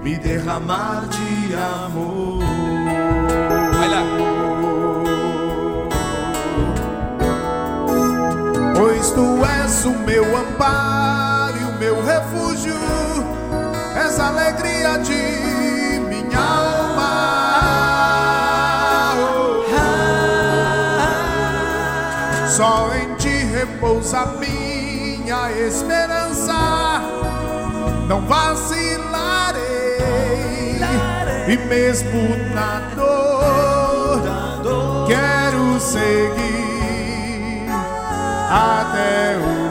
me 0.02 0.18
derramar 0.18 1.06
de 1.08 1.54
amor. 1.54 2.44
Pois 8.76 9.10
tu 9.10 9.44
és 9.44 9.84
o 9.86 9.90
meu 9.90 10.36
amparo 10.36 10.95
refúgio, 12.56 12.74
és 13.94 14.18
a 14.18 14.28
alegria 14.28 14.98
de 14.98 16.00
minha 16.08 16.38
alma. 16.38 17.12
Só 22.48 22.90
em 22.94 23.14
ti 23.16 23.44
repousa 23.44 24.26
minha 24.38 25.52
esperança, 25.52 27.02
não 28.08 28.22
vacilarei, 28.22 29.60
e 31.48 31.56
mesmo 31.68 32.36
na 32.54 32.80
dor, 32.96 34.22
quero 35.06 35.78
seguir 35.78 36.36
até 38.48 39.36
o 39.36 39.65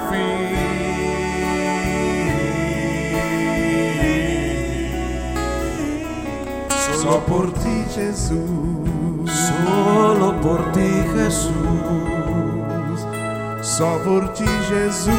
Só 7.05 7.19
por 7.19 7.53
ti, 7.53 7.85
Jesus. 7.93 8.31
Solo 9.29 10.41
por 10.41 10.71
ti 10.71 10.89
Jesús 11.13 11.51
Só 13.61 13.99
por 14.03 14.33
ti, 14.33 14.45
Jesus. 14.67 15.13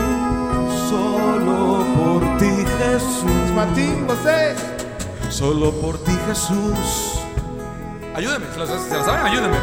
Solo 0.91 1.84
por 1.95 2.39
ti 2.39 2.66
Jesús 2.78 3.51
Martim, 3.55 4.05
você. 4.05 4.57
Solo 5.30 5.70
por 5.80 5.97
ti 5.99 6.11
Jesús 6.26 7.16
lo, 8.57 8.66
si 8.66 8.95
lo 8.95 9.05
saben, 9.05 9.26
ayúdenme. 9.26 9.59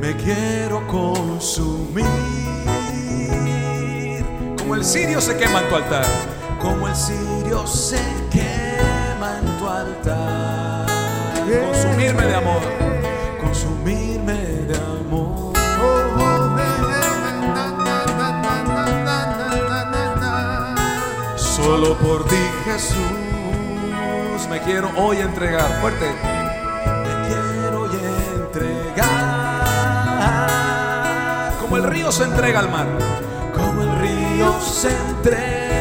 me 0.00 0.16
quiero 0.16 0.84
consumir 0.88 2.06
Como 4.58 4.74
el 4.74 4.84
cirio 4.84 5.20
se 5.20 5.36
quema 5.36 5.60
en 5.60 5.68
tu 5.68 5.76
altar. 5.76 6.04
como 6.60 6.88
el 6.88 6.96
cirio 6.96 7.64
se 7.66 8.00
quema 8.30 9.38
en 9.38 9.58
tu 9.58 9.68
altar. 9.68 10.39
Consumirme 11.58 12.26
de 12.26 12.34
amor. 12.36 12.62
Consumirme 13.40 14.34
de 14.34 14.76
amor. 14.76 15.52
Solo 21.36 21.96
por 21.98 22.24
ti 22.26 22.36
Jesús 22.64 24.48
Me 24.48 24.60
quiero 24.60 24.90
hoy 24.96 25.18
entregar. 25.18 25.80
Fuerte. 25.80 26.06
me 26.06 27.28
quiero 27.28 27.86
y 27.86 27.96
entregar. 28.36 29.10
Como 31.60 31.76
el 31.76 31.84
río 31.84 32.12
se 32.12 32.24
entrega 32.24 32.60
al 32.60 32.70
mar. 32.70 32.86
Como 33.54 33.82
el 33.82 34.00
río 34.00 34.60
se 34.60 34.90
entrega 34.90 35.79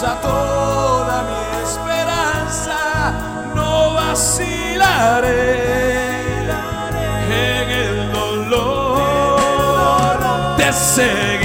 reposa 0.00 0.20
toda 0.20 1.22
mi 1.24 1.62
esperanza, 1.62 3.12
no 3.54 3.94
vacilaré 3.94 5.58
en 7.30 7.70
el 7.70 8.12
dolor, 8.12 10.18
te 10.56 10.72
seguiré 10.72 11.37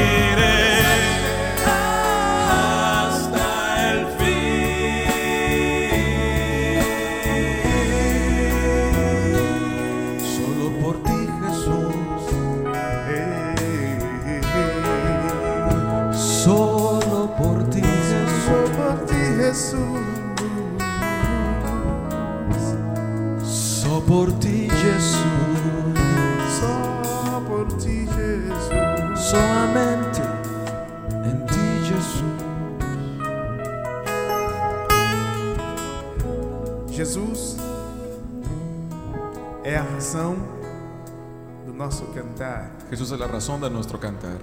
cantar, 42.43 42.71
Jesús 42.89 43.11
es 43.11 43.19
la 43.19 43.27
razón 43.27 43.61
de 43.61 43.69
nuestro 43.69 43.99
cantar, 43.99 44.37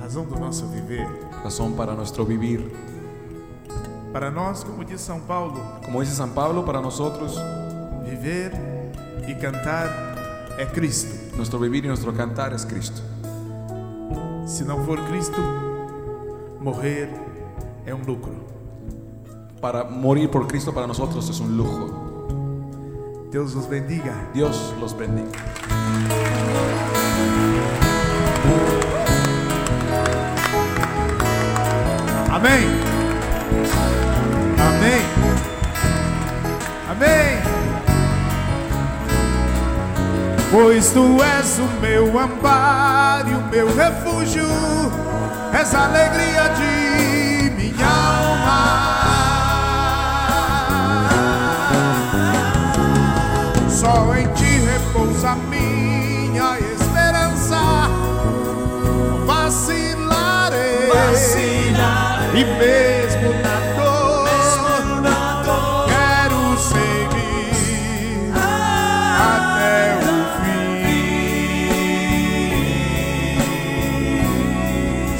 razão 0.00 0.24
do 0.24 0.38
nosso 0.38 0.66
viver. 0.68 1.06
razón 1.42 1.74
para 1.74 1.94
nuestro 1.94 2.24
vivir. 2.24 2.72
Para 4.12 4.30
nós, 4.30 4.62
como 4.62 4.84
diz 4.84 5.00
São 5.00 5.20
Paulo, 5.20 5.58
Como 5.84 6.00
dice 6.02 6.14
San 6.14 6.30
Pablo, 6.30 6.64
para 6.64 6.80
nosotros, 6.80 7.34
viver 8.04 8.52
e 9.26 9.34
cantar 9.34 9.88
é 10.58 10.66
Cristo. 10.66 11.36
nuestro 11.36 11.58
vivir 11.58 11.84
y 11.84 11.88
nuestro 11.88 12.12
cantar 12.12 12.52
es 12.52 12.64
Cristo. 12.64 13.00
Se 14.46 14.64
não 14.64 14.84
for 14.84 15.00
Cristo, 15.08 15.40
morrer 16.60 17.08
é 17.86 17.94
um 17.94 18.02
lucro. 18.04 18.34
Para 19.60 19.84
morir 19.84 20.28
por 20.28 20.46
Cristo 20.46 20.72
para 20.72 20.86
nosotros 20.86 21.28
es 21.30 21.40
un 21.40 21.56
lujo. 21.56 21.88
Deus 23.30 23.54
os 23.54 23.66
bendiga. 23.66 24.12
Dios 24.34 24.74
los 24.78 24.94
bendiga. 24.94 25.38
Amém. 32.32 32.66
Amém. 34.58 35.02
Amém. 36.90 37.42
Pois 40.50 40.90
tu 40.92 41.22
és 41.22 41.58
o 41.58 41.68
meu 41.80 42.18
amparo 42.18 43.30
e 43.30 43.34
o 43.34 43.42
meu 43.44 43.74
refúgio, 43.74 44.46
és 45.52 45.74
a 45.74 45.84
alegria 45.84 46.48
de 46.50 47.50
minha 47.50 47.86
alma. 47.86 48.62
Só 53.70 54.14
em 54.16 54.31
E 62.34 62.44
mesmo 62.44 63.28
na 63.42 63.58
dor, 63.76 64.26
quero 65.86 66.56
seguir 66.56 68.32
até 68.34 69.98
o 70.00 70.10
fim. 70.40 70.80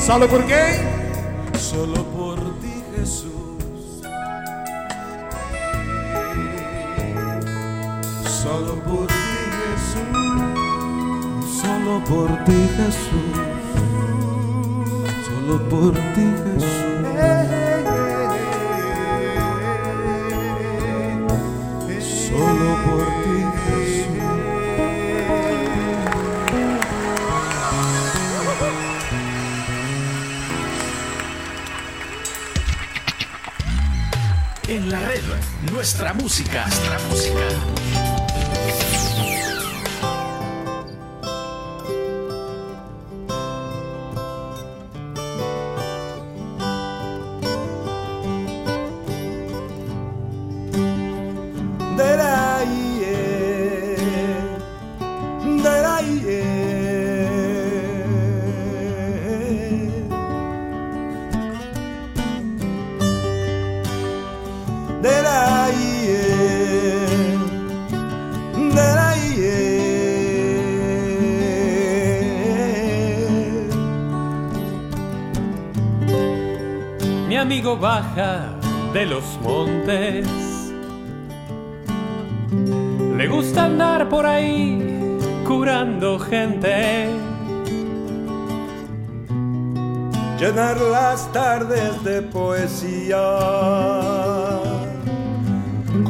Solo 0.00 0.26
por 0.26 0.42
quem? 0.44 0.72
Solo 1.58 2.02
por 2.04 2.38
ti, 2.62 2.82
Jesús. 2.96 4.02
Solo 8.42 8.74
por 8.86 9.06
ti, 9.06 9.14
Jesús. 9.60 10.00
Solo 11.60 11.94
por 12.08 12.30
ti, 12.44 12.58
Jesús. 12.74 13.36
Solo 15.26 15.56
por 15.68 15.92
ti, 16.14 16.26
Jesús. 16.42 16.51
Nuestra 35.82 36.14
música. 36.14 36.64
Nuestra 36.64 36.98
música. 37.10 38.11
Mi 77.62 77.68
amigo 77.68 77.80
baja 77.80 78.58
de 78.92 79.06
los 79.06 79.38
montes. 79.40 80.26
Le 83.16 83.28
gusta 83.28 83.66
andar 83.66 84.08
por 84.08 84.26
ahí 84.26 84.82
curando 85.46 86.18
gente. 86.18 87.08
llenar 90.40 90.76
las 90.80 91.30
tardes 91.30 92.02
de 92.02 92.22
poesía 92.22 93.22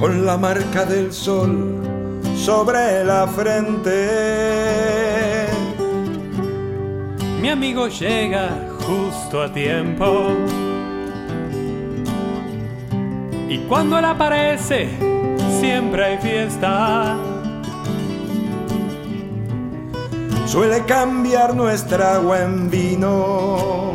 con 0.01 0.25
la 0.25 0.39
marca 0.39 0.87
del 0.87 1.13
sol 1.13 1.83
sobre 2.35 3.05
la 3.05 3.27
frente. 3.27 3.99
Mi 7.43 7.51
amigo 7.51 7.89
llega 7.89 8.49
justo 8.87 9.43
a 9.43 9.53
tiempo. 9.53 10.35
Y 13.53 13.59
cuando 13.69 13.99
él 13.99 14.05
aparece, 14.07 14.89
siempre 15.61 16.03
hay 16.03 16.17
fiesta. 16.17 17.19
Suele 20.47 20.83
cambiar 20.87 21.55
nuestra 21.55 22.15
agua 22.15 22.41
en 22.41 22.71
vino, 22.71 23.93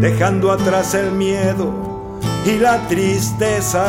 dejando 0.00 0.50
atrás 0.50 0.94
el 0.94 1.12
miedo 1.12 2.18
y 2.44 2.58
la 2.58 2.78
tristeza. 2.88 3.86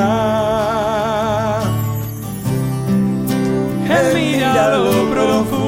Él 3.90 4.14
mira 4.14 4.78
lo 4.78 5.10
profundo 5.10 5.63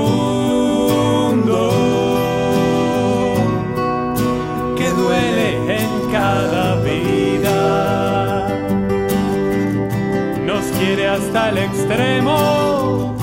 Hasta 11.03 11.49
el 11.49 11.57
extremo, 11.57 13.13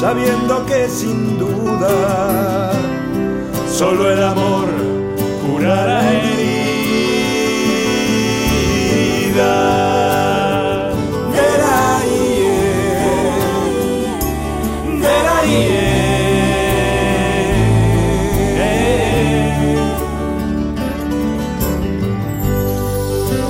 sabiendo 0.00 0.64
que 0.66 0.88
sin 0.88 1.36
duda 1.36 2.70
solo 3.68 4.08
el 4.10 4.22
amor 4.22 4.68
curará 5.44 6.00
heridas. 6.12 6.68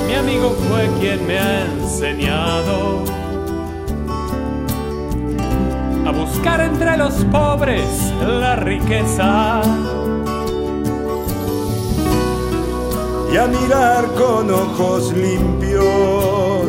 Mi 0.07 0.15
amigo 0.15 0.57
fue 0.67 0.89
quien 0.99 1.27
me 1.27 1.37
ha 1.37 1.65
enseñado 1.65 2.38
buscar 6.39 6.61
entre 6.61 6.95
los 6.95 7.13
pobres 7.25 8.13
la 8.21 8.55
riqueza. 8.55 9.61
y 13.31 13.37
a 13.37 13.45
mirar 13.45 14.05
con 14.15 14.49
ojos 14.49 15.13
limpios 15.13 16.65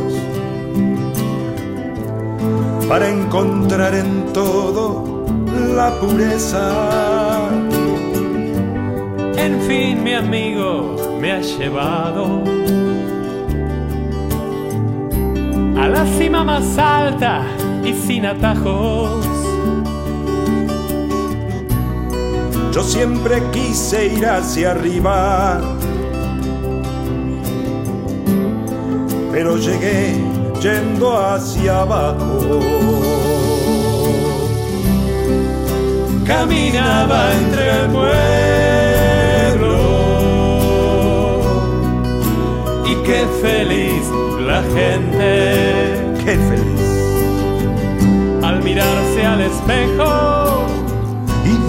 para 2.86 3.08
encontrar 3.08 3.94
en 3.94 4.30
todo 4.34 5.24
la 5.74 5.90
pureza. 6.00 7.48
En 9.36 9.60
fin, 9.62 10.02
mi 10.04 10.14
amigo 10.14 10.96
me 11.18 11.32
ha 11.32 11.40
llevado 11.40 12.42
a 15.80 15.88
la 15.88 16.04
cima 16.18 16.44
más 16.44 16.76
alta 16.76 17.42
y 17.84 17.94
sin 17.94 18.26
atajos. 18.26 19.29
Yo 22.72 22.84
siempre 22.84 23.42
quise 23.50 24.06
ir 24.06 24.24
hacia 24.26 24.70
arriba, 24.70 25.60
pero 29.32 29.56
llegué 29.56 30.14
yendo 30.62 31.18
hacia 31.18 31.80
abajo. 31.80 32.60
Caminaba 36.24 37.32
entre 37.32 37.70
el 37.70 37.90
pueblo 37.90 38.20
y 42.86 42.94
qué 43.02 43.26
feliz 43.42 44.04
la 44.46 44.62
gente. 44.62 46.14
Qué 46.24 46.38
feliz. 46.48 46.80
Al 48.44 48.62
mirarse 48.62 49.26
al 49.26 49.40
espejo 49.40 50.79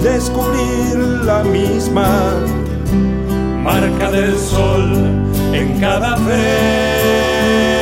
descubrir 0.02 0.98
la 1.26 1.44
misma 1.44 2.34
marca 3.64 4.12
del 4.12 4.38
sol 4.38 4.92
en 5.54 5.80
cada 5.80 6.18
frente. 6.18 7.81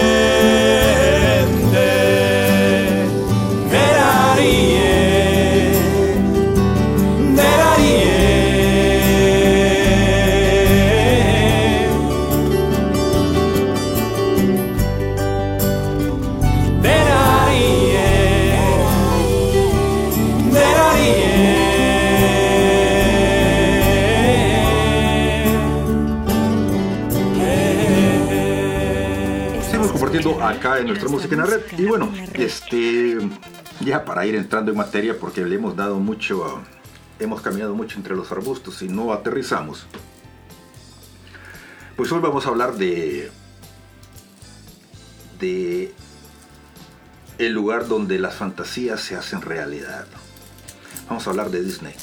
Acá 30.60 30.80
en 30.80 30.88
nuestra 30.88 31.10
música 31.10 31.36
en 31.36 31.42
la 31.42 31.48
red. 31.48 31.62
Y 31.78 31.86
bueno, 31.86 32.14
este, 32.34 33.18
ya 33.80 34.06
para 34.06 34.26
ir 34.26 34.36
entrando 34.36 34.72
en 34.72 34.78
materia, 34.78 35.18
porque 35.18 35.46
le 35.46 35.56
hemos 35.56 35.76
dado 35.76 36.00
mucho, 36.00 36.62
hemos 37.20 37.42
caminado 37.42 37.74
mucho 37.74 37.98
entre 37.98 38.16
los 38.16 38.32
arbustos 38.32 38.82
y 38.82 38.88
no 38.88 39.12
aterrizamos. 39.14 39.88
Pues 41.96 42.12
hoy 42.12 42.20
vamos 42.20 42.46
a 42.46 42.50
hablar 42.50 42.76
de, 42.76 43.32
de 45.40 45.94
el 47.38 47.54
lugar 47.54 47.88
donde 47.88 48.20
las 48.20 48.36
fantasías 48.36 49.02
se 49.02 49.16
hacen 49.16 49.42
realidad. 49.42 50.08
Vamos 51.08 51.26
a 51.26 51.30
hablar 51.30 51.50
de 51.50 51.64
Disney. 51.64 51.94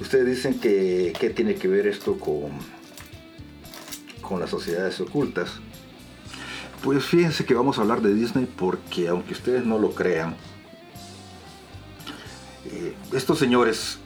Ustedes 0.00 0.26
dicen 0.26 0.58
que 0.58 1.12
qué 1.18 1.30
tiene 1.30 1.54
que 1.54 1.68
ver 1.68 1.86
esto 1.86 2.18
con, 2.18 2.50
con 4.20 4.40
las 4.40 4.50
sociedades 4.50 5.00
ocultas. 5.00 5.60
Pues 6.84 7.02
fíjense 7.02 7.46
que 7.46 7.54
vamos 7.54 7.78
a 7.78 7.80
hablar 7.80 8.02
de 8.02 8.12
Disney 8.12 8.44
porque 8.44 9.08
aunque 9.08 9.32
ustedes 9.32 9.64
no 9.64 9.78
lo 9.78 9.94
crean, 9.94 10.36
eh, 12.66 12.94
estos 13.10 13.38
señores 13.38 13.98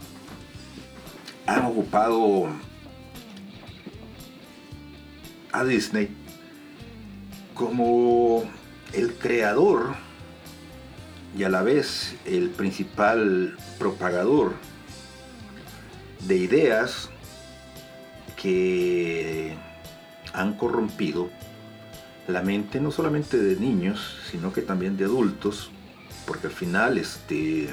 han 1.44 1.64
ocupado 1.64 2.46
a 5.50 5.64
Disney 5.64 6.08
como 7.52 8.44
el 8.92 9.12
creador 9.14 9.96
y 11.36 11.42
a 11.42 11.48
la 11.48 11.62
vez 11.62 12.14
el 12.26 12.50
principal 12.50 13.58
propagador 13.80 14.54
de 16.28 16.36
ideas 16.36 17.10
que 18.40 19.56
han 20.32 20.54
corrompido 20.54 21.28
la 22.28 22.42
mente 22.42 22.78
no 22.78 22.90
solamente 22.90 23.38
de 23.38 23.56
niños, 23.56 24.18
sino 24.30 24.52
que 24.52 24.60
también 24.60 24.98
de 24.98 25.06
adultos, 25.06 25.70
porque 26.26 26.48
al 26.48 26.52
final 26.52 26.98
este 26.98 27.70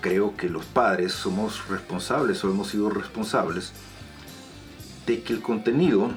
creo 0.00 0.36
que 0.36 0.50
los 0.50 0.66
padres 0.66 1.12
somos 1.12 1.66
responsables 1.68 2.44
o 2.44 2.50
hemos 2.50 2.68
sido 2.68 2.90
responsables 2.90 3.72
de 5.06 5.22
que 5.22 5.32
el 5.32 5.40
contenido 5.40 6.10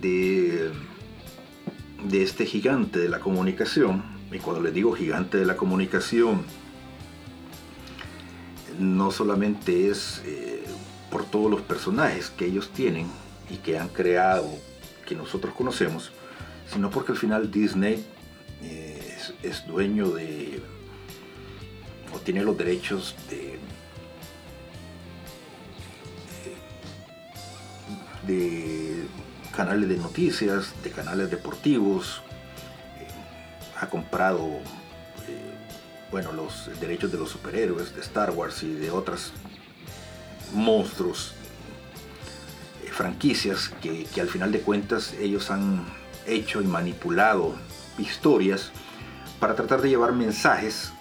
de, 0.00 0.70
de 2.08 2.22
este 2.22 2.44
gigante 2.44 2.98
de 2.98 3.08
la 3.08 3.18
comunicación, 3.18 4.04
y 4.30 4.38
cuando 4.38 4.62
les 4.62 4.74
digo 4.74 4.92
gigante 4.92 5.38
de 5.38 5.46
la 5.46 5.56
comunicación, 5.56 6.42
no 8.78 9.10
solamente 9.10 9.88
es 9.88 10.20
eh, 10.26 10.62
por 11.10 11.24
todos 11.24 11.50
los 11.50 11.62
personajes 11.62 12.28
que 12.28 12.44
ellos 12.44 12.70
tienen 12.70 13.06
y 13.50 13.56
que 13.56 13.78
han 13.78 13.88
creado, 13.88 14.46
que 15.06 15.14
nosotros 15.14 15.54
conocemos, 15.54 16.10
sino 16.70 16.90
porque 16.90 17.12
al 17.12 17.18
final 17.18 17.50
Disney 17.50 18.04
eh, 18.62 19.16
es, 19.42 19.66
dueño 19.66 20.10
de, 20.10 20.60
o 22.12 22.18
tiene 22.18 22.42
los 22.42 22.58
derechos 22.58 23.14
de, 23.30 23.58
de 28.26 29.06
canales 29.56 29.88
de 29.88 29.96
noticias, 29.96 30.74
de 30.82 30.90
canales 30.90 31.30
deportivos, 31.30 32.22
eh, 32.98 33.06
ha 33.80 33.88
comprado 33.88 34.44
eh, 35.28 35.56
bueno, 36.10 36.32
los 36.32 36.68
derechos 36.80 37.10
de 37.10 37.18
los 37.18 37.30
superhéroes, 37.30 37.94
de 37.94 38.00
Star 38.02 38.30
Wars 38.30 38.62
y 38.62 38.72
de 38.72 38.90
otras 38.90 39.32
monstruos, 40.52 41.34
franquicias 42.96 43.68
que, 43.82 44.04
que 44.04 44.20
al 44.20 44.28
final 44.28 44.50
de 44.52 44.60
cuentas 44.60 45.12
ellos 45.20 45.50
han 45.50 45.84
hecho 46.26 46.62
y 46.62 46.64
manipulado 46.66 47.54
historias 47.98 48.72
para 49.38 49.54
tratar 49.54 49.82
de 49.82 49.90
llevar 49.90 50.12
mensajes 50.12 50.92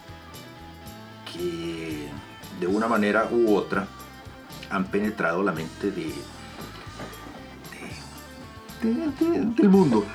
que 1.33 2.07
de 2.59 2.67
una 2.67 2.87
manera 2.87 3.29
u 3.31 3.55
otra 3.55 3.87
han 4.69 4.85
penetrado 4.85 5.41
la 5.43 5.51
mente 5.53 5.91
de, 5.91 6.13
de- 8.81 8.89
de- 8.89 9.39
de- 9.39 9.45
del 9.55 9.69
mundo. 9.69 10.05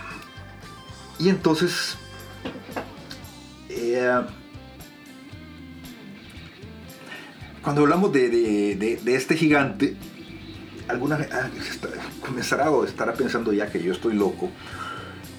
Y 1.18 1.28
entonces, 1.28 1.96
eh, 3.68 4.20
cuando 7.62 7.82
hablamos 7.82 8.12
de 8.12 8.98
este 9.06 9.36
gigante, 9.36 9.96
alguna 10.90 11.16
ah, 11.32 11.48
está- 11.58 11.88
comenzará 12.20 12.70
o 12.70 12.84
estará 12.84 13.12
pensando 13.14 13.52
ya 13.52 13.70
que 13.70 13.82
yo 13.82 13.92
estoy 13.92 14.14
loco 14.14 14.50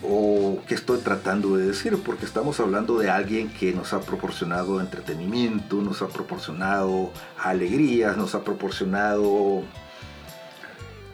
o 0.03 0.59
que 0.67 0.73
estoy 0.73 0.97
tratando 0.99 1.55
de 1.57 1.67
decir, 1.67 1.95
porque 2.03 2.25
estamos 2.25 2.59
hablando 2.59 2.97
de 2.97 3.11
alguien 3.11 3.49
que 3.49 3.71
nos 3.71 3.93
ha 3.93 3.99
proporcionado 4.01 4.81
entretenimiento, 4.81 5.75
nos 5.77 6.01
ha 6.01 6.07
proporcionado 6.07 7.11
alegrías, 7.37 8.17
nos 8.17 8.33
ha 8.33 8.43
proporcionado 8.43 9.61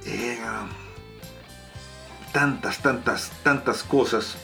eh, 0.06 0.40
tantas, 2.32 2.78
tantas, 2.80 3.32
tantas 3.44 3.84
cosas 3.84 4.36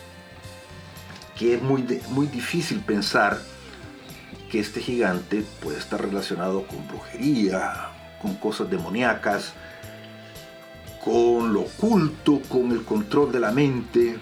que 1.38 1.56
es 1.56 1.62
muy, 1.62 2.02
muy 2.10 2.28
difícil 2.28 2.80
pensar 2.82 3.40
que 4.52 4.60
este 4.60 4.82
gigante 4.82 5.44
puede 5.62 5.78
estar 5.80 6.02
relacionado 6.02 6.68
con 6.68 6.86
brujería, 6.88 7.90
con 8.22 8.36
cosas 8.36 8.70
demoníacas, 8.70 9.54
con 11.04 11.54
lo 11.54 11.62
oculto, 11.62 12.42
con 12.48 12.72
el 12.72 12.84
control 12.84 13.32
de 13.32 13.40
la 13.40 13.52
mente 13.52 14.18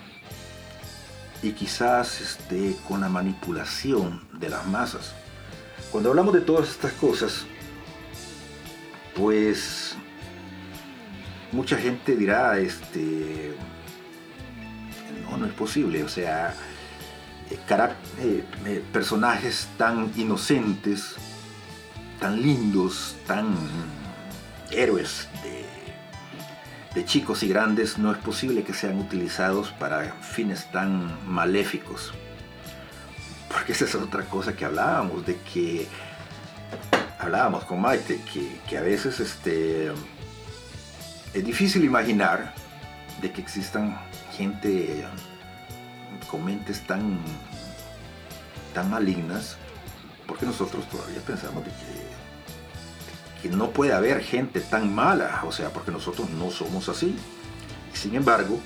y 1.43 1.51
quizás 1.51 2.21
este, 2.21 2.75
con 2.87 3.01
la 3.01 3.09
manipulación 3.09 4.21
de 4.33 4.49
las 4.49 4.65
masas. 4.67 5.13
Cuando 5.91 6.09
hablamos 6.09 6.33
de 6.33 6.41
todas 6.41 6.69
estas 6.69 6.93
cosas, 6.93 7.45
pues 9.15 9.95
mucha 11.51 11.77
gente 11.77 12.15
dirá, 12.15 12.57
este, 12.57 13.55
no, 15.29 15.37
no 15.37 15.45
es 15.45 15.53
posible, 15.53 16.03
o 16.03 16.09
sea, 16.09 16.55
eh, 17.49 17.59
eh, 18.19 18.43
eh, 18.65 18.83
personajes 18.93 19.67
tan 19.77 20.11
inocentes, 20.15 21.15
tan 22.19 22.41
lindos, 22.41 23.17
tan 23.27 23.55
héroes 24.71 25.27
de, 25.43 25.60
de 26.93 27.05
chicos 27.05 27.43
y 27.43 27.47
grandes, 27.47 27.97
no 27.97 28.11
es 28.11 28.17
posible 28.17 28.63
que 28.63 28.73
sean 28.73 28.99
utilizados 28.99 29.69
para 29.71 30.13
fines 30.21 30.69
tan 30.71 31.17
maléficos. 31.27 32.13
Porque 33.47 33.73
esa 33.73 33.85
es 33.85 33.95
otra 33.95 34.23
cosa 34.23 34.55
que 34.55 34.65
hablábamos, 34.65 35.25
de 35.25 35.37
que 35.37 35.87
hablábamos 37.19 37.65
con 37.65 37.81
Maite, 37.81 38.21
que, 38.21 38.59
que 38.67 38.77
a 38.77 38.81
veces 38.81 39.19
este, 39.19 39.91
es 41.33 41.45
difícil 41.45 41.83
imaginar 41.83 42.53
de 43.21 43.31
que 43.31 43.41
existan 43.41 43.97
gente 44.35 45.05
con 46.29 46.43
mentes 46.45 46.81
tan 46.87 47.19
tan 48.73 48.89
malignas, 48.89 49.57
porque 50.27 50.45
nosotros 50.45 50.87
todavía 50.89 51.19
pensamos 51.21 51.63
de 51.65 51.71
que, 51.71 52.00
que 53.41 53.49
no 53.49 53.71
puede 53.71 53.93
haber 53.93 54.21
gente 54.21 54.61
tan 54.61 54.93
mala, 54.93 55.41
o 55.45 55.51
sea, 55.51 55.69
porque 55.69 55.91
nosotros 55.91 56.29
no 56.29 56.51
somos 56.51 56.89
así. 56.89 57.15
Sin 57.93 58.15
embargo, 58.15 58.59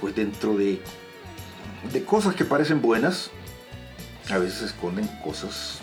pues 0.00 0.14
dentro 0.14 0.56
de, 0.56 0.82
de 1.92 2.04
cosas 2.04 2.34
que 2.34 2.44
parecen 2.44 2.80
buenas, 2.80 3.30
a 4.30 4.38
veces 4.38 4.60
se 4.60 4.64
esconden 4.66 5.06
cosas 5.22 5.80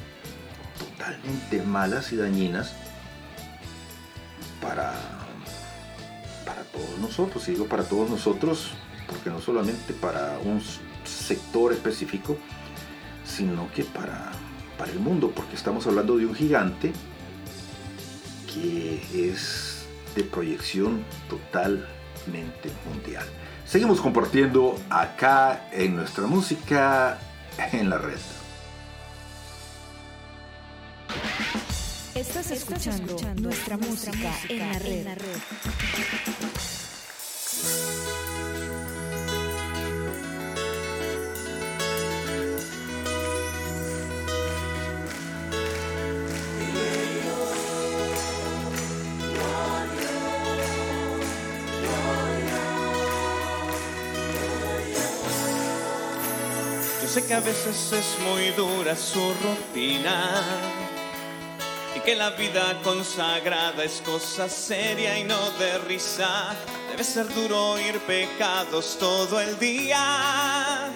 totalmente 0.80 1.62
malas 1.62 2.12
y 2.12 2.18
dañinas 2.18 2.74
para, 4.62 4.94
para 6.46 6.64
todos 6.64 6.98
nosotros. 7.00 7.48
Y 7.48 7.52
digo 7.52 7.68
para 7.68 7.84
todos 7.84 8.10
nosotros 8.10 8.72
porque 9.08 9.30
no 9.30 9.42
solamente 9.42 9.94
para 9.94 10.40
un 10.44 10.62
sector 11.04 11.74
específico, 11.74 12.38
sino 13.26 13.72
que 13.72 13.84
para, 13.84 14.32
para 14.78 14.92
el 14.92 15.00
mundo, 15.00 15.32
porque 15.36 15.56
estamos 15.56 15.86
hablando 15.86 16.18
de 16.18 16.26
un 16.26 16.34
gigante 16.34 16.94
que 18.54 19.02
es 19.14 19.86
de 20.16 20.24
proyección 20.24 21.04
totalmente 21.30 22.72
mundial. 22.86 23.26
Seguimos 23.66 24.02
compartiendo 24.02 24.78
acá 24.90 25.70
en 25.72 25.96
nuestra 25.96 26.28
música 26.28 27.20
en 27.72 27.90
la 27.90 27.98
red. 27.98 28.20
Estás 32.16 32.52
escuchando, 32.52 33.18
nuestra, 33.42 33.78
música, 33.78 34.34
en 34.50 35.06
la 35.06 35.16
red. 35.16 35.42
Que 57.32 57.38
a 57.38 57.40
veces 57.40 57.94
es 57.94 58.20
muy 58.28 58.50
dura 58.58 58.94
su 58.94 59.34
rutina 59.36 60.44
y 61.96 62.02
que 62.02 62.14
la 62.14 62.32
vida 62.32 62.78
consagrada 62.84 63.86
es 63.86 64.02
cosa 64.06 64.50
seria 64.50 65.18
y 65.18 65.24
no 65.24 65.40
de 65.52 65.78
risa. 65.78 66.54
Debe 66.90 67.06
ser 67.06 67.34
duro 67.34 67.72
oír 67.72 68.00
pecados 68.00 68.98
todo 69.00 69.40
el 69.40 69.58
día 69.60 70.92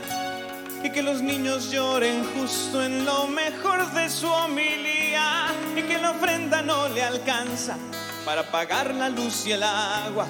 y 0.83 0.89
que 0.89 1.01
los 1.01 1.21
niños 1.21 1.71
lloren 1.71 2.25
justo 2.33 2.83
en 2.83 3.05
lo 3.05 3.27
mejor 3.27 3.89
de 3.93 4.09
su 4.09 4.27
homilía 4.27 5.53
y 5.73 5.83
que 5.83 5.97
la 5.97 6.11
ofrenda 6.11 6.61
no 6.61 6.89
le 6.89 7.01
alcanza 7.01 7.77
para 8.25 8.43
pagar 8.51 8.93
la 8.93 9.07
luz 9.07 9.47
y 9.47 9.53
el 9.53 9.63
agua 9.63 10.27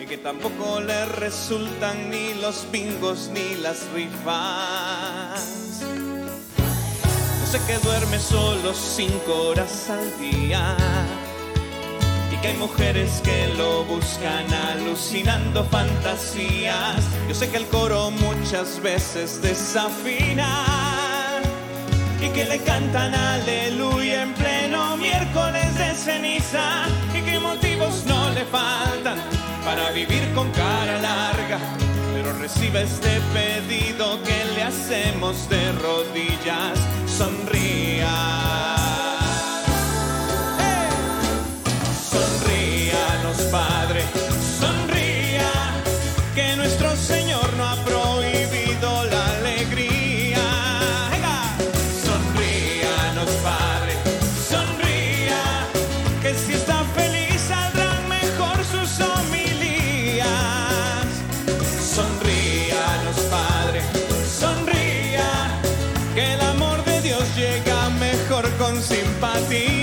y 0.00 0.06
que 0.06 0.18
tampoco 0.18 0.80
le 0.80 1.04
resultan 1.06 2.10
ni 2.10 2.34
los 2.34 2.70
bingos 2.70 3.30
ni 3.32 3.56
las 3.56 3.88
rifas. 3.92 5.80
Yo 7.40 7.46
sé 7.46 7.58
que 7.66 7.78
duerme 7.78 8.18
solo 8.18 8.74
cinco 8.74 9.48
horas 9.48 9.90
al 9.90 10.18
día 10.18 10.76
y 12.32 12.36
que 12.36 12.48
hay 12.48 12.56
mujeres 12.58 13.20
que 13.24 13.48
lo 13.56 13.84
buscan 13.84 14.52
alucinando 14.52 15.64
fantasías. 15.64 17.04
Yo 17.28 17.34
sé 17.34 17.50
que 17.50 17.56
el 17.56 17.66
coro 17.66 18.10
muchas 18.10 18.80
veces 18.82 19.42
desafina 19.42 20.64
y 22.20 22.28
que 22.28 22.44
le 22.44 22.58
cantan 22.58 23.14
aleluya 23.14 24.22
en 24.22 24.34
pleno 24.34 24.96
miércoles 24.96 25.76
de 25.78 25.94
ceniza 25.94 26.86
y 27.14 27.22
que 27.22 27.38
motivos 27.40 28.04
no 28.06 28.30
le 28.30 28.44
faltan 28.44 29.27
para 29.68 29.90
vivir 29.90 30.24
con 30.34 30.50
cara 30.52 30.98
larga. 30.98 31.58
Pero 32.14 32.32
recibe 32.38 32.84
este 32.84 33.20
pedido 33.34 34.18
que 34.22 34.38
le 34.54 34.62
hacemos 34.62 35.46
de 35.50 35.72
rodillas. 35.72 36.78
Sonría. 37.06 37.57
be 69.46 69.77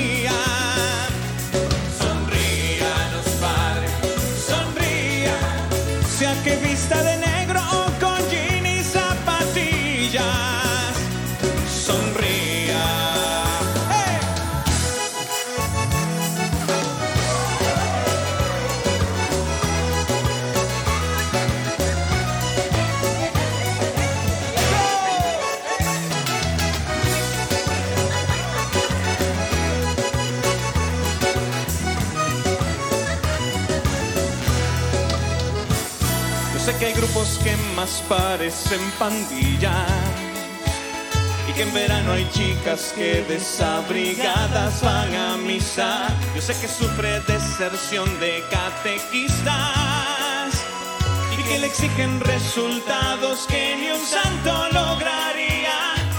más 37.85 38.03
parecen 38.09 38.81
pandillas 38.97 39.71
y 41.47 41.53
que 41.53 41.61
en 41.61 41.71
verano 41.71 42.13
hay 42.13 42.27
chicas 42.31 42.93
que 42.95 43.23
desabrigadas 43.29 44.81
van 44.81 45.13
a 45.13 45.37
misa. 45.37 46.07
Yo 46.35 46.41
sé 46.41 46.53
que 46.59 46.67
sufre 46.67 47.19
deserción 47.27 48.07
de 48.19 48.43
catequistas 48.49 49.45
y 51.37 51.43
que 51.43 51.59
le 51.59 51.67
exigen 51.67 52.19
resultados 52.21 53.45
que 53.47 53.75
ni 53.79 53.91
un 53.91 54.03
santo 54.03 54.51
lograría. 54.71 55.77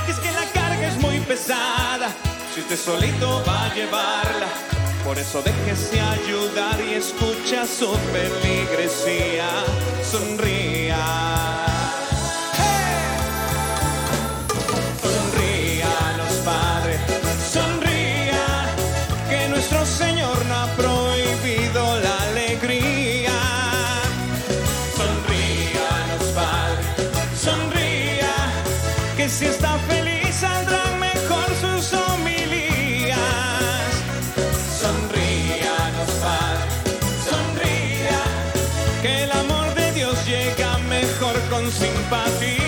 Es 0.08 0.20
que 0.20 0.30
la 0.30 0.46
carga 0.52 0.86
es 0.86 0.98
muy 0.98 1.18
pesada, 1.20 2.10
si 2.54 2.60
usted 2.60 2.78
solito 2.78 3.42
va 3.44 3.64
a 3.64 3.74
llevarla. 3.74 4.75
Por 5.06 5.16
eso 5.20 5.40
déjese 5.40 6.00
ayudar 6.00 6.80
y 6.80 6.94
escucha 6.94 7.64
su 7.64 7.94
feligresía. 8.12 9.48
Sonría. 10.02 10.98
Sonríanos, 15.00 16.34
Padre, 16.44 16.98
sonría, 17.52 18.66
mejor 41.66 42.06
con 42.10 42.65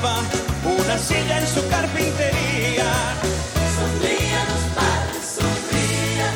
una 0.00 0.96
silla 0.98 1.38
en 1.40 1.46
su 1.46 1.66
carpintería. 1.68 2.90
Sonría 3.76 4.40
los 4.50 4.64
padres, 4.78 5.24
sonría. 5.38 6.28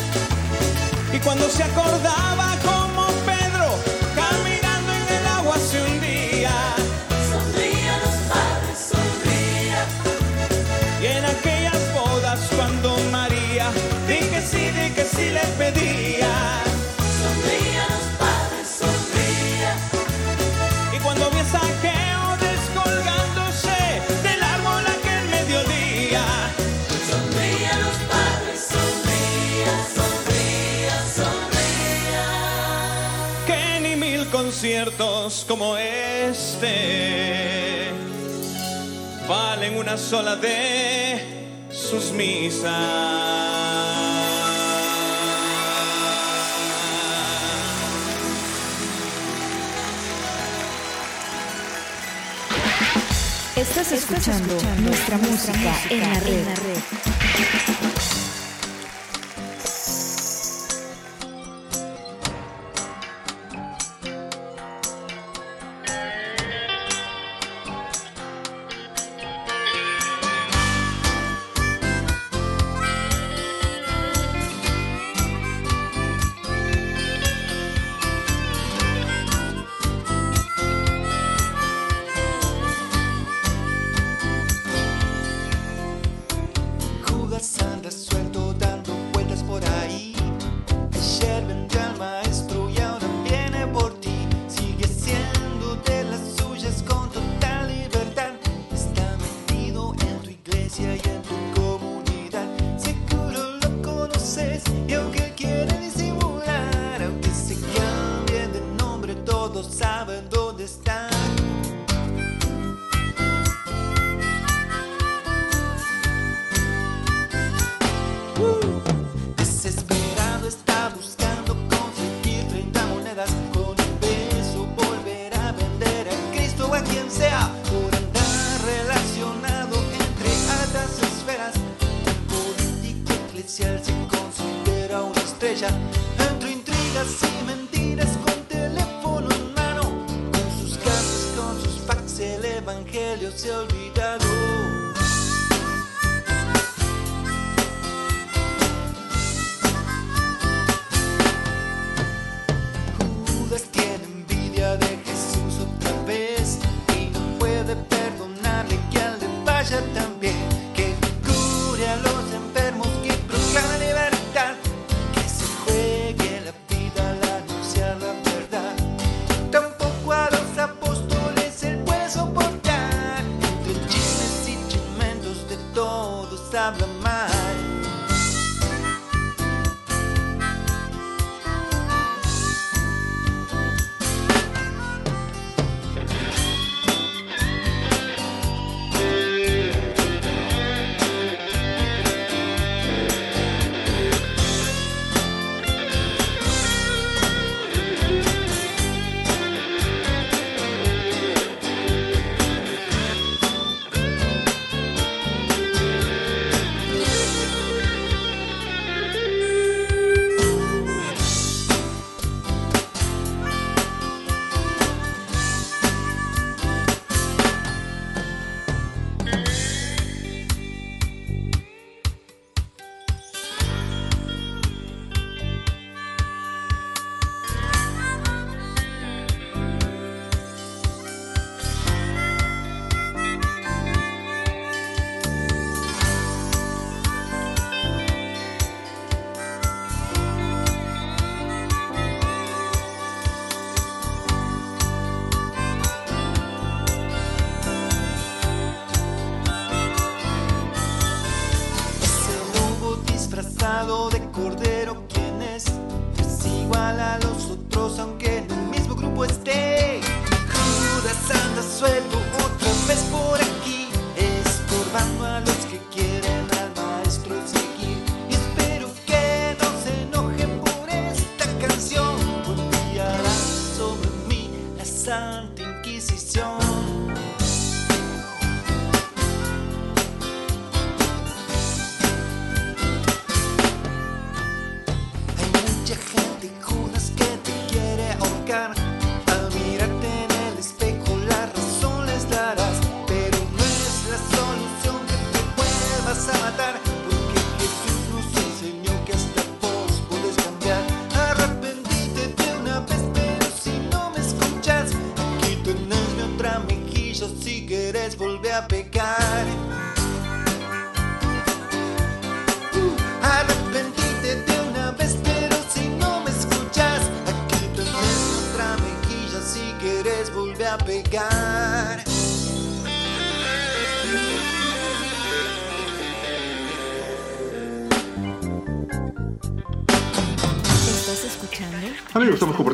Y 1.14 1.18
cuando 1.20 1.48
se 1.48 1.62
acordaba 1.62 2.56
como 2.64 3.06
Pedro, 3.24 3.78
caminando 4.16 4.92
en 4.92 5.16
el 5.16 5.26
agua 5.26 5.54
hace 5.56 5.80
un 5.80 6.00
día. 6.00 6.50
Sonría 7.30 7.98
los 8.04 8.16
padres, 8.32 8.78
sonría. 8.92 9.80
Y 11.00 11.06
en 11.06 11.24
aquellas 11.24 11.80
bodas 11.94 12.40
cuando 12.56 12.96
María, 13.12 13.70
di 14.08 14.18
que 14.26 14.40
sí, 14.40 14.70
di 14.70 14.90
que 14.90 15.04
sí 15.04 15.30
le 15.30 15.44
pedí. 15.58 15.91
momentos 35.02 35.44
como 35.48 35.76
este 35.76 36.70
valen 39.28 39.76
una 39.76 39.96
sola 39.96 40.36
de 40.36 41.66
sus 41.70 42.12
misas. 42.12 42.70
Estás 53.56 53.92
escuchando, 53.92 54.54
Estás 54.56 54.62
escuchando 54.62 54.82
nuestra, 54.82 55.18
música, 55.18 55.52
música 55.58 55.74
en 55.90 56.00
la 56.00 56.20
red. 56.20 56.32
En 56.32 56.46
la 56.46 56.54
red. 56.54 57.01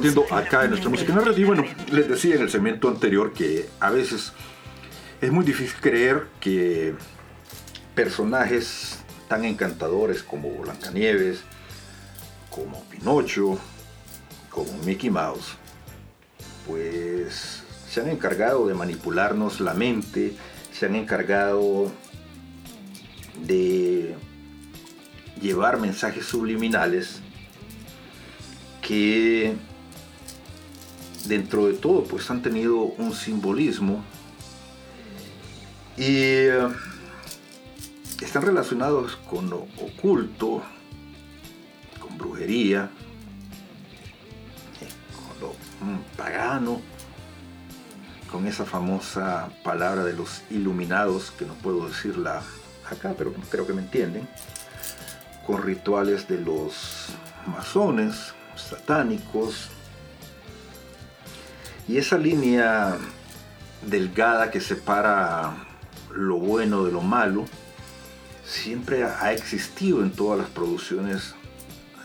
Compartiendo 0.01 0.35
acá 0.35 0.65
en 0.65 0.71
nuestra 0.71 0.91
música 0.91 1.13
en 1.13 1.41
y 1.41 1.45
bueno, 1.45 1.65
les 1.91 2.09
decía 2.09 2.37
en 2.37 2.43
el 2.43 2.51
segmento 2.51 2.89
anterior 2.89 3.33
que 3.33 3.69
a 3.81 3.91
veces 3.91 4.33
es 5.21 5.33
muy 5.33 5.45
difícil 5.45 5.77
creer 5.81 6.27
que 6.41 6.95
personajes 7.95 8.99
tan 9.29 9.45
encantadores 9.45 10.23
como 10.23 10.51
Blancanieves, 10.51 11.41
como 12.51 12.83
Pinocho, 12.85 13.59
como 14.51 14.73
Mickey 14.85 15.11
Mouse, 15.11 15.57
pues 16.67 17.63
se 17.89 18.01
han 18.01 18.09
encargado 18.09 18.67
de 18.67 18.75
manipularnos 18.75 19.61
la 19.61 19.75
mente, 19.75 20.33
se 20.73 20.87
han 20.87 20.95
encargado 20.95 21.91
de 23.45 24.15
llevar 25.41 25.81
mensajes 25.81 26.25
subliminales 26.25 27.21
que 28.83 29.57
dentro 31.29 31.66
de 31.66 31.74
todo 31.74 32.05
pues 32.05 32.31
han 32.31 32.43
tenido 32.43 32.76
un 32.76 33.12
simbolismo 33.12 34.03
y 35.97 36.05
eh, 36.07 36.68
están 38.22 38.43
relacionados 38.43 39.16
con 39.29 39.51
lo 39.51 39.66
oculto, 39.81 40.62
con 42.01 42.16
brujería, 42.16 42.91
con 45.14 45.41
lo 45.41 45.53
mm, 45.85 46.16
pagano, 46.16 46.81
con 48.31 48.47
esa 48.47 48.64
famosa 48.64 49.51
palabra 49.62 50.05
de 50.05 50.12
los 50.12 50.43
iluminados, 50.51 51.33
que 51.33 51.45
no 51.45 51.55
puedo 51.55 51.89
decirla 51.89 52.43
acá, 52.91 53.14
pero 53.18 53.33
creo 53.51 53.66
que 53.66 53.72
me 53.72 53.83
entienden, 53.83 54.29
con 55.47 55.62
rituales 55.62 56.29
de 56.29 56.41
los 56.41 57.09
masones, 57.47 58.35
satánicos, 58.55 59.70
y 61.89 61.97
esa 61.97 62.18
línea 62.18 62.99
delgada 63.86 64.51
que 64.51 64.61
separa 64.61 65.57
lo 66.14 66.36
bueno 66.36 66.84
de 66.84 66.93
lo 66.93 67.01
malo, 67.01 67.47
siempre 68.45 69.05
ha 69.05 69.32
existido 69.32 70.03
en 70.03 70.11
todas 70.11 70.39
las 70.39 70.49
producciones 70.51 71.34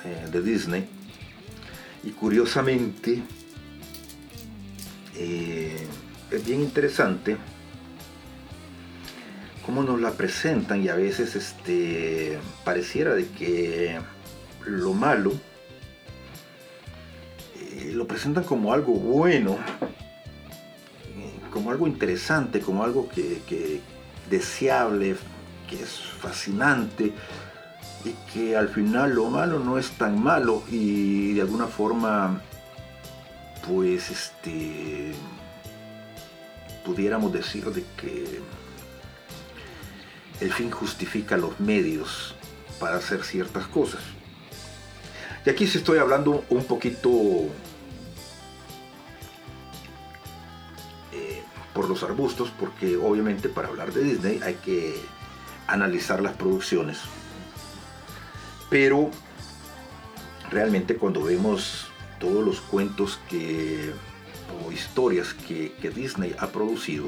eh, 0.06 0.28
de 0.32 0.42
Disney. 0.42 0.88
Y 2.04 2.12
curiosamente, 2.12 3.24
eh, 5.16 5.88
es 6.32 6.46
bien 6.46 6.62
interesante 6.62 7.38
cómo 9.66 9.84
nos 9.84 10.00
la 10.00 10.12
presentan 10.12 10.82
y 10.82 10.90
a 10.90 10.96
veces 10.96 11.36
este, 11.36 12.40
pareciera 12.64 13.14
de 13.16 13.28
que 13.28 14.00
lo 14.66 14.94
malo 14.94 15.34
eh, 17.84 17.92
lo 17.92 18.08
presentan 18.08 18.44
como 18.44 18.74
algo 18.74 18.94
bueno, 18.94 19.58
como 21.52 21.72
algo 21.72 21.88
interesante, 21.88 22.62
como 22.62 22.84
algo 22.84 23.10
que, 23.10 23.42
que 23.48 23.82
deseable, 24.30 25.16
que 25.70 25.82
es 25.82 26.00
fascinante 26.20 27.14
y 28.06 28.12
que 28.34 28.58
al 28.58 28.70
final 28.70 29.14
lo 29.14 29.30
malo 29.30 29.60
no 29.60 29.78
es 29.78 29.92
tan 29.92 30.22
malo 30.22 30.64
y 30.70 31.34
de 31.34 31.42
alguna 31.42 31.68
forma 31.68 32.42
pues 33.68 34.10
este 34.10 35.14
pudiéramos 36.84 37.32
decir 37.32 37.66
de 37.66 37.84
que 37.96 38.42
el 40.42 40.52
fin 40.52 40.70
justifica 40.70 41.38
los 41.38 41.60
medios 41.60 42.36
para 42.80 42.98
hacer 42.98 43.24
ciertas 43.24 43.68
cosas. 43.68 44.02
Y 45.46 45.50
aquí 45.50 45.68
sí 45.68 45.78
estoy 45.78 46.00
hablando 46.00 46.44
un 46.50 46.66
poquito 46.66 47.12
por 51.74 51.90
los 51.90 52.04
arbustos, 52.04 52.52
porque 52.60 52.98
obviamente 52.98 53.50
para 53.50 53.68
hablar 53.68 53.94
de 53.94 54.04
Disney 54.04 54.40
hay 54.44 54.56
que 54.56 55.02
analizar 55.68 56.22
las 56.22 56.34
producciones. 56.36 57.00
Pero 58.70 59.10
realmente 60.50 60.96
cuando 60.96 61.24
vemos 61.24 61.88
todos 62.20 62.46
los 62.46 62.62
cuentos 62.62 63.20
que 63.30 63.92
o 64.66 64.72
historias 64.72 65.34
que, 65.34 65.74
que 65.82 65.90
Disney 65.90 66.36
ha 66.38 66.48
producido, 66.48 67.08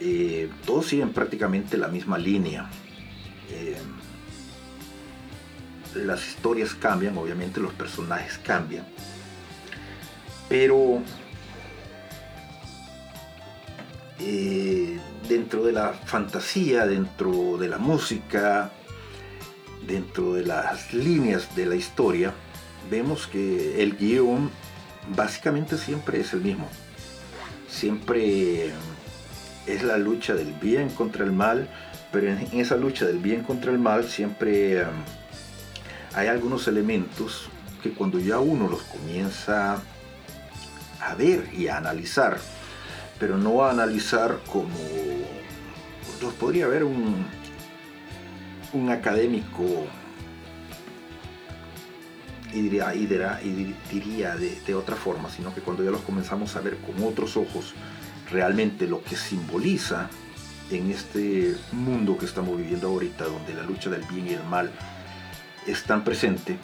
eh, 0.00 0.48
todos 0.64 0.86
siguen 0.86 1.12
prácticamente 1.12 1.76
la 1.76 1.88
misma 1.88 2.16
línea. 2.16 2.70
Eh, 3.50 3.76
las 5.94 6.26
historias 6.26 6.74
cambian, 6.74 7.18
obviamente 7.18 7.60
los 7.60 7.74
personajes 7.74 8.38
cambian, 8.38 8.86
pero 10.48 11.02
eh, 14.20 14.98
dentro 15.28 15.64
de 15.64 15.72
la 15.72 15.92
fantasía, 15.92 16.86
dentro 16.86 17.56
de 17.58 17.68
la 17.68 17.78
música, 17.78 18.70
dentro 19.86 20.34
de 20.34 20.44
las 20.44 20.92
líneas 20.92 21.54
de 21.56 21.66
la 21.66 21.76
historia, 21.76 22.32
vemos 22.90 23.26
que 23.26 23.82
el 23.82 23.96
guion 23.96 24.50
básicamente 25.16 25.78
siempre 25.78 26.20
es 26.20 26.32
el 26.32 26.40
mismo. 26.40 26.68
Siempre 27.68 28.72
es 29.66 29.82
la 29.82 29.96
lucha 29.96 30.34
del 30.34 30.52
bien 30.54 30.90
contra 30.90 31.24
el 31.24 31.32
mal, 31.32 31.68
pero 32.12 32.28
en 32.28 32.60
esa 32.60 32.76
lucha 32.76 33.06
del 33.06 33.18
bien 33.18 33.42
contra 33.42 33.72
el 33.72 33.78
mal 33.78 34.04
siempre 34.04 34.82
um, 34.82 34.88
hay 36.14 36.26
algunos 36.28 36.66
elementos 36.66 37.48
que 37.82 37.92
cuando 37.92 38.18
ya 38.18 38.38
uno 38.40 38.68
los 38.68 38.82
comienza 38.82 39.80
a 41.00 41.14
ver 41.14 41.48
y 41.54 41.68
a 41.68 41.78
analizar, 41.78 42.38
pero 43.20 43.36
no 43.36 43.62
a 43.62 43.70
analizar 43.70 44.40
como 44.50 44.74
los 46.20 46.32
podría 46.34 46.66
ver 46.66 46.82
un, 46.82 47.24
un 48.72 48.90
académico 48.90 49.64
y 52.52 52.62
diría, 52.62 52.94
y 52.94 53.04
y 53.04 53.74
diría 53.90 54.36
de, 54.36 54.60
de 54.66 54.74
otra 54.74 54.96
forma, 54.96 55.30
sino 55.30 55.54
que 55.54 55.60
cuando 55.60 55.84
ya 55.84 55.90
los 55.90 56.00
comenzamos 56.00 56.56
a 56.56 56.60
ver 56.60 56.78
con 56.78 57.04
otros 57.04 57.36
ojos, 57.36 57.74
realmente 58.30 58.88
lo 58.88 59.02
que 59.02 59.14
simboliza 59.14 60.08
en 60.70 60.90
este 60.90 61.54
mundo 61.72 62.16
que 62.16 62.26
estamos 62.26 62.56
viviendo 62.56 62.88
ahorita, 62.88 63.24
donde 63.24 63.54
la 63.54 63.62
lucha 63.62 63.90
del 63.90 64.02
bien 64.02 64.28
y 64.28 64.30
el 64.30 64.44
mal 64.44 64.70
es 65.66 65.84
tan 65.84 66.04
presente, 66.04 66.56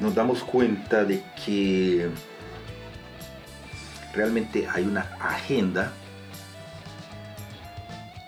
nos 0.00 0.14
damos 0.14 0.42
cuenta 0.42 1.04
de 1.04 1.22
que 1.44 2.08
realmente 4.16 4.66
hay 4.68 4.84
una 4.84 5.02
agenda 5.20 5.92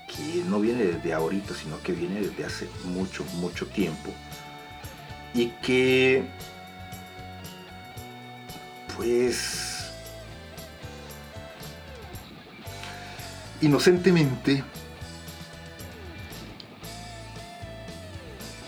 que 0.06 0.44
no 0.44 0.60
viene 0.60 0.84
desde 0.84 1.14
ahorita, 1.14 1.54
sino 1.54 1.80
que 1.82 1.92
viene 1.92 2.20
desde 2.20 2.44
hace 2.44 2.68
mucho, 2.84 3.24
mucho 3.36 3.66
tiempo. 3.66 4.12
Y 5.34 5.48
que, 5.62 6.24
pues, 8.96 9.90
inocentemente, 13.60 14.62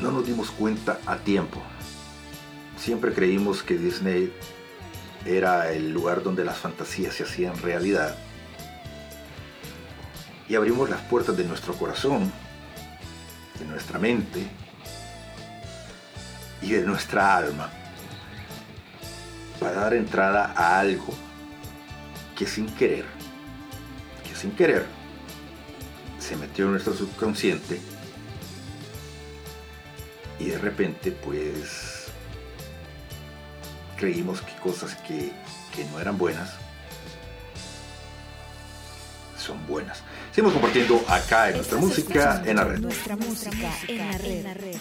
no 0.00 0.12
nos 0.12 0.26
dimos 0.26 0.50
cuenta 0.50 0.98
a 1.06 1.16
tiempo. 1.18 1.60
Siempre 2.78 3.12
creímos 3.12 3.62
que 3.62 3.76
Disney 3.76 4.32
era 5.24 5.72
el 5.72 5.92
lugar 5.92 6.22
donde 6.22 6.44
las 6.44 6.58
fantasías 6.58 7.14
se 7.14 7.24
hacían 7.24 7.56
realidad. 7.60 8.16
Y 10.48 10.54
abrimos 10.54 10.90
las 10.90 11.00
puertas 11.02 11.36
de 11.36 11.44
nuestro 11.44 11.74
corazón, 11.74 12.32
de 13.58 13.64
nuestra 13.66 13.98
mente 13.98 14.46
y 16.62 16.72
de 16.72 16.82
nuestra 16.82 17.36
alma 17.36 17.70
para 19.60 19.72
dar 19.72 19.94
entrada 19.94 20.54
a 20.56 20.80
algo 20.80 21.12
que 22.36 22.46
sin 22.46 22.66
querer, 22.74 23.04
que 24.26 24.34
sin 24.34 24.52
querer, 24.52 24.86
se 26.18 26.36
metió 26.36 26.64
en 26.64 26.72
nuestro 26.72 26.94
subconsciente 26.94 27.78
y 30.38 30.46
de 30.46 30.58
repente 30.58 31.12
pues 31.12 31.99
creímos 34.00 34.40
que 34.40 34.54
cosas 34.54 34.96
que, 34.96 35.30
que 35.76 35.84
no 35.92 36.00
eran 36.00 36.16
buenas 36.16 36.50
son 39.36 39.66
buenas. 39.66 40.02
Seguimos 40.30 40.52
compartiendo 40.52 41.02
acá 41.08 41.50
en 41.50 41.56
nuestra 41.56 41.78
música 41.78 42.42
en 42.44 42.56
la 42.56 42.64
red. 42.64 42.78
Nuestra 42.78 43.16
música 43.16 43.70
en 43.88 44.44
la 44.44 44.54
red. 44.54 44.76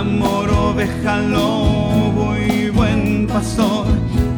Amor, 0.00 0.48
oveja, 0.48 1.20
lobo 1.20 2.34
y 2.34 2.70
buen 2.70 3.26
pastor. 3.26 3.86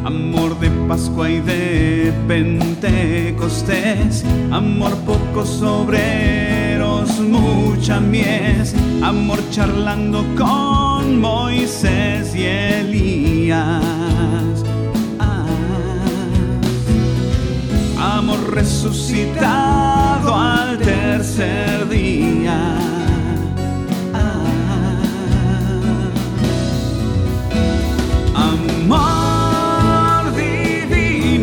Amor 0.03 0.59
de 0.59 0.69
Pascua 0.89 1.29
y 1.29 1.39
de 1.39 2.11
Pentecostés. 2.27 4.25
Amor 4.51 4.93
pocos 5.05 5.61
obreros, 5.61 7.17
mucha 7.17 8.01
mies. 8.01 8.75
Amor 9.01 9.39
charlando 9.51 10.25
con 10.35 11.21
Moisés 11.21 12.35
y 12.35 12.43
Elías. 12.43 13.81
Ah. 15.19 15.45
amor 18.17 18.53
resucitado 18.53 20.35
al 20.35 20.77
tercer 20.77 21.87
día. 21.87 22.92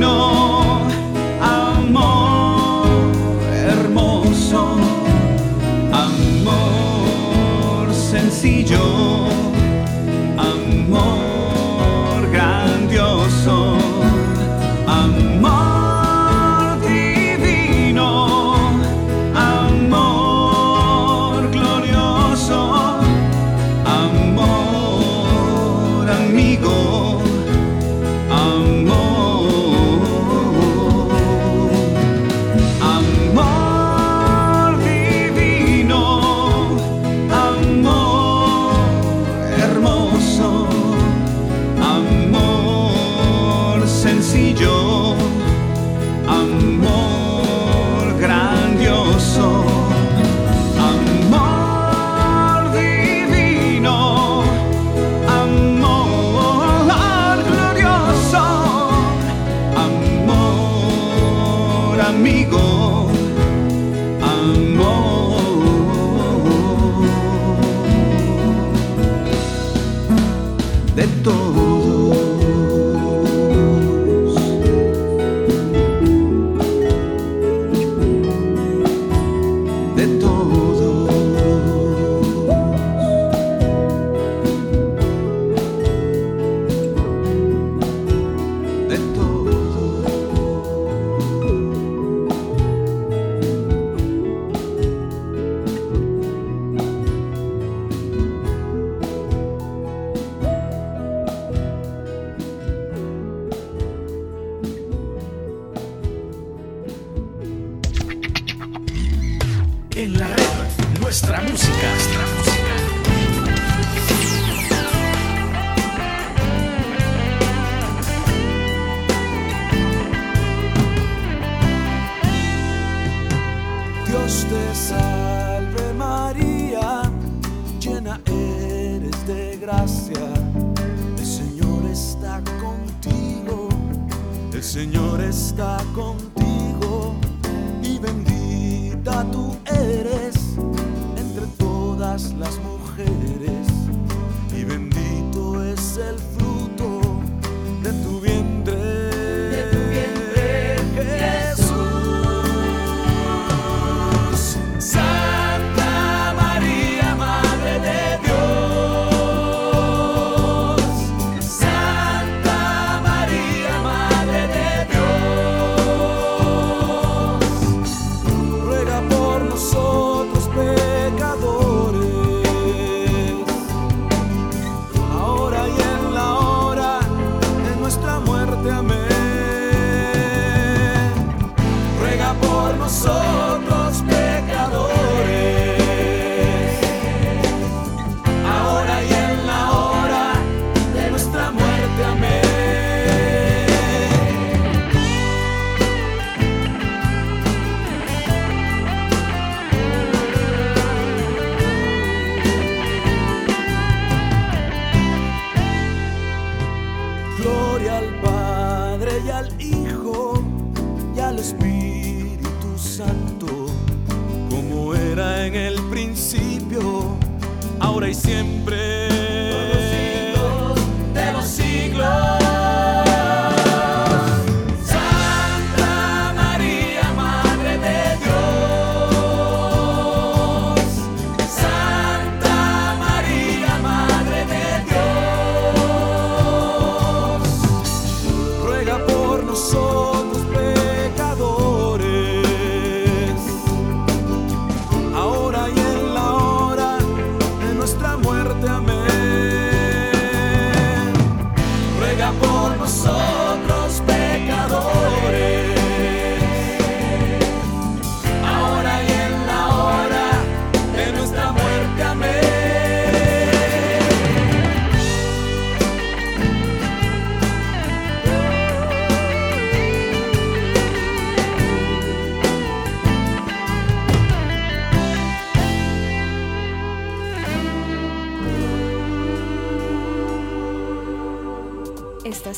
divino 0.00 0.86
amor 1.42 2.88
hermoso, 3.52 4.78
amor 5.92 7.92
sencillo. 7.92 9.29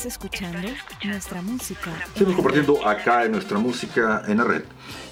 Estás 0.03 0.21
escuchando 0.21 0.59
nuestra 1.05 1.41
música. 1.41 1.89
Seguimos 2.11 2.35
compartiendo 2.35 2.85
acá 2.85 3.23
en 3.23 3.31
nuestra 3.31 3.57
música 3.57 4.21
en 4.27 4.35
la 4.35 4.43
red. 4.43 4.63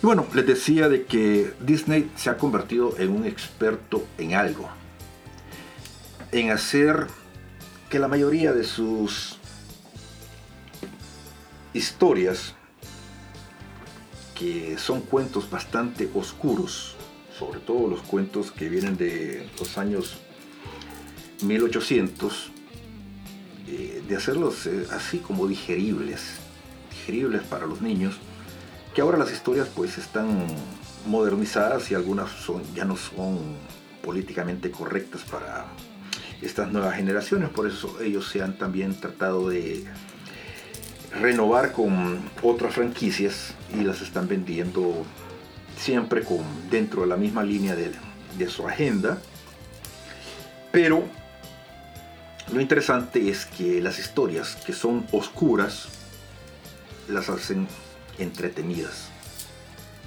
Y 0.04 0.06
bueno, 0.06 0.28
les 0.34 0.46
decía 0.46 0.90
de 0.90 1.06
que 1.06 1.54
Disney 1.62 2.12
se 2.18 2.30
ha 2.30 2.36
convertido 2.38 2.98
en 2.98 3.12
un 3.12 3.26
experto 3.26 4.06
en 4.18 4.34
algo. 4.34 4.68
En 6.34 6.52
hacer 6.52 7.08
que 7.90 8.00
la 8.00 8.10
mayoría 8.10 8.52
de 8.52 8.66
sus 8.66 9.38
historias, 11.74 12.54
que 14.36 14.78
son 14.78 15.00
cuentos 15.00 15.50
bastante 15.50 16.10
oscuros, 16.14 16.98
sobre 17.40 17.62
todo 17.62 17.88
los 17.88 18.02
cuentos 18.02 18.52
que 18.52 18.68
vienen 18.68 18.98
de 18.98 19.50
los 19.58 19.78
años 19.78 20.18
1800, 21.44 22.48
eh, 22.48 22.51
de 24.12 24.18
hacerlos 24.18 24.66
eh, 24.68 24.86
así 24.92 25.20
como 25.20 25.48
digeribles, 25.48 26.20
digeribles 26.90 27.44
para 27.44 27.66
los 27.66 27.82
niños, 27.82 28.16
que 28.94 29.00
ahora 29.00 29.18
las 29.18 29.32
historias 29.32 29.70
pues 29.74 29.98
están 29.98 30.48
modernizadas 31.06 31.90
y 31.92 31.96
algunas 31.96 32.30
son, 32.30 32.62
ya 32.76 32.84
no 32.84 32.98
son 32.98 33.40
políticamente 34.04 34.70
correctas 34.70 35.22
para 35.22 35.66
estas 36.42 36.74
nuevas 36.74 36.98
generaciones, 36.98 37.48
por 37.52 37.68
eso 37.68 38.02
ellos 38.02 38.28
se 38.28 38.42
han 38.42 38.58
también 38.58 39.00
tratado 39.00 39.48
de 39.48 39.86
renovar 41.18 41.72
con 41.72 42.20
otras 42.44 42.74
franquicias 42.74 43.54
y 43.74 43.86
las 43.86 44.02
están 44.02 44.28
vendiendo 44.28 45.06
siempre 45.78 46.24
con 46.26 46.44
dentro 46.70 47.04
de 47.04 47.08
la 47.08 47.16
misma 47.16 47.44
línea 47.44 47.78
de, 47.78 47.94
de 48.38 48.50
su 48.50 48.68
agenda, 48.68 49.22
pero 50.74 51.06
lo 52.54 52.60
interesante 52.60 53.30
es 53.30 53.46
que 53.46 53.82
las 53.82 53.98
historias 53.98 54.58
que 54.66 54.74
son 54.74 55.06
oscuras 55.12 55.88
las 57.08 57.30
hacen 57.30 57.68
entretenidas. 58.18 59.10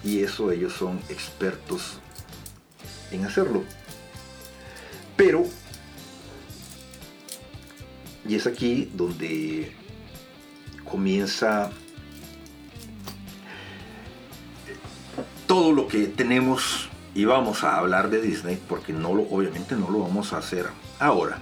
Y 0.03 0.23
eso 0.23 0.51
ellos 0.51 0.75
son 0.75 1.01
expertos 1.09 1.99
en 3.11 3.25
hacerlo. 3.25 3.65
Pero, 5.17 5.45
y 8.29 8.35
es 8.35 8.47
aquí 8.47 8.91
donde 8.95 9.73
comienza 10.85 11.71
todo 15.47 15.73
lo 15.73 15.89
que 15.89 16.07
tenemos 16.07 16.89
y 17.15 17.25
vamos 17.25 17.65
a 17.65 17.79
hablar 17.79 18.11
de 18.11 18.21
Disney, 18.21 18.61
porque 18.69 18.93
no 18.93 19.15
lo, 19.15 19.23
obviamente 19.23 19.77
no 19.77 19.89
lo 19.89 20.01
vamos 20.01 20.33
a 20.33 20.39
hacer 20.39 20.67
ahora. 20.99 21.39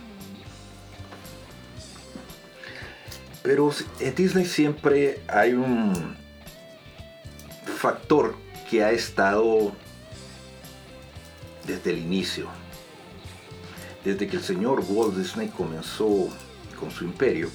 Pero 3.42 3.70
en 3.98 4.14
Disney 4.14 4.44
siempre 4.46 5.20
hay 5.28 5.52
un 5.52 6.16
factor 7.78 8.36
que 8.70 8.84
ha 8.84 8.90
estado 8.92 9.72
desde 11.66 11.90
el 11.90 11.98
inicio. 11.98 12.48
Desde 14.04 14.26
que 14.28 14.36
el 14.36 14.42
señor 14.42 14.84
Walt 14.88 15.16
Disney 15.16 15.48
comenzó 15.48 16.28
con 16.78 16.90
su 16.90 17.04
imperio, 17.04 17.50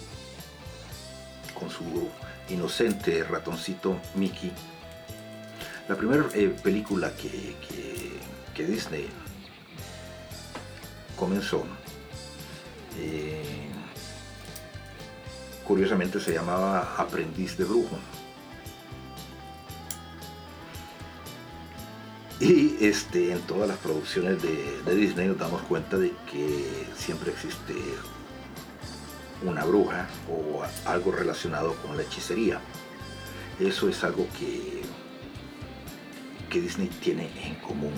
con 1.58 1.70
su 1.70 2.10
inocente 2.50 3.24
ratoncito 3.24 4.00
Mickey, 4.16 4.52
la 5.90 5.96
primera 5.96 6.26
eh, 6.34 6.54
película 6.64 7.14
que, 7.16 7.56
que- 7.68 8.66
Disney 8.66 9.08
comenzó, 11.16 11.64
eh, 13.00 13.67
curiosamente 15.68 16.22
se 16.22 16.34
llamaba 16.34 16.96
Aprendiz 16.98 17.58
de 17.58 17.66
Brujo. 17.66 17.98
Y 22.40 22.78
este, 22.80 23.34
en 23.34 23.42
todas 23.42 23.68
las 23.68 23.78
producciones 23.80 24.42
de, 24.42 24.96
Disney 24.96 25.28
nos 25.28 25.38
damos 25.38 25.62
cuenta 25.64 25.98
de 25.98 26.14
que 26.32 26.86
siempre 26.96 27.32
existe 27.32 27.74
una 29.44 29.66
bruja 29.66 30.08
o 30.30 30.64
algo 30.86 31.12
relacionado 31.12 31.76
con 31.76 31.98
la 31.98 32.04
hechicería. 32.04 32.62
Eso 33.60 33.90
es 33.90 34.04
algo 34.04 34.26
que, 34.40 34.84
que 36.50 36.62
Disney 36.62 36.88
tiene 36.88 37.30
en 37.44 37.56
común. 37.56 37.94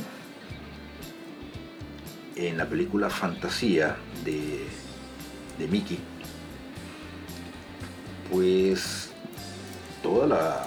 En 2.35 2.57
la 2.57 2.67
película 2.67 3.09
Fantasía 3.09 3.97
de, 4.23 4.65
de 5.59 5.67
Mickey, 5.67 5.99
pues 8.31 9.09
toda 10.01 10.27
la 10.27 10.65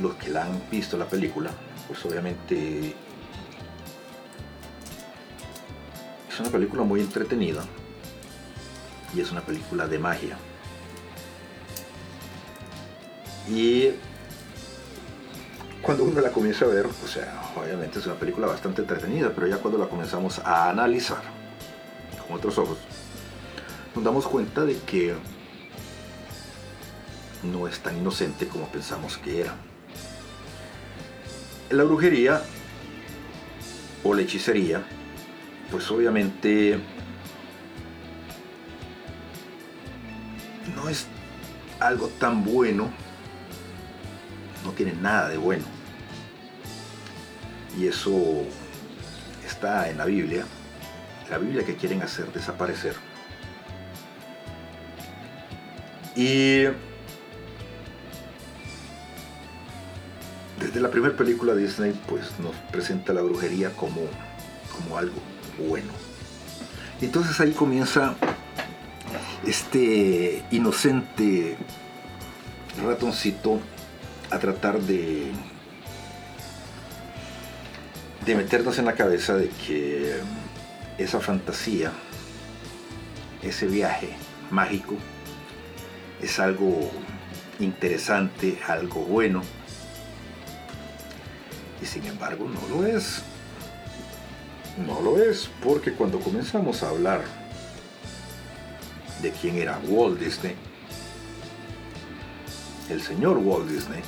los 0.00 0.14
que 0.14 0.28
la 0.30 0.44
han 0.44 0.62
visto 0.70 0.96
la 0.96 1.06
película, 1.06 1.50
pues 1.86 2.04
obviamente 2.04 2.94
es 6.30 6.40
una 6.40 6.50
película 6.50 6.84
muy 6.84 7.00
entretenida 7.00 7.64
y 9.14 9.20
es 9.20 9.32
una 9.32 9.40
película 9.40 9.86
de 9.88 9.98
magia. 9.98 10.38
Y 13.48 13.90
cuando 15.82 16.04
uno 16.04 16.20
la 16.20 16.30
comienza 16.30 16.66
a 16.66 16.68
ver, 16.68 16.86
o 16.86 17.08
sea, 17.08 17.50
obviamente 17.56 17.98
es 17.98 18.06
una 18.06 18.16
película 18.16 18.46
bastante 18.46 18.82
entretenida, 18.82 19.32
pero 19.34 19.46
ya 19.46 19.56
cuando 19.56 19.78
la 19.78 19.88
comenzamos 19.88 20.38
a 20.40 20.68
analizar 20.68 21.22
con 22.26 22.36
otros 22.36 22.58
ojos, 22.58 22.78
nos 23.94 24.04
damos 24.04 24.28
cuenta 24.28 24.64
de 24.64 24.78
que 24.80 25.14
no 27.42 27.68
es 27.68 27.80
tan 27.80 27.96
inocente 27.96 28.46
como 28.48 28.68
pensamos 28.68 29.16
que 29.18 29.40
era. 29.40 29.54
La 31.70 31.84
brujería 31.84 32.42
o 34.04 34.14
la 34.14 34.22
hechicería, 34.22 34.82
pues 35.70 35.90
obviamente 35.90 36.78
no 40.74 40.88
es 40.88 41.06
algo 41.80 42.08
tan 42.18 42.44
bueno, 42.44 42.90
no 44.64 44.72
tiene 44.72 44.92
nada 44.92 45.28
de 45.28 45.36
bueno. 45.36 45.64
Y 47.78 47.86
eso 47.86 48.44
está 49.46 49.88
en 49.88 49.98
la 49.98 50.04
Biblia, 50.04 50.44
la 51.30 51.38
Biblia 51.38 51.64
que 51.64 51.76
quieren 51.76 52.02
hacer 52.02 52.32
desaparecer. 52.32 52.94
Y 56.16 56.64
desde 60.58 60.80
la 60.80 60.90
primera 60.90 61.16
película 61.16 61.54
Disney 61.54 61.98
pues 62.08 62.38
nos 62.40 62.54
presenta 62.70 63.12
la 63.12 63.22
brujería 63.22 63.70
como, 63.70 64.02
como 64.74 64.98
algo 64.98 65.20
bueno. 65.68 65.92
Entonces 67.00 67.38
ahí 67.40 67.52
comienza 67.52 68.14
este 69.46 70.44
inocente 70.50 71.56
ratoncito 72.82 73.60
a 74.30 74.38
tratar 74.38 74.80
de 74.80 75.32
de 78.28 78.34
meternos 78.34 78.78
en 78.78 78.84
la 78.84 78.92
cabeza 78.92 79.36
de 79.36 79.48
que 79.48 80.16
esa 80.98 81.18
fantasía, 81.18 81.92
ese 83.42 83.66
viaje 83.66 84.10
mágico, 84.50 84.96
es 86.20 86.38
algo 86.38 86.90
interesante, 87.58 88.58
algo 88.66 89.00
bueno. 89.00 89.42
Y 91.82 91.86
sin 91.86 92.04
embargo 92.06 92.48
no 92.48 92.60
lo 92.68 92.86
es. 92.86 93.22
No 94.86 95.00
lo 95.00 95.20
es, 95.20 95.50
porque 95.62 95.92
cuando 95.92 96.20
comenzamos 96.20 96.82
a 96.82 96.90
hablar 96.90 97.22
de 99.22 99.32
quién 99.32 99.56
era 99.56 99.80
Walt 99.88 100.20
Disney, 100.20 100.54
el 102.88 103.02
señor 103.02 103.38
Walt 103.38 103.68
Disney, 103.68 104.02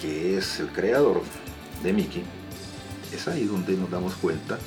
que 0.00 0.38
es 0.38 0.58
el 0.58 0.68
creador 0.68 1.22
de 1.82 1.92
Mickey, 1.92 2.24
es 3.12 3.28
ahí 3.28 3.44
donde 3.44 3.76
nos 3.76 3.90
damos 3.90 4.14
cuenta 4.14 4.54
eh, 4.54 4.58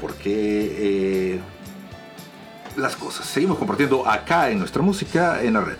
por 0.00 0.14
qué 0.14 1.34
eh, 1.34 1.40
las 2.76 2.96
cosas. 2.96 3.26
Seguimos 3.26 3.58
compartiendo 3.58 4.06
acá 4.08 4.50
en 4.50 4.58
nuestra 4.58 4.82
música 4.82 5.42
en 5.42 5.54
la 5.54 5.60
red. 5.60 5.76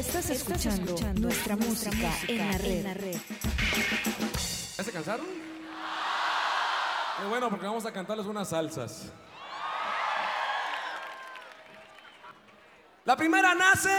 Estás 0.00 0.30
escuchando, 0.30 0.96
nuestra, 1.20 1.56
música, 1.56 2.10
en 2.26 2.82
la 2.84 2.94
red. 2.94 3.16
¿Ya 4.78 4.82
se 4.82 4.92
cansaron? 4.92 5.26
Qué 7.18 7.26
bueno, 7.28 7.50
porque 7.50 7.66
vamos 7.66 7.84
a 7.84 7.92
cantarles 7.92 8.24
unas 8.24 8.48
salsas. 8.48 9.12
La 13.04 13.14
primera 13.14 13.54
nace, 13.54 13.90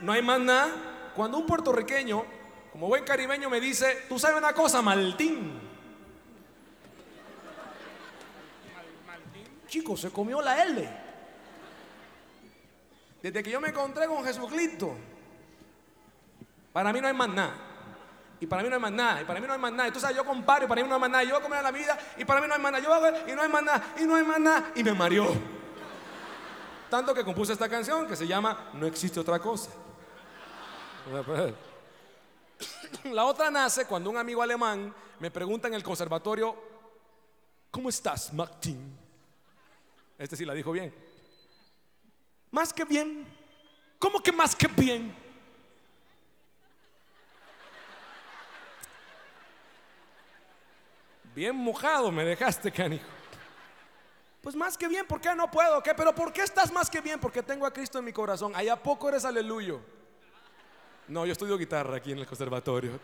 no 0.00 0.10
hay 0.10 0.22
más 0.22 0.40
nada, 0.40 1.12
cuando 1.14 1.38
un 1.38 1.46
puertorriqueño, 1.46 2.24
como 2.72 2.88
buen 2.88 3.04
caribeño, 3.04 3.48
me 3.48 3.60
dice, 3.60 4.06
tú 4.08 4.18
sabes 4.18 4.36
una 4.36 4.52
cosa, 4.52 4.82
Maltín. 4.82 5.60
Chico, 9.68 9.96
se 9.96 10.10
comió 10.10 10.42
la 10.42 10.64
L. 10.64 10.90
Desde 13.22 13.40
que 13.40 13.52
yo 13.52 13.60
me 13.60 13.68
encontré 13.68 14.08
con 14.08 14.24
Jesucristo, 14.24 14.96
para 16.74 16.92
mí 16.92 17.00
no 17.00 17.06
hay 17.06 17.14
más 17.14 17.28
nada. 17.28 17.54
Y 18.40 18.48
para 18.48 18.64
mí 18.64 18.68
no 18.68 18.74
hay 18.74 18.80
más 18.80 18.90
nada, 18.90 19.22
y 19.22 19.24
para 19.24 19.40
mí 19.40 19.46
no 19.46 19.52
hay 19.52 19.60
más 19.60 19.72
nada. 19.72 19.88
Y 19.88 19.92
tú 19.92 20.00
sabes, 20.00 20.16
yo 20.16 20.24
comparo 20.24 20.66
para 20.66 20.82
mí 20.82 20.88
no 20.88 20.94
hay 20.96 21.00
más 21.00 21.08
nada. 21.08 21.22
Yo 21.22 21.30
voy 21.30 21.38
a 21.38 21.42
comer 21.42 21.62
la 21.62 21.70
vida 21.70 21.96
y 22.18 22.24
para 22.24 22.40
mí 22.40 22.48
no 22.48 22.54
hay 22.54 22.60
más 22.60 22.72
nada. 22.72 22.84
Yo 22.84 22.92
hago 22.92 23.16
y 23.28 23.32
no 23.32 23.42
hay 23.42 23.48
más 23.48 23.62
nada, 23.62 23.94
y 23.96 24.02
no 24.02 24.16
hay 24.16 24.24
más 24.24 24.40
nada. 24.40 24.72
Y 24.74 24.82
me 24.82 24.92
mareó. 24.92 25.28
Tanto 26.90 27.14
que 27.14 27.22
compuse 27.22 27.52
esta 27.52 27.68
canción 27.68 28.08
que 28.08 28.16
se 28.16 28.26
llama 28.26 28.70
No 28.72 28.86
existe 28.86 29.20
otra 29.20 29.38
cosa. 29.38 29.70
La 33.04 33.24
otra 33.24 33.52
nace 33.52 33.86
cuando 33.86 34.10
un 34.10 34.16
amigo 34.16 34.42
alemán 34.42 34.92
me 35.20 35.30
pregunta 35.30 35.68
en 35.68 35.74
el 35.74 35.84
conservatorio, 35.84 36.56
¿cómo 37.70 37.88
estás, 37.88 38.32
Martín? 38.32 38.98
Este 40.18 40.36
sí 40.36 40.44
la 40.44 40.54
dijo 40.54 40.72
bien. 40.72 40.92
Más 42.50 42.72
que 42.72 42.84
bien. 42.84 43.26
¿Cómo 44.00 44.20
que 44.20 44.32
más 44.32 44.56
que 44.56 44.66
bien? 44.66 45.23
Bien 51.34 51.54
mojado 51.54 52.12
me 52.12 52.24
dejaste, 52.24 52.70
canijo. 52.70 53.04
Pues 54.40 54.54
más 54.54 54.76
que 54.76 54.86
bien, 54.88 55.06
¿por 55.06 55.20
qué 55.20 55.34
no 55.34 55.50
puedo? 55.50 55.82
¿Qué? 55.82 55.94
Pero 55.94 56.14
¿por 56.14 56.32
qué 56.32 56.42
estás 56.42 56.70
más 56.70 56.90
que 56.90 57.00
bien? 57.00 57.18
Porque 57.18 57.42
tengo 57.42 57.64
a 57.66 57.72
Cristo 57.72 57.98
en 57.98 58.04
mi 58.04 58.12
corazón. 58.12 58.52
Allá 58.54 58.80
poco 58.80 59.08
eres 59.08 59.24
aleluyo. 59.24 59.80
No, 61.08 61.26
yo 61.26 61.32
estudio 61.32 61.56
guitarra 61.56 61.96
aquí 61.96 62.12
en 62.12 62.18
el 62.18 62.26
conservatorio. 62.26 63.00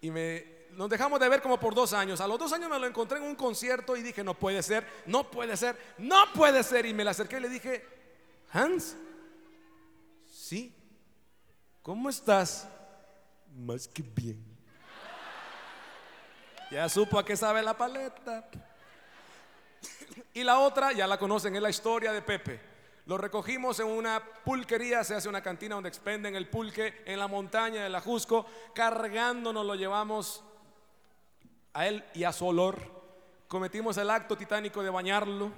Y 0.00 0.10
me, 0.10 0.44
nos 0.72 0.88
dejamos 0.90 1.18
de 1.18 1.28
ver 1.28 1.42
como 1.42 1.58
por 1.58 1.74
dos 1.74 1.92
años. 1.92 2.20
A 2.20 2.28
los 2.28 2.38
dos 2.38 2.52
años 2.52 2.70
me 2.70 2.78
lo 2.78 2.86
encontré 2.86 3.18
en 3.18 3.24
un 3.24 3.34
concierto 3.34 3.96
y 3.96 4.02
dije, 4.02 4.22
no 4.22 4.34
puede 4.34 4.62
ser, 4.62 4.86
no 5.06 5.30
puede 5.30 5.56
ser, 5.56 5.76
no 5.98 6.30
puede 6.34 6.62
ser. 6.62 6.86
Y 6.86 6.94
me 6.94 7.04
le 7.04 7.10
acerqué 7.10 7.38
y 7.38 7.40
le 7.40 7.48
dije, 7.48 7.84
Hans, 8.52 8.96
sí, 10.26 10.74
¿cómo 11.82 12.10
estás? 12.10 12.68
Más 13.54 13.88
que 13.88 14.02
bien. 14.02 14.51
Ya 16.72 16.88
supo 16.88 17.18
a 17.18 17.24
qué 17.24 17.36
sabe 17.36 17.62
la 17.62 17.76
paleta. 17.76 18.48
Y 20.32 20.42
la 20.42 20.58
otra, 20.58 20.92
ya 20.92 21.06
la 21.06 21.18
conocen, 21.18 21.54
es 21.54 21.60
la 21.60 21.68
historia 21.68 22.14
de 22.14 22.22
Pepe. 22.22 22.58
Lo 23.04 23.18
recogimos 23.18 23.78
en 23.80 23.88
una 23.88 24.22
pulquería, 24.42 25.04
se 25.04 25.14
hace 25.14 25.28
una 25.28 25.42
cantina 25.42 25.74
donde 25.74 25.90
expenden 25.90 26.34
el 26.34 26.48
pulque 26.48 27.02
en 27.04 27.18
la 27.18 27.28
montaña 27.28 27.82
de 27.82 27.90
la 27.90 28.00
Jusco. 28.00 28.46
Cargándonos 28.74 29.66
lo 29.66 29.74
llevamos 29.74 30.42
a 31.74 31.86
él 31.86 32.02
y 32.14 32.24
a 32.24 32.32
su 32.32 32.46
olor. 32.46 32.78
Cometimos 33.48 33.98
el 33.98 34.08
acto 34.08 34.34
titánico 34.38 34.82
de 34.82 34.88
bañarlo. 34.88 35.50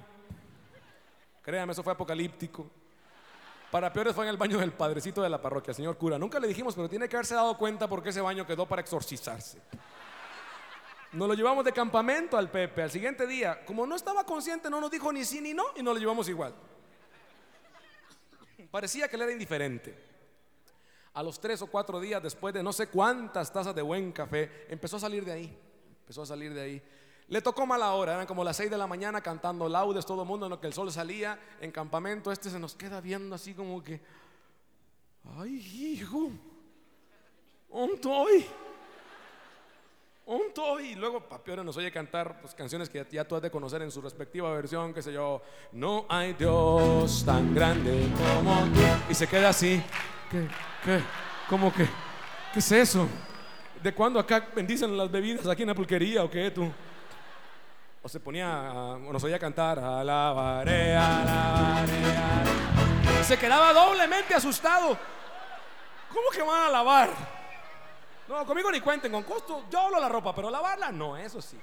Créame, 1.43 1.71
eso 1.71 1.81
fue 1.81 1.93
apocalíptico. 1.93 2.69
Para 3.71 3.93
peores 3.93 4.13
fue 4.13 4.25
en 4.25 4.31
el 4.31 4.37
baño 4.37 4.57
del 4.57 4.73
padrecito 4.73 5.21
de 5.21 5.29
la 5.29 5.41
parroquia, 5.41 5.73
señor 5.73 5.97
cura. 5.97 6.19
Nunca 6.19 6.41
le 6.41 6.47
dijimos, 6.49 6.75
pero 6.75 6.89
tiene 6.89 7.07
que 7.07 7.15
haberse 7.15 7.35
dado 7.35 7.57
cuenta 7.57 7.87
porque 7.87 8.09
ese 8.09 8.19
baño 8.19 8.45
quedó 8.45 8.65
para 8.65 8.81
exorcizarse. 8.81 9.61
Nos 11.15 11.29
lo 11.29 11.33
llevamos 11.33 11.63
de 11.63 11.71
campamento 11.71 12.37
al 12.37 12.51
Pepe. 12.51 12.81
Al 12.81 12.91
siguiente 12.91 13.25
día, 13.25 13.63
como 13.63 13.87
no 13.87 13.95
estaba 13.95 14.25
consciente, 14.25 14.69
no 14.69 14.81
nos 14.81 14.91
dijo 14.91 15.13
ni 15.13 15.23
sí 15.23 15.39
ni 15.39 15.53
no 15.53 15.63
y 15.77 15.81
nos 15.81 15.93
lo 15.93 15.99
llevamos 16.01 16.27
igual. 16.27 16.53
Parecía 18.69 19.07
que 19.07 19.15
él 19.15 19.21
era 19.21 19.31
indiferente. 19.31 19.97
A 21.13 21.23
los 21.23 21.39
tres 21.39 21.61
o 21.61 21.67
cuatro 21.67 22.01
días 22.01 22.21
después 22.21 22.53
de 22.53 22.61
no 22.61 22.73
sé 22.73 22.87
cuántas 22.87 23.51
tazas 23.53 23.73
de 23.73 23.81
buen 23.81 24.11
café, 24.11 24.65
empezó 24.67 24.97
a 24.97 24.99
salir 24.99 25.23
de 25.23 25.31
ahí. 25.31 25.57
Empezó 26.01 26.23
a 26.23 26.25
salir 26.25 26.53
de 26.53 26.61
ahí. 26.61 26.83
Le 27.29 27.41
tocó 27.41 27.65
mala 27.65 27.93
hora, 27.93 28.15
eran 28.15 28.27
como 28.27 28.43
las 28.43 28.57
seis 28.57 28.69
de 28.69 28.77
la 28.77 28.85
mañana 28.85 29.21
cantando 29.21 29.69
laudes, 29.69 30.05
todo 30.05 30.23
el 30.23 30.27
mundo 30.27 30.47
en 30.47 30.49
lo 30.49 30.59
que 30.59 30.67
el 30.67 30.73
sol 30.73 30.91
salía 30.91 31.39
en 31.61 31.71
campamento. 31.71 32.29
Este 32.29 32.49
se 32.49 32.59
nos 32.59 32.75
queda 32.75 32.99
viendo 32.99 33.35
así 33.35 33.53
como 33.53 33.81
que, 33.81 34.01
ay, 35.37 35.55
hijo, 35.55 36.29
¿dónde 37.69 37.93
estoy? 37.93 38.45
¿Dónde 40.25 40.47
estoy? 40.47 40.85
Y 40.87 40.95
luego 40.95 41.21
Papiora 41.21 41.63
nos 41.63 41.77
oye 41.77 41.91
cantar 41.91 42.41
pues, 42.41 42.55
canciones 42.55 42.89
que 42.89 43.05
ya 43.11 43.27
tú 43.27 43.35
has 43.35 43.43
de 43.43 43.51
conocer 43.51 43.83
en 43.83 43.91
su 43.91 44.01
respectiva 44.01 44.51
versión, 44.51 44.91
qué 44.91 45.03
sé 45.03 45.13
yo. 45.13 45.39
No 45.71 46.07
hay 46.09 46.33
Dios 46.33 47.23
tan 47.23 47.53
grande 47.53 48.07
como. 48.17 48.67
Y 49.07 49.13
se 49.13 49.27
queda 49.27 49.49
así. 49.49 49.83
¿Qué? 50.31 50.47
¿Qué? 50.83 50.99
¿Cómo 51.47 51.71
que? 51.71 51.87
¿Qué 52.51 52.57
es 52.59 52.71
eso? 52.71 53.07
¿De 53.83 53.93
cuándo 53.93 54.19
acá 54.19 54.47
bendicen 54.55 54.97
las 54.97 55.11
bebidas 55.11 55.45
aquí 55.45 55.61
en 55.61 55.67
la 55.67 55.75
pulquería 55.75 56.23
o 56.23 56.29
qué 56.29 56.49
tú? 56.49 56.71
O 58.01 58.09
se 58.09 58.19
ponía, 58.19 58.71
o 58.71 59.13
nos 59.13 59.23
oía 59.23 59.37
cantar, 59.37 59.77
alabaré, 59.77 60.95
alabaré, 60.95 62.05
alabaré. 62.07 63.23
Se 63.23 63.37
quedaba 63.37 63.73
doblemente 63.73 64.33
asustado. 64.33 64.97
¿Cómo 66.09 66.29
que 66.31 66.41
van 66.41 66.63
a 66.63 66.69
lavar? 66.69 67.34
No, 68.27 68.45
conmigo 68.45 68.71
ni 68.71 68.81
cuenten, 68.81 69.11
con 69.11 69.23
costo 69.23 69.65
yo 69.69 69.79
hablo 69.79 69.99
la 69.99 70.09
ropa, 70.09 70.33
pero 70.33 70.49
lavarla 70.49 70.91
no, 70.91 71.15
eso 71.15 71.41
sí. 71.41 71.59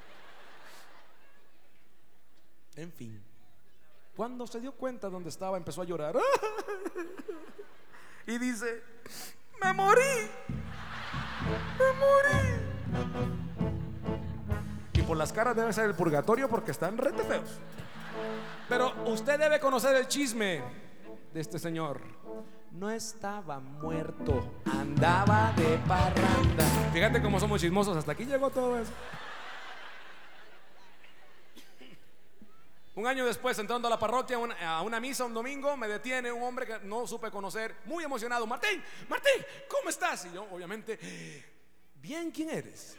En 2.77 2.93
fin, 2.93 3.23
cuando 4.17 4.47
se 4.47 4.61
dio 4.61 4.73
cuenta 4.73 5.09
dónde 5.09 5.29
estaba, 5.29 5.57
empezó 5.57 5.83
a 5.83 5.85
llorar. 5.85 6.17
Y 8.25 8.39
dice, 8.39 8.83
me 9.61 9.73
morí, 9.73 10.31
me 11.79 11.93
morí. 11.99 12.39
Y 14.93 15.03
por 15.03 15.17
las 15.17 15.33
caras 15.33 15.57
debe 15.57 15.73
ser 15.73 15.87
el 15.87 15.95
purgatorio 15.95 16.49
porque 16.49 16.71
están 16.71 16.97
rete 16.97 17.25
feos. 17.25 17.59
Pero 18.69 18.93
usted 19.07 19.41
debe 19.41 19.59
conocer 19.59 19.97
el 19.97 20.07
chisme 20.07 20.63
de 21.33 21.41
este 21.41 21.59
señor. 21.59 22.01
No 22.73 22.91
estaba 22.91 23.61
muerto, 23.61 24.63
andaba 24.65 25.53
de 25.57 25.77
parranda. 25.87 26.65
Fíjate 26.93 27.21
cómo 27.21 27.39
somos 27.39 27.61
chismosos, 27.61 27.97
hasta 27.97 28.13
aquí 28.13 28.25
llegó 28.25 28.49
todo 28.49 28.79
eso. 28.79 28.93
Un 32.95 33.07
año 33.07 33.27
después, 33.27 33.59
entrando 33.59 33.89
a 33.89 33.91
la 33.91 33.99
parroquia, 33.99 34.39
a 34.67 34.83
una 34.83 35.01
misa 35.01 35.25
un 35.25 35.35
domingo, 35.35 35.77
me 35.77 35.87
detiene 35.87 36.33
un 36.33 36.43
hombre 36.43 36.67
que 36.67 36.79
no 36.81 37.07
supe 37.07 37.31
conocer, 37.31 37.77
muy 37.85 38.05
emocionado. 38.05 38.47
Martín, 38.47 38.83
Martín, 39.09 39.45
¿cómo 39.69 39.91
estás? 39.91 40.27
Y 40.27 40.33
yo, 40.33 40.47
obviamente, 40.51 40.99
bien, 41.95 42.31
¿quién 42.31 42.51
eres? 42.51 42.97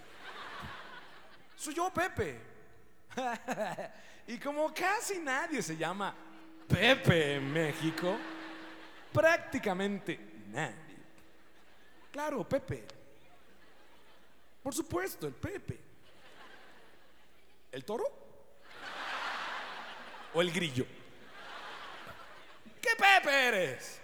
Soy 1.56 1.74
yo, 1.74 1.92
Pepe. 1.92 2.40
y 4.28 4.38
como 4.38 4.72
casi 4.72 5.20
nadie 5.20 5.62
se 5.64 5.78
llama 5.78 6.16
Pepe 6.68 7.36
en 7.36 7.52
México, 7.52 8.18
prácticamente 9.14 10.44
nadie. 10.48 10.98
Claro, 12.12 12.48
Pepe. 12.48 12.86
Por 14.62 14.74
supuesto, 14.74 15.28
el 15.28 15.34
Pepe. 15.34 15.80
¿El 17.72 17.86
toro? 17.86 18.06
¿O 20.34 20.42
el 20.42 20.52
grillo? 20.52 20.86
¿Qué 22.82 22.90
Pepe 22.98 23.48
eres? 23.48 24.02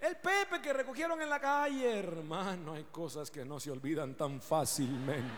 El 0.00 0.16
Pepe 0.16 0.62
que 0.62 0.72
recogieron 0.72 1.20
en 1.20 1.28
la 1.28 1.38
calle, 1.38 1.98
hermano. 1.98 2.74
Hay 2.74 2.84
cosas 2.84 3.30
que 3.30 3.44
no 3.44 3.60
se 3.60 3.70
olvidan 3.70 4.14
tan 4.14 4.40
fácilmente. 4.40 5.34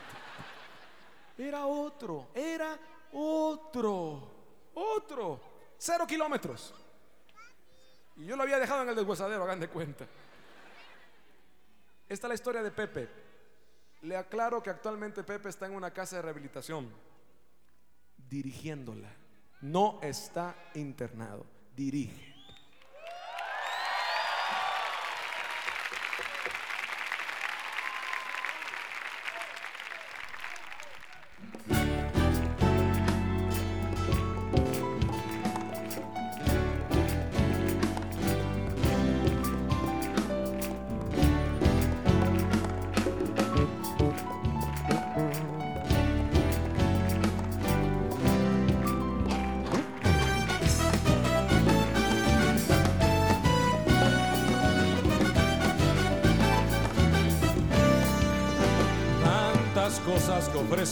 Era 1.37 1.67
otro, 1.67 2.29
era 2.35 2.79
otro, 3.13 4.31
otro. 4.75 5.41
Cero 5.79 6.07
kilómetros. 6.07 6.73
Y 8.17 8.27
yo 8.27 8.37
lo 8.37 8.43
había 8.43 8.59
dejado 8.59 8.83
en 8.83 8.91
el 8.91 8.95
deshuesadero, 8.95 9.43
hagan 9.45 9.61
de 9.61 9.69
cuenta. 9.69 10.07
Esta 12.09 12.27
es 12.27 12.29
la 12.29 12.35
historia 12.35 12.63
de 12.63 12.71
Pepe. 12.71 13.09
Le 14.03 14.17
aclaro 14.17 14.63
que 14.63 14.71
actualmente 14.71 15.23
Pepe 15.23 15.49
está 15.49 15.67
en 15.67 15.75
una 15.75 15.93
casa 15.93 16.17
de 16.17 16.23
rehabilitación, 16.23 16.91
dirigiéndola. 18.29 19.09
No 19.61 20.01
está 20.03 20.55
internado, 20.75 21.47
dirige. 21.77 22.32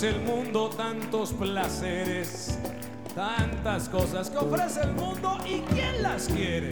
El 0.02 0.20
mundo, 0.20 0.70
tantos 0.70 1.32
placeres, 1.32 2.59
tantas 3.14 3.89
cosas 3.89 4.31
que 4.31 4.39
ofrece 4.39 4.81
el 4.82 4.93
mundo 4.93 5.36
y 5.44 5.60
quién 5.72 6.02
las 6.02 6.27
quiere. 6.28 6.70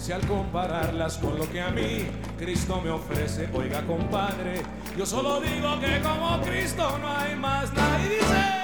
Si 0.00 0.10
al 0.10 0.26
compararlas 0.26 1.18
con 1.18 1.38
lo 1.38 1.48
que 1.48 1.60
a 1.60 1.70
mí 1.70 2.06
Cristo 2.38 2.80
me 2.82 2.90
ofrece, 2.90 3.48
oiga 3.52 3.86
compadre, 3.86 4.62
yo 4.96 5.06
solo 5.06 5.40
digo 5.40 5.78
que 5.80 6.00
como 6.00 6.40
Cristo 6.42 6.98
no 6.98 7.16
hay 7.16 7.36
más 7.36 7.72
nada. 7.72 8.00
Y 8.04 8.08
dice, 8.08 8.57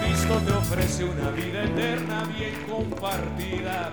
Cristo, 0.00 0.40
te 0.44 0.52
ofrece 0.52 1.04
una 1.04 1.30
vida 1.30 1.62
eterna 1.62 2.24
bien 2.36 2.54
compartida. 2.68 3.92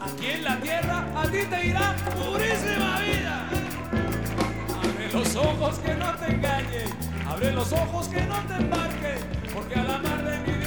Aquí 0.00 0.26
en 0.26 0.44
la 0.44 0.56
tierra 0.58 1.06
a 1.14 1.22
ti 1.28 1.38
te 1.48 1.66
irá 1.66 1.94
purísima 2.16 2.98
vida. 3.00 3.48
Abre 4.82 5.12
los 5.12 5.36
ojos 5.36 5.78
que 5.78 5.94
no 5.94 6.12
te 6.16 6.32
engañen, 6.32 6.88
abre 7.28 7.52
los 7.52 7.72
ojos 7.72 8.08
que 8.08 8.22
no 8.22 8.36
te 8.48 8.54
embarquen, 8.54 9.18
porque 9.54 9.74
a 9.76 9.84
la 9.84 9.98
mar 9.98 10.24
de 10.24 10.38
mi 10.40 10.61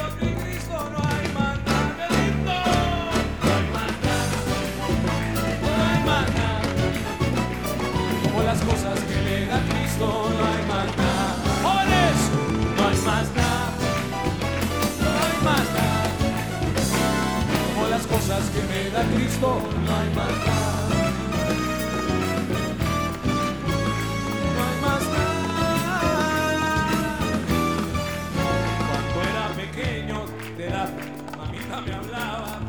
que 18.55 18.61
me 18.71 18.89
da 18.89 19.03
Cristo 19.13 19.61
no 19.85 19.95
hay 19.97 20.09
más 20.15 20.33
nada. 20.47 20.87
No 24.55 24.59
hay 24.65 24.77
más 24.81 25.03
nada. 25.15 25.97
Cuando 28.87 29.17
era 29.29 29.45
pequeño, 29.61 30.17
de 30.57 30.69
la 30.69 30.85
mamita 31.37 31.81
me 31.81 31.93
hablaba 31.93 32.59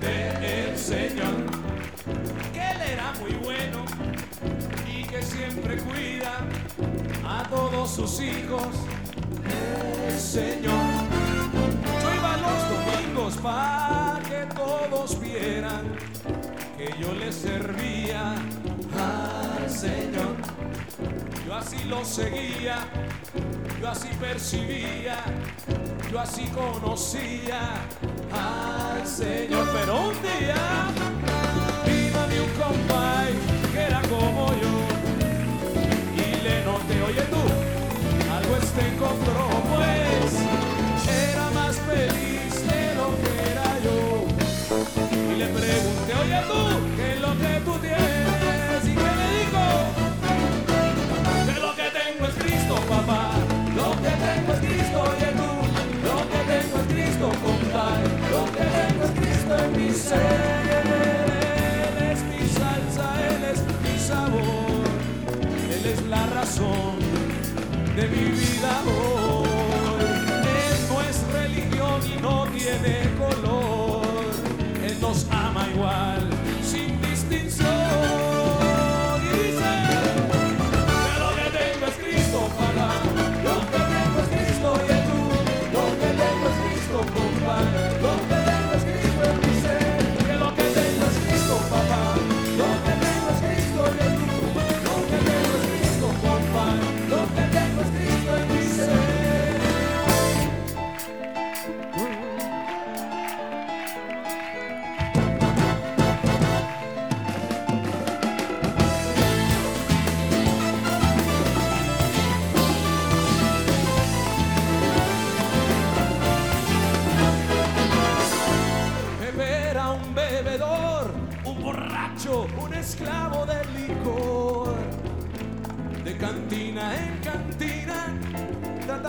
del 0.00 0.76
Señor, 0.76 1.34
que 2.52 2.60
él 2.72 2.80
era 2.94 3.12
muy 3.20 3.34
bueno 3.44 3.84
y 4.92 5.04
que 5.04 5.22
siempre 5.22 5.76
cuida 5.76 6.32
a 7.24 7.44
todos 7.48 7.94
sus 7.94 8.20
hijos. 8.20 8.66
El 10.08 10.18
Señor, 10.18 10.82
yo 12.02 12.14
iba 12.14 12.36
los 12.38 12.60
domingos 12.72 13.36
para 13.36 14.31
todos 14.92 15.18
vieran 15.20 15.84
que 16.76 16.86
yo 17.00 17.14
le 17.14 17.32
servía 17.32 18.34
al 18.34 19.70
Señor. 19.70 20.36
Yo 21.46 21.54
así 21.54 21.84
lo 21.84 22.04
seguía, 22.04 22.76
yo 23.80 23.88
así 23.88 24.08
percibía, 24.20 25.16
yo 26.10 26.20
así 26.20 26.44
conocía 26.48 27.60
al 28.30 29.06
Señor. 29.06 29.66
Pero 29.72 30.08
un 30.08 30.16
día 30.30 30.62
vino 31.86 32.20
de 32.28 32.40
un 32.46 32.50
compay 32.60 33.32
que 33.72 33.80
era 33.80 34.02
como 34.02 34.48
yo 34.62 34.74
y 36.22 36.42
le 36.44 36.64
noté, 36.64 37.02
oye 37.02 37.22
tú, 37.32 37.42
algo 38.36 38.56
encontró, 38.56 39.48
pues 39.68 39.71
Él 59.92 59.98
es 62.10 62.22
mi 62.24 62.48
salsa, 62.48 63.06
Él 63.28 63.44
es 63.52 63.60
mi 63.82 63.98
sabor. 63.98 64.84
Él 65.70 65.84
es 65.84 66.00
la 66.06 66.26
razón 66.28 66.96
de 67.94 68.08
mi 68.08 68.24
vida 68.30 68.82
hoy. 68.86 69.48
Él 70.64 70.78
no 70.88 70.96
es 71.02 71.16
religión 71.34 72.00
y 72.10 72.16
no 72.22 72.46
tiene 72.56 73.10
color. 73.18 74.32
Él 74.82 74.96
nos 74.98 75.26
ama 75.30 75.68
igual, 75.74 76.21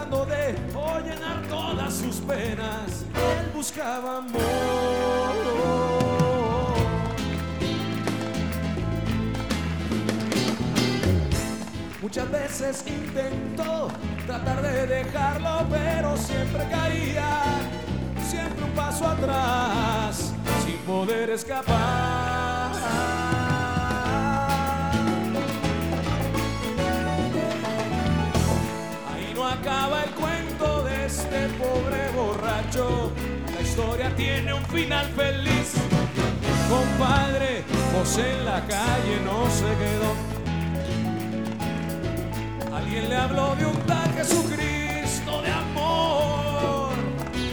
de 0.09 0.55
llenar 1.01 1.41
todas 1.49 1.93
sus 1.93 2.17
penas, 2.17 3.05
él 3.15 3.51
buscaba 3.53 4.17
amor. 4.17 5.33
Muchas 12.01 12.31
veces 12.31 12.83
intentó 12.85 13.87
tratar 14.27 14.61
de 14.61 14.87
dejarlo, 14.87 15.65
pero 15.69 16.17
siempre 16.17 16.67
caía, 16.69 17.41
siempre 18.29 18.65
un 18.65 18.71
paso 18.71 19.07
atrás, 19.07 20.33
sin 20.65 20.77
poder 20.79 21.29
escapar. 21.29 22.22
La 32.75 33.61
historia 33.61 34.15
tiene 34.15 34.51
un 34.51 34.65
final 34.65 35.05
feliz. 35.09 35.73
Compadre, 36.69 37.63
José 37.93 38.31
en 38.31 38.45
la 38.45 38.65
calle 38.65 39.19
no 39.23 39.47
se 39.51 39.69
quedó. 39.81 40.15
Alguien 42.75 43.09
le 43.09 43.15
habló 43.15 43.55
de 43.57 43.65
un 43.67 43.77
tal 43.85 44.11
Jesucristo 44.13 45.41
de 45.43 45.51
amor, 45.51 46.93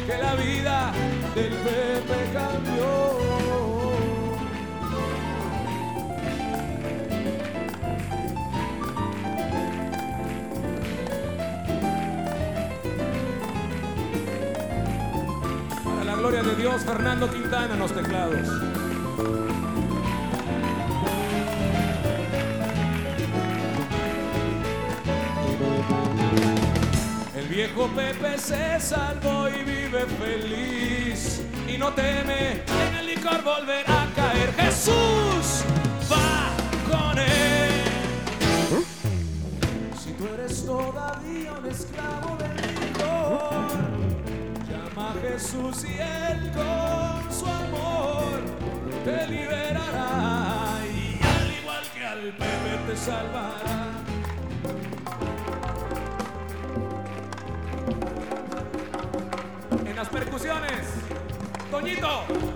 que 0.07 0.17
la 0.17 0.35
vida 0.37 0.93
del 1.35 1.53
Pepe 1.53 2.31
cambió. 2.33 3.70
De 16.31 16.55
Dios, 16.55 16.83
Fernando 16.85 17.29
Quintana 17.29 17.75
en 17.75 17.81
los 17.81 17.93
teclados. 17.93 18.47
El 27.37 27.49
viejo 27.49 27.89
Pepe 27.89 28.39
se 28.39 28.79
salvó 28.79 29.49
y 29.49 29.65
vive 29.65 30.07
feliz 30.21 31.43
y 31.67 31.77
no 31.77 31.93
teme 31.95 32.63
en 32.63 32.95
el 33.01 33.07
licor 33.07 33.43
volver 33.43 33.85
a 33.91 34.07
caer. 34.15 34.53
Jesús 34.55 35.65
va 36.11 36.53
con 36.89 37.19
él. 37.19 38.85
Si 40.01 40.13
tú 40.13 40.29
eres 40.33 40.65
todavía 40.65 41.55
un 41.55 41.67
esclavo 41.67 42.39
a 42.39 42.60
Jesús 45.41 45.85
y 45.85 46.49
con 46.51 47.33
su 47.33 47.47
amor 47.47 48.41
te 49.07 49.27
liberará 49.27 50.81
y 50.85 51.19
al 51.25 51.61
igual 51.63 51.83
que 51.95 52.05
al 52.05 52.21
Pepe 52.35 52.79
te 52.87 52.97
salvará. 52.97 53.87
En 59.87 59.97
las 59.97 60.09
percusiones, 60.11 60.87
Toñito. 61.71 62.50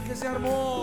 Que 0.00 0.14
se 0.14 0.26
armó. 0.26 0.75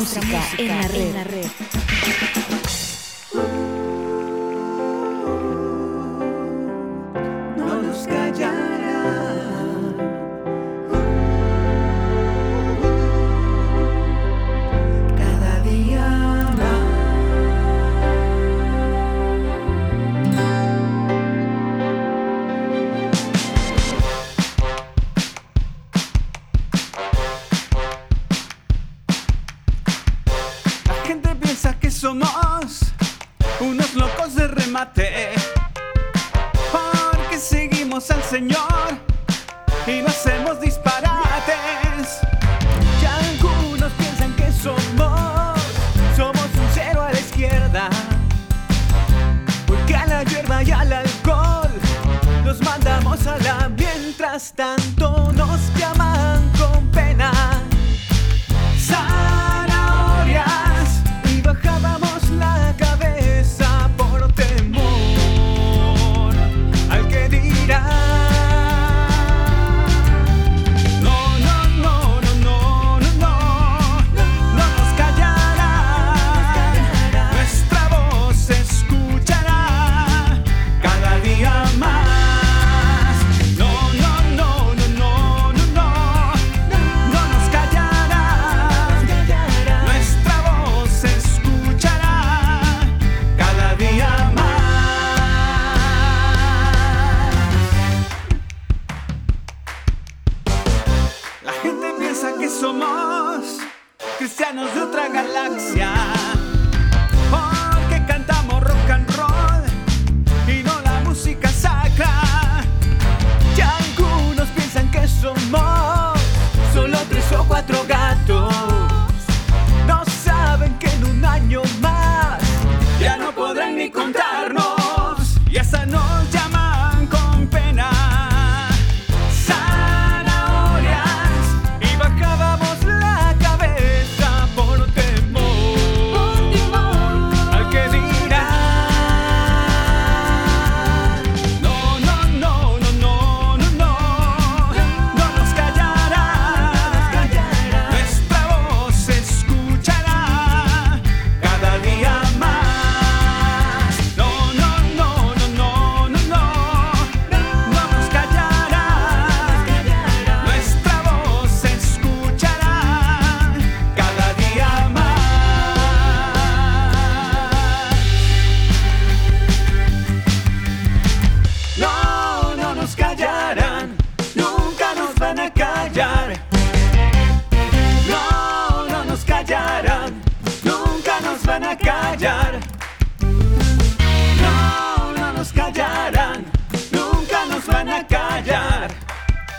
Música, 0.00 0.42
en 0.56 0.68
la 0.68 0.88
red. 1.24 1.29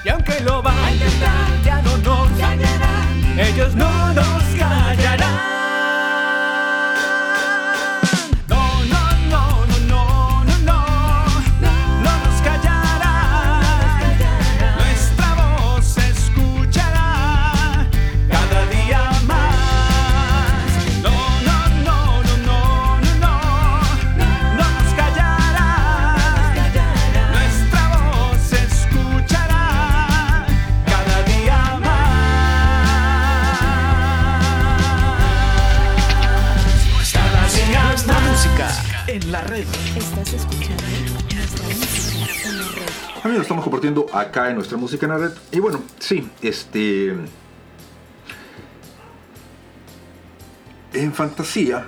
Y 0.03 0.09
aunque 0.09 0.39
lo 0.39 0.63
van 0.63 0.77
a 0.83 0.91
intentar, 0.91 1.61
ya 1.63 1.81
no 1.83 1.97
nos 1.97 2.29
callarán. 2.39 3.39
Ellos 3.39 3.75
no 3.75 4.13
nos 4.13 4.43
callarán. 4.57 5.80
Red. 43.21 43.25
Amigos, 43.25 43.43
estamos 43.43 43.63
compartiendo 43.63 44.07
acá 44.13 44.49
en 44.49 44.55
nuestra 44.55 44.77
música 44.77 45.05
en 45.05 45.11
la 45.11 45.17
red. 45.17 45.31
Y 45.51 45.59
bueno, 45.59 45.81
sí, 45.99 46.27
este. 46.41 47.15
En 50.93 51.13
fantasía, 51.13 51.87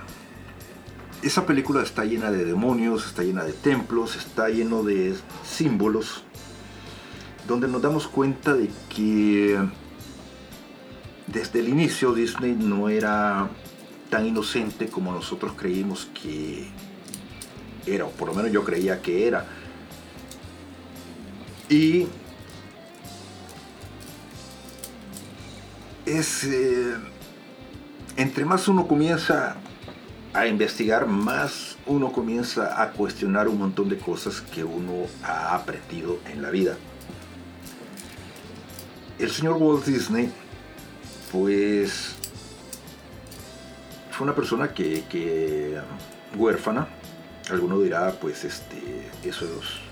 esa 1.22 1.46
película 1.46 1.84
está 1.84 2.06
llena 2.06 2.32
de 2.32 2.46
demonios, 2.46 3.06
está 3.06 3.24
llena 3.24 3.44
de 3.44 3.52
templos, 3.52 4.16
está 4.16 4.48
lleno 4.48 4.84
de 4.84 5.14
símbolos, 5.46 6.24
donde 7.48 7.68
nos 7.68 7.82
damos 7.82 8.08
cuenta 8.08 8.54
de 8.54 8.70
que 8.96 9.60
desde 11.28 11.60
el 11.60 11.68
inicio 11.68 12.14
Disney 12.14 12.56
no 12.58 12.88
era 12.88 13.50
tan 14.10 14.26
inocente 14.26 14.88
como 14.88 15.12
nosotros 15.12 15.54
creímos 15.58 16.08
que 16.14 16.70
era, 17.86 18.06
o 18.06 18.10
por 18.12 18.30
lo 18.30 18.34
menos 18.36 18.52
yo 18.52 18.64
creía 18.64 19.02
que 19.02 19.28
era. 19.28 19.63
Y 21.70 22.08
es 26.06 26.44
eh, 26.44 26.96
entre 28.18 28.46
más 28.46 28.68
uno 28.68 28.88
comienza 28.88 29.56
a 30.34 30.48
investigar, 30.48 31.08
más 31.08 31.78
uno 31.86 32.12
comienza 32.12 32.82
a 32.82 32.92
cuestionar 32.92 33.48
un 33.48 33.60
montón 33.60 33.90
de 33.90 33.98
cosas 33.98 34.42
que 34.42 34.64
uno 34.64 35.08
ha 35.24 35.56
aprendido 35.56 36.20
en 36.32 36.42
la 36.42 36.50
vida. 36.50 36.76
El 39.20 39.30
señor 39.30 39.58
Walt 39.60 39.86
Disney, 39.86 40.32
pues, 41.32 42.16
fue 44.12 44.26
una 44.26 44.36
persona 44.36 44.74
que, 44.74 45.04
que 45.10 45.80
huérfana. 46.36 46.88
Alguno 47.50 47.80
dirá, 47.80 48.12
pues, 48.20 48.44
este, 48.44 49.10
eso 49.24 49.46
es, 49.46 49.83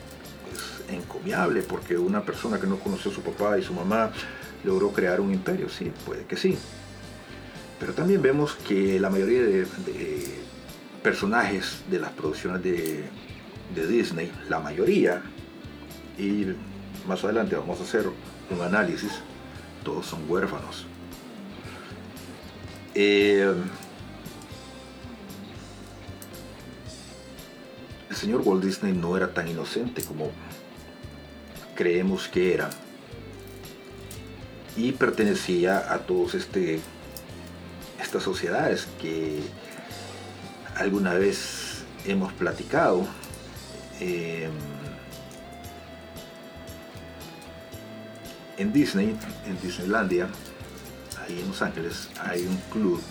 encomiable, 0.91 1.61
porque 1.61 1.97
una 1.97 2.21
persona 2.21 2.59
que 2.59 2.67
no 2.67 2.77
conoció 2.77 3.11
a 3.11 3.13
su 3.13 3.21
papá 3.21 3.57
y 3.57 3.63
su 3.63 3.73
mamá 3.73 4.11
logró 4.63 4.91
crear 4.91 5.21
un 5.21 5.31
imperio. 5.33 5.69
Sí, 5.69 5.91
puede 6.05 6.25
que 6.25 6.37
sí. 6.37 6.57
Pero 7.79 7.93
también 7.93 8.21
vemos 8.21 8.55
que 8.55 8.99
la 8.99 9.09
mayoría 9.09 9.41
de, 9.41 9.65
personajes 11.01 11.81
de 11.89 11.99
las 11.99 12.11
producciones 12.11 12.61
de, 12.61 13.03
de 13.73 13.87
Disney, 13.87 14.31
la 14.49 14.59
mayoría, 14.59 15.23
y 16.17 16.45
más 17.07 17.23
adelante 17.23 17.55
vamos 17.55 17.79
a 17.79 17.83
hacer 17.83 18.05
un 18.49 18.61
análisis, 18.61 19.11
todos 19.83 20.05
son 20.05 20.29
huérfanos. 20.29 20.85
Eh, 22.93 23.53
el 28.09 28.15
señor 28.15 28.41
Walt 28.43 28.63
Disney 28.63 28.93
no 28.93 29.15
era 29.15 29.33
tan 29.33 29.47
inocente 29.47 30.03
como 30.03 30.29
creemos 31.81 32.27
que 32.27 32.53
era. 32.53 32.69
Y 34.77 34.91
pertenecía 34.91 35.91
a 35.91 35.97
todos 35.97 36.35
este 36.35 36.79
estas 37.99 38.21
sociedades 38.21 38.87
que 39.01 39.39
alguna 40.75 41.15
vez 41.15 41.83
hemos 42.05 42.31
platicado. 42.33 43.07
Eh, 43.99 44.47
en 48.57 48.73
Disney 48.73 49.17
en 49.47 49.59
Disneylandia 49.61 50.27
ahí 51.23 51.39
en 51.39 51.47
Los 51.47 51.61
Ángeles 51.63 52.09
hay 52.19 52.45
un 52.45 52.57
club 52.71 53.01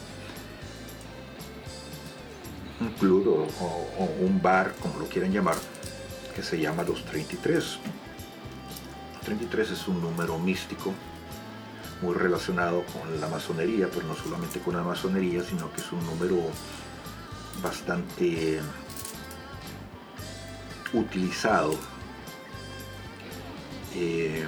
un 2.80 2.90
club 2.90 3.48
o 3.60 4.04
un 4.20 4.40
bar 4.40 4.74
como 4.80 5.00
lo 5.00 5.06
quieran 5.06 5.32
llamar 5.32 5.56
que 6.36 6.42
se 6.42 6.60
llama 6.60 6.84
los 6.84 7.04
33 7.04 7.78
33 9.30 9.70
es 9.70 9.86
un 9.86 10.02
número 10.02 10.36
místico 10.40 10.92
muy 12.02 12.14
relacionado 12.14 12.82
con 12.86 13.20
la 13.20 13.28
masonería, 13.28 13.88
pero 13.88 14.04
no 14.08 14.16
solamente 14.16 14.58
con 14.58 14.74
la 14.74 14.82
masonería, 14.82 15.44
sino 15.44 15.72
que 15.72 15.80
es 15.80 15.92
un 15.92 16.04
número 16.04 16.36
bastante 17.62 18.60
utilizado 20.92 21.78
eh, 23.94 24.44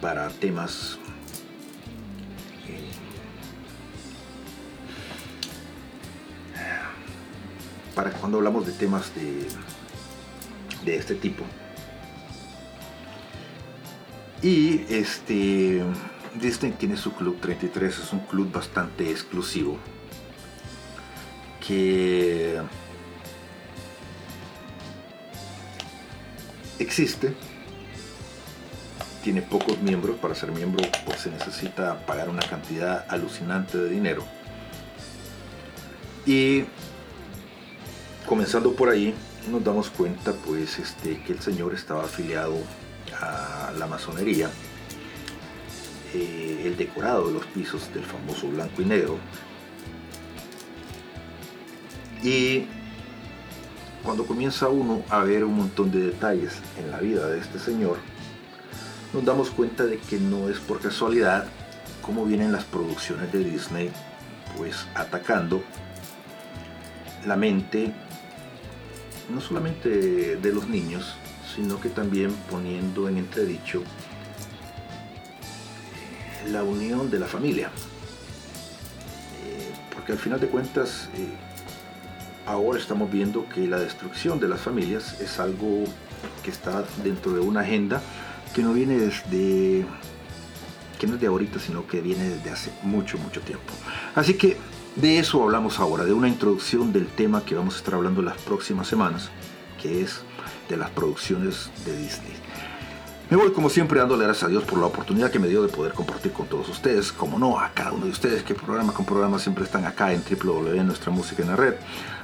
para 0.00 0.28
temas 0.30 0.98
eh, 2.66 2.90
para 7.94 8.10
cuando 8.10 8.38
hablamos 8.38 8.66
de 8.66 8.72
temas 8.72 9.14
de, 9.14 9.46
de 10.86 10.96
este 10.96 11.14
tipo. 11.14 11.44
Y 14.42 14.84
este 14.88 15.82
Disney 16.40 16.72
tiene 16.72 16.96
su 16.96 17.12
club 17.12 17.38
33, 17.40 17.98
es 17.98 18.12
un 18.12 18.20
club 18.20 18.52
bastante 18.52 19.10
exclusivo 19.10 19.78
que 21.66 22.60
existe, 26.78 27.34
tiene 29.24 29.42
pocos 29.42 29.80
miembros, 29.80 30.16
para 30.18 30.34
ser 30.34 30.52
miembro 30.52 30.84
pues, 31.04 31.20
se 31.20 31.30
necesita 31.30 32.06
pagar 32.06 32.28
una 32.28 32.42
cantidad 32.42 33.04
alucinante 33.08 33.78
de 33.78 33.88
dinero. 33.88 34.24
Y 36.26 36.64
comenzando 38.26 38.74
por 38.74 38.88
ahí, 38.88 39.14
nos 39.50 39.64
damos 39.64 39.90
cuenta 39.90 40.32
pues 40.32 40.78
este, 40.78 41.20
que 41.22 41.32
el 41.32 41.40
señor 41.40 41.74
estaba 41.74 42.04
afiliado 42.04 42.56
a 43.20 43.72
la 43.78 43.86
masonería. 43.86 44.50
Eh, 46.14 46.62
el 46.64 46.76
decorado 46.76 47.26
de 47.26 47.34
los 47.34 47.46
pisos 47.46 47.92
del 47.92 48.04
famoso 48.04 48.48
blanco 48.48 48.82
y 48.82 48.84
negro. 48.84 49.18
Y 52.22 52.66
cuando 54.02 54.26
comienza 54.26 54.68
uno 54.68 55.02
a 55.10 55.22
ver 55.24 55.44
un 55.44 55.56
montón 55.56 55.90
de 55.90 56.00
detalles 56.00 56.54
en 56.78 56.90
la 56.90 56.98
vida 56.98 57.26
de 57.28 57.38
este 57.40 57.58
señor, 57.58 57.98
nos 59.12 59.24
damos 59.24 59.50
cuenta 59.50 59.84
de 59.84 59.98
que 59.98 60.18
no 60.18 60.48
es 60.48 60.58
por 60.58 60.80
casualidad 60.80 61.46
cómo 62.02 62.24
vienen 62.24 62.52
las 62.52 62.64
producciones 62.64 63.32
de 63.32 63.44
Disney, 63.44 63.90
pues 64.56 64.86
atacando 64.94 65.62
la 67.26 67.36
mente 67.36 67.92
no 69.28 69.40
solamente 69.40 70.36
de 70.36 70.52
los 70.52 70.68
niños, 70.68 71.16
sino 71.54 71.80
que 71.80 71.88
también 71.88 72.32
poniendo 72.50 73.08
en 73.08 73.18
entredicho 73.18 73.82
eh, 76.44 76.50
la 76.50 76.62
unión 76.62 77.10
de 77.10 77.18
la 77.18 77.26
familia. 77.26 77.70
Eh, 79.44 79.72
porque 79.94 80.12
al 80.12 80.18
final 80.18 80.40
de 80.40 80.48
cuentas, 80.48 81.08
eh, 81.14 81.28
ahora 82.46 82.78
estamos 82.78 83.10
viendo 83.10 83.48
que 83.48 83.66
la 83.66 83.78
destrucción 83.78 84.38
de 84.38 84.48
las 84.48 84.60
familias 84.60 85.20
es 85.20 85.40
algo 85.40 85.84
que 86.42 86.50
está 86.50 86.84
dentro 87.02 87.32
de 87.32 87.40
una 87.40 87.60
agenda 87.60 88.02
que 88.54 88.62
no 88.62 88.72
viene 88.72 88.98
desde 88.98 89.84
que 90.98 91.06
no 91.06 91.16
es 91.16 91.20
de 91.20 91.26
ahorita, 91.26 91.58
sino 91.58 91.86
que 91.86 92.00
viene 92.00 92.26
desde 92.28 92.50
hace 92.50 92.70
mucho, 92.82 93.18
mucho 93.18 93.42
tiempo. 93.42 93.72
Así 94.14 94.34
que 94.34 94.56
de 94.96 95.18
eso 95.18 95.42
hablamos 95.42 95.78
ahora, 95.78 96.04
de 96.04 96.12
una 96.12 96.28
introducción 96.28 96.92
del 96.92 97.06
tema 97.06 97.44
que 97.44 97.54
vamos 97.54 97.74
a 97.74 97.78
estar 97.78 97.94
hablando 97.94 98.22
las 98.22 98.36
próximas 98.38 98.88
semanas, 98.88 99.30
que 99.80 100.02
es 100.02 100.22
de 100.68 100.76
las 100.76 100.90
producciones 100.90 101.70
de 101.84 101.96
Disney. 101.96 102.32
Me 103.28 103.36
voy 103.36 103.52
como 103.52 103.68
siempre 103.68 103.98
dándole 103.98 104.22
gracias 104.24 104.44
a 104.44 104.48
Dios 104.48 104.62
por 104.64 104.78
la 104.78 104.86
oportunidad 104.86 105.32
que 105.32 105.40
me 105.40 105.48
dio 105.48 105.62
de 105.62 105.68
poder 105.68 105.92
compartir 105.92 106.32
con 106.32 106.46
todos 106.46 106.68
ustedes, 106.68 107.12
como 107.12 107.38
no 107.38 107.58
a 107.58 107.72
cada 107.72 107.92
uno 107.92 108.06
de 108.06 108.12
ustedes 108.12 108.42
que 108.42 108.54
programa 108.54 108.92
con 108.92 109.04
programa 109.04 109.38
siempre 109.38 109.64
están 109.64 109.84
acá 109.84 110.12
en 110.12 110.22
www 110.22 110.82
nuestra 110.84 111.10
música 111.10 111.42
en 111.42 111.48
la 111.48 111.56
red. 111.56 111.74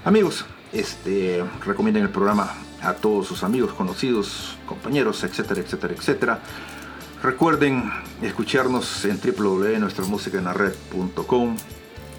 Amigos, 0.05 0.45
este 0.73 1.45
recomienden 1.67 2.05
el 2.05 2.11
programa 2.11 2.55
a 2.81 2.95
todos 2.95 3.27
sus 3.27 3.43
amigos, 3.43 3.73
conocidos, 3.73 4.57
compañeros, 4.65 5.25
etcétera, 5.25 5.61
etcétera, 5.61 5.95
etcétera. 5.95 6.41
Recuerden 7.23 7.91
escucharnos 8.23 9.05
en 9.05 9.21
www.nuestramusicaenlared.com 9.21 11.57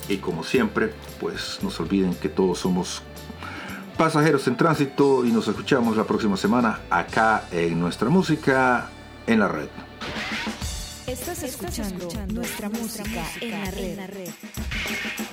y 0.09 0.17
como 0.17 0.43
siempre, 0.43 0.93
pues 1.19 1.59
no 1.61 1.69
se 1.69 1.83
olviden 1.83 2.15
que 2.15 2.29
todos 2.29 2.59
somos 2.59 3.01
pasajeros 3.97 4.47
en 4.47 4.57
tránsito 4.57 5.25
y 5.25 5.31
nos 5.31 5.47
escuchamos 5.47 5.95
la 5.95 6.03
próxima 6.03 6.37
semana 6.37 6.79
acá 6.89 7.45
en 7.51 7.79
Nuestra 7.79 8.09
Música 8.09 8.89
en 9.27 9.39
la 9.39 9.47
Red. 9.47 9.69
Estás 11.07 11.43
escuchando, 11.43 12.09
nuestra, 12.33 12.69
música, 12.69 13.23
en 13.41 13.51
la 13.97 14.07
red. 14.07 14.29
Ya 15.31 15.32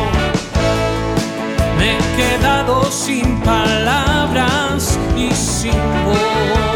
Quedado 2.21 2.83
sin 2.91 3.39
palabras 3.41 4.99
y 5.17 5.33
sin 5.33 5.73
voz. 6.05 6.70